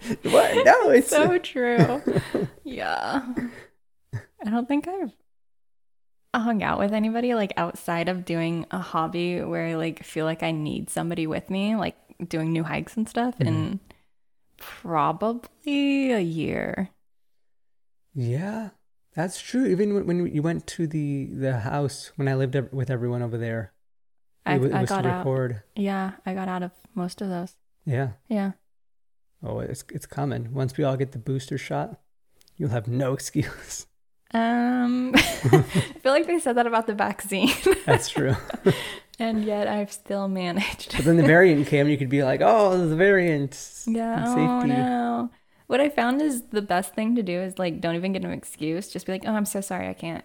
what? 0.22 0.64
No, 0.64 0.90
it's 0.90 1.10
so 1.10 1.38
true. 1.38 2.02
yeah. 2.64 3.22
I 4.44 4.50
don't 4.50 4.68
think 4.68 4.88
I've 4.88 5.12
hung 6.34 6.62
out 6.62 6.78
with 6.78 6.92
anybody 6.92 7.34
like 7.34 7.52
outside 7.56 8.08
of 8.08 8.24
doing 8.24 8.66
a 8.70 8.78
hobby 8.78 9.40
where 9.40 9.66
I 9.66 9.74
like 9.74 10.04
feel 10.04 10.24
like 10.24 10.42
I 10.42 10.50
need 10.50 10.90
somebody 10.90 11.26
with 11.26 11.50
me, 11.50 11.76
like 11.76 11.96
doing 12.28 12.52
new 12.52 12.62
hikes 12.62 12.96
and 12.96 13.08
stuff 13.08 13.40
in 13.40 13.54
mm-hmm. 13.54 13.76
probably 14.58 16.12
a 16.12 16.20
year. 16.20 16.90
yeah, 18.14 18.70
that's 19.14 19.40
true. 19.40 19.66
Even 19.66 19.94
when, 19.94 20.06
when 20.06 20.26
you 20.26 20.42
went 20.42 20.66
to 20.68 20.86
the 20.86 21.26
the 21.26 21.60
house 21.60 22.12
when 22.16 22.28
I 22.28 22.34
lived 22.34 22.54
with 22.72 22.90
everyone 22.90 23.22
over 23.22 23.38
there, 23.38 23.72
I, 24.44 24.56
it, 24.56 24.60
wa- 24.60 24.66
it 24.66 24.74
I 24.74 24.80
was 24.82 24.90
got 24.90 25.02
to 25.02 25.08
out. 25.08 25.52
Yeah, 25.74 26.12
I 26.24 26.34
got 26.34 26.48
out 26.48 26.62
of 26.62 26.72
most 26.94 27.20
of 27.22 27.28
those. 27.28 27.56
Yeah. 27.86 28.10
Yeah. 28.28 28.52
Oh, 29.42 29.60
it's 29.60 29.84
it's 29.92 30.06
coming. 30.06 30.52
Once 30.52 30.76
we 30.76 30.84
all 30.84 30.96
get 30.96 31.12
the 31.12 31.18
booster 31.18 31.58
shot, 31.58 32.00
you'll 32.56 32.70
have 32.70 32.88
no 32.88 33.12
excuse. 33.18 33.86
Um 34.32 35.12
I 35.14 35.62
feel 36.02 36.12
like 36.12 36.26
they 36.26 36.38
said 36.38 36.56
that 36.56 36.66
about 36.66 36.86
the 36.86 36.94
vaccine. 36.94 37.50
That's 37.86 38.08
true. 38.08 38.34
and 39.18 39.44
yet 39.44 39.68
I've 39.68 39.92
still 39.92 40.28
managed. 40.28 40.96
But 40.96 41.04
then 41.04 41.16
the 41.16 41.22
variant 41.22 41.66
came, 41.68 41.88
you 41.88 41.96
could 41.96 42.08
be 42.08 42.24
like, 42.24 42.40
"Oh, 42.42 42.86
the 42.86 42.96
variant." 42.96 43.84
Yeah. 43.86 44.24
Oh 44.26 44.62
no. 44.62 45.30
What 45.68 45.80
I 45.80 45.88
found 45.88 46.22
is 46.22 46.42
the 46.50 46.62
best 46.62 46.94
thing 46.94 47.16
to 47.16 47.22
do 47.22 47.40
is 47.40 47.58
like 47.58 47.80
don't 47.80 47.94
even 47.96 48.12
get 48.12 48.24
an 48.24 48.32
excuse. 48.32 48.88
Just 48.88 49.06
be 49.06 49.12
like, 49.12 49.22
oh, 49.26 49.32
I'm 49.32 49.44
so 49.44 49.60
sorry, 49.60 49.88
I 49.88 49.94
can't. 49.94 50.24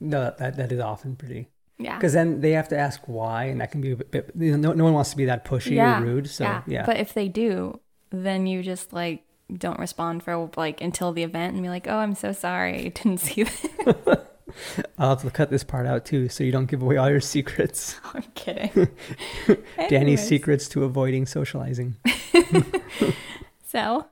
No, 0.00 0.32
that 0.38 0.56
that 0.56 0.72
is 0.72 0.80
often 0.80 1.16
pretty. 1.16 1.48
Yeah. 1.78 1.96
Because 1.96 2.12
then 2.12 2.40
they 2.40 2.52
have 2.52 2.68
to 2.68 2.78
ask 2.78 3.00
why, 3.06 3.44
and 3.44 3.60
that 3.60 3.70
can 3.70 3.80
be 3.80 3.92
a 3.92 3.96
bit. 3.96 4.30
you 4.36 4.52
know, 4.52 4.70
no, 4.70 4.72
no 4.74 4.84
one 4.84 4.94
wants 4.94 5.10
to 5.10 5.16
be 5.16 5.24
that 5.26 5.44
pushy 5.44 5.76
yeah. 5.76 6.00
or 6.00 6.04
rude. 6.04 6.28
So 6.28 6.62
yeah, 6.66 6.84
But 6.84 6.96
if 6.98 7.14
they 7.14 7.28
do, 7.28 7.80
then 8.10 8.46
you 8.46 8.62
just 8.62 8.92
like 8.92 9.24
don't 9.52 9.78
respond 9.78 10.22
for 10.22 10.50
like 10.56 10.80
until 10.80 11.12
the 11.12 11.22
event 11.22 11.54
and 11.54 11.62
be 11.62 11.68
like, 11.68 11.86
oh, 11.88 11.96
I'm 11.98 12.14
so 12.14 12.32
sorry, 12.32 12.86
I 12.86 12.88
didn't 12.88 13.18
see 13.18 13.42
that. 13.44 14.24
I'll 14.98 15.10
have 15.10 15.22
to 15.22 15.30
cut 15.30 15.50
this 15.50 15.62
part 15.62 15.86
out 15.86 16.04
too, 16.04 16.28
so 16.28 16.42
you 16.42 16.50
don't 16.50 16.66
give 16.66 16.82
away 16.82 16.96
all 16.96 17.08
your 17.10 17.20
secrets. 17.20 18.00
I'm 18.14 18.22
kidding. 18.34 18.88
Danny's 19.88 20.26
secrets 20.26 20.68
to 20.70 20.84
avoiding 20.84 21.26
socializing. 21.26 21.96
So 23.66 24.06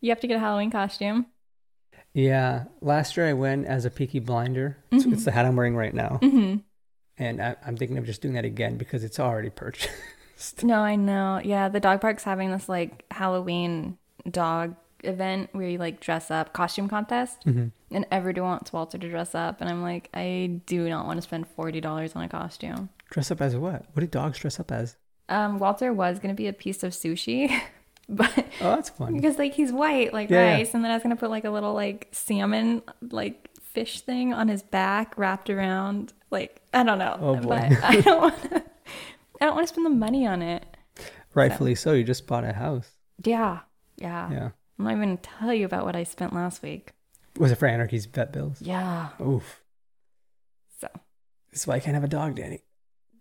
you 0.00 0.10
have 0.10 0.20
to 0.20 0.26
get 0.26 0.36
a 0.36 0.40
Halloween 0.40 0.70
costume. 0.70 1.26
Yeah, 2.12 2.64
last 2.80 3.16
year 3.16 3.28
I 3.28 3.32
went 3.34 3.66
as 3.66 3.84
a 3.84 3.90
Peaky 3.90 4.18
Blinder. 4.18 4.76
It's, 4.90 5.04
it's 5.06 5.24
the 5.24 5.30
hat 5.30 5.46
I'm 5.46 5.54
wearing 5.56 5.76
right 5.76 5.94
now, 5.94 6.18
Mm-hmm. 6.20 6.56
and 7.18 7.40
I, 7.40 7.54
I'm 7.64 7.76
thinking 7.76 7.98
of 7.98 8.04
just 8.06 8.20
doing 8.20 8.34
that 8.34 8.44
again 8.44 8.76
because 8.76 9.04
it's 9.04 9.20
already 9.20 9.50
purchased. 9.50 9.90
No, 10.62 10.80
I 10.80 10.96
know. 10.96 11.40
Yeah, 11.44 11.68
the 11.68 11.80
dog 11.80 12.00
park's 12.00 12.24
having 12.24 12.50
this 12.50 12.68
like 12.68 13.04
Halloween 13.10 13.98
dog 14.30 14.74
event 15.02 15.48
where 15.52 15.66
you 15.66 15.78
like 15.78 15.98
dress 16.00 16.30
up 16.30 16.52
costume 16.52 16.86
contest 16.88 17.42
Mhm. 17.46 17.72
and 17.90 18.04
everyone 18.10 18.50
wants 18.50 18.70
Walter 18.70 18.98
to 18.98 19.08
dress 19.08 19.34
up 19.34 19.60
and 19.62 19.70
I'm 19.70 19.80
like 19.82 20.10
I 20.12 20.60
do 20.66 20.88
not 20.90 21.06
want 21.06 21.16
to 21.16 21.22
spend 21.22 21.46
forty 21.48 21.80
dollars 21.80 22.14
on 22.14 22.22
a 22.22 22.28
costume. 22.28 22.90
Dress 23.10 23.30
up 23.30 23.40
as 23.40 23.56
what? 23.56 23.84
What 23.92 24.00
do 24.00 24.06
dogs 24.06 24.38
dress 24.38 24.60
up 24.60 24.70
as? 24.70 24.96
Um, 25.30 25.58
Walter 25.58 25.92
was 25.92 26.18
gonna 26.18 26.34
be 26.34 26.48
a 26.48 26.52
piece 26.52 26.82
of 26.82 26.92
sushi, 26.92 27.50
but 28.08 28.30
Oh, 28.60 28.74
that's 28.76 28.90
fun. 28.90 29.14
because 29.14 29.38
like 29.38 29.54
he's 29.54 29.72
white 29.72 30.12
like 30.12 30.28
Yeah, 30.28 30.52
rice, 30.56 30.74
and 30.74 30.84
then 30.84 30.90
I 30.90 30.94
was 30.94 31.02
gonna 31.02 31.16
put 31.16 31.30
like 31.30 31.44
a 31.44 31.50
little 31.50 31.72
like 31.72 32.08
salmon 32.12 32.82
like 33.10 33.48
fish 33.62 34.00
thing 34.02 34.34
on 34.34 34.48
his 34.48 34.62
back 34.62 35.16
wrapped 35.16 35.48
around 35.48 36.12
like 36.30 36.60
I 36.74 36.82
don't 36.82 36.98
know. 36.98 37.16
Oh, 37.20 37.36
boy. 37.36 37.48
But 37.48 37.84
I 37.84 38.00
don't 38.02 38.20
want 38.20 38.42
to. 38.50 38.62
I 39.40 39.46
don't 39.46 39.54
want 39.54 39.66
to 39.66 39.72
spend 39.72 39.86
the 39.86 39.90
money 39.90 40.26
on 40.26 40.42
it. 40.42 40.64
Rightfully 41.34 41.74
so. 41.74 41.92
You 41.92 42.04
just 42.04 42.26
bought 42.26 42.44
a 42.44 42.52
house. 42.52 42.90
Yeah, 43.24 43.60
yeah. 43.96 44.30
Yeah. 44.30 44.50
I'm 44.78 44.84
not 44.84 44.92
even 44.92 45.02
gonna 45.02 45.16
tell 45.18 45.52
you 45.52 45.66
about 45.66 45.84
what 45.84 45.96
I 45.96 46.04
spent 46.04 46.32
last 46.32 46.62
week. 46.62 46.92
Was 47.38 47.52
it 47.52 47.56
for 47.56 47.66
Anarchy's 47.68 48.06
vet 48.06 48.32
bills? 48.32 48.60
Yeah. 48.60 49.08
Oof. 49.20 49.62
So 50.78 50.88
This 51.50 51.60
is 51.60 51.66
why 51.66 51.76
I 51.76 51.80
can't 51.80 51.94
have 51.94 52.04
a 52.04 52.08
dog, 52.08 52.36
Danny. 52.36 52.62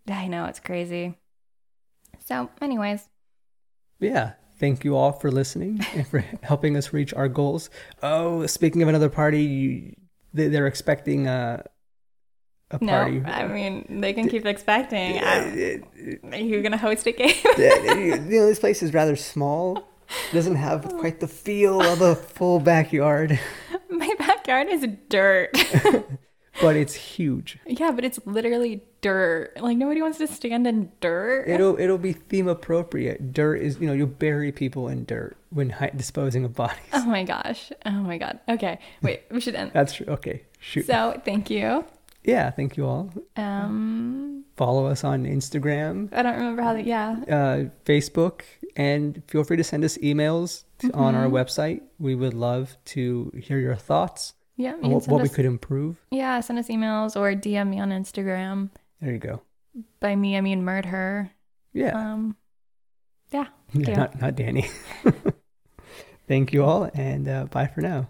I 0.09 0.27
know 0.27 0.45
it's 0.45 0.59
crazy. 0.59 1.15
So, 2.25 2.49
anyways, 2.61 3.07
Yeah. 3.99 4.33
Thank 4.59 4.83
you 4.83 4.97
all 4.97 5.13
for 5.13 5.31
listening 5.31 5.79
and 5.95 6.05
for 6.05 6.19
helping 6.43 6.75
us 6.75 6.91
reach 6.91 7.13
our 7.13 7.29
goals. 7.29 7.69
Oh, 8.03 8.45
speaking 8.45 8.81
of 8.81 8.89
another 8.89 9.07
party, 9.09 9.41
you, 9.41 9.95
they, 10.33 10.49
they're 10.49 10.67
expecting 10.67 11.27
a, 11.27 11.63
a 12.71 12.83
no, 12.83 12.91
party. 12.91 13.21
I 13.25 13.47
mean 13.47 13.99
they 14.01 14.13
can 14.13 14.29
keep 14.29 14.45
expecting. 14.45 15.17
I'm- 15.19 15.83
Are 16.31 16.37
you 16.37 16.61
gonna 16.61 16.77
host 16.77 17.07
a 17.07 17.11
game? 17.11 17.35
You 17.57 18.39
know, 18.39 18.47
this 18.47 18.59
place 18.59 18.83
is 18.83 18.93
rather 18.93 19.15
small. 19.15 19.77
It 20.31 20.33
Doesn't 20.33 20.55
have 20.55 20.83
quite 20.99 21.19
the 21.19 21.27
feel 21.27 21.81
of 21.81 22.01
a 22.01 22.15
full 22.15 22.59
backyard, 22.59 23.39
My 23.89 24.13
backyard 24.17 24.67
is 24.69 24.87
dirt. 25.09 25.51
but 26.61 26.75
it's 26.75 26.93
huge. 26.93 27.59
yeah, 27.65 27.91
but 27.91 28.03
it's 28.03 28.19
literally 28.25 28.83
dirt. 29.01 29.53
Like 29.59 29.77
nobody 29.77 30.01
wants 30.01 30.17
to 30.19 30.27
stand 30.27 30.65
in 30.67 30.91
dirt. 30.99 31.47
It'll 31.47 31.79
it'll 31.79 31.97
be 31.97 32.13
theme 32.13 32.47
appropriate. 32.47 33.33
Dirt 33.33 33.57
is 33.57 33.79
you 33.79 33.87
know 33.87 33.93
you'll 33.93 34.07
bury 34.07 34.51
people 34.51 34.87
in 34.87 35.05
dirt 35.05 35.37
when 35.49 35.75
disposing 35.95 36.43
of 36.45 36.55
bodies. 36.55 36.79
oh 36.93 37.05
my 37.05 37.23
gosh. 37.23 37.71
Oh 37.85 37.91
my 37.91 38.17
god. 38.17 38.39
Okay. 38.47 38.79
Wait, 39.01 39.23
we 39.31 39.41
should 39.41 39.55
end. 39.55 39.71
That's 39.73 39.93
true. 39.93 40.07
Okay, 40.07 40.43
shoot. 40.59 40.85
So 40.87 41.21
thank 41.25 41.49
you. 41.49 41.85
Yeah, 42.23 42.51
thank 42.51 42.77
you 42.77 42.85
all. 42.85 43.11
Um 43.35 44.45
Follow 44.57 44.87
us 44.87 45.05
on 45.05 45.23
Instagram, 45.23 46.09
I 46.11 46.21
don't 46.21 46.35
remember 46.35 46.61
how 46.61 46.73
that 46.73 46.85
yeah. 46.85 47.15
uh, 47.29 47.69
Facebook, 47.85 48.41
and 48.75 49.23
feel 49.29 49.45
free 49.45 49.55
to 49.55 49.63
send 49.63 49.85
us 49.85 49.97
emails 49.99 50.65
to, 50.79 50.91
on 50.91 51.15
our 51.15 51.27
website. 51.27 51.79
We 51.97 52.13
would 52.13 52.33
love 52.33 52.75
to 52.87 53.31
hear 53.41 53.57
your 53.59 53.75
thoughts 53.77 54.33
Yeah. 54.57 54.75
You 54.83 54.89
what, 54.89 55.07
what 55.07 55.21
we 55.21 55.29
could 55.29 55.45
improve. 55.45 55.95
Yeah, 56.11 56.41
send 56.41 56.59
us 56.59 56.67
emails 56.67 57.15
or 57.15 57.31
DM 57.35 57.69
me 57.69 57.79
on 57.79 57.91
Instagram. 57.91 58.69
There 58.99 59.13
you 59.13 59.19
go. 59.19 59.41
By 60.01 60.17
me 60.17 60.35
I 60.35 60.41
mean 60.41 60.61
murd 60.63 60.85
her. 60.85 61.31
Yeah, 61.71 61.95
Um 61.95 62.35
yeah. 63.31 63.47
yeah 63.73 63.95
not 63.95 64.19
not 64.19 64.35
Danny. 64.35 64.67
thank 66.27 66.51
you 66.51 66.65
all, 66.65 66.89
and 66.93 67.29
uh, 67.29 67.45
bye 67.45 67.67
for 67.67 67.79
now. 67.79 68.09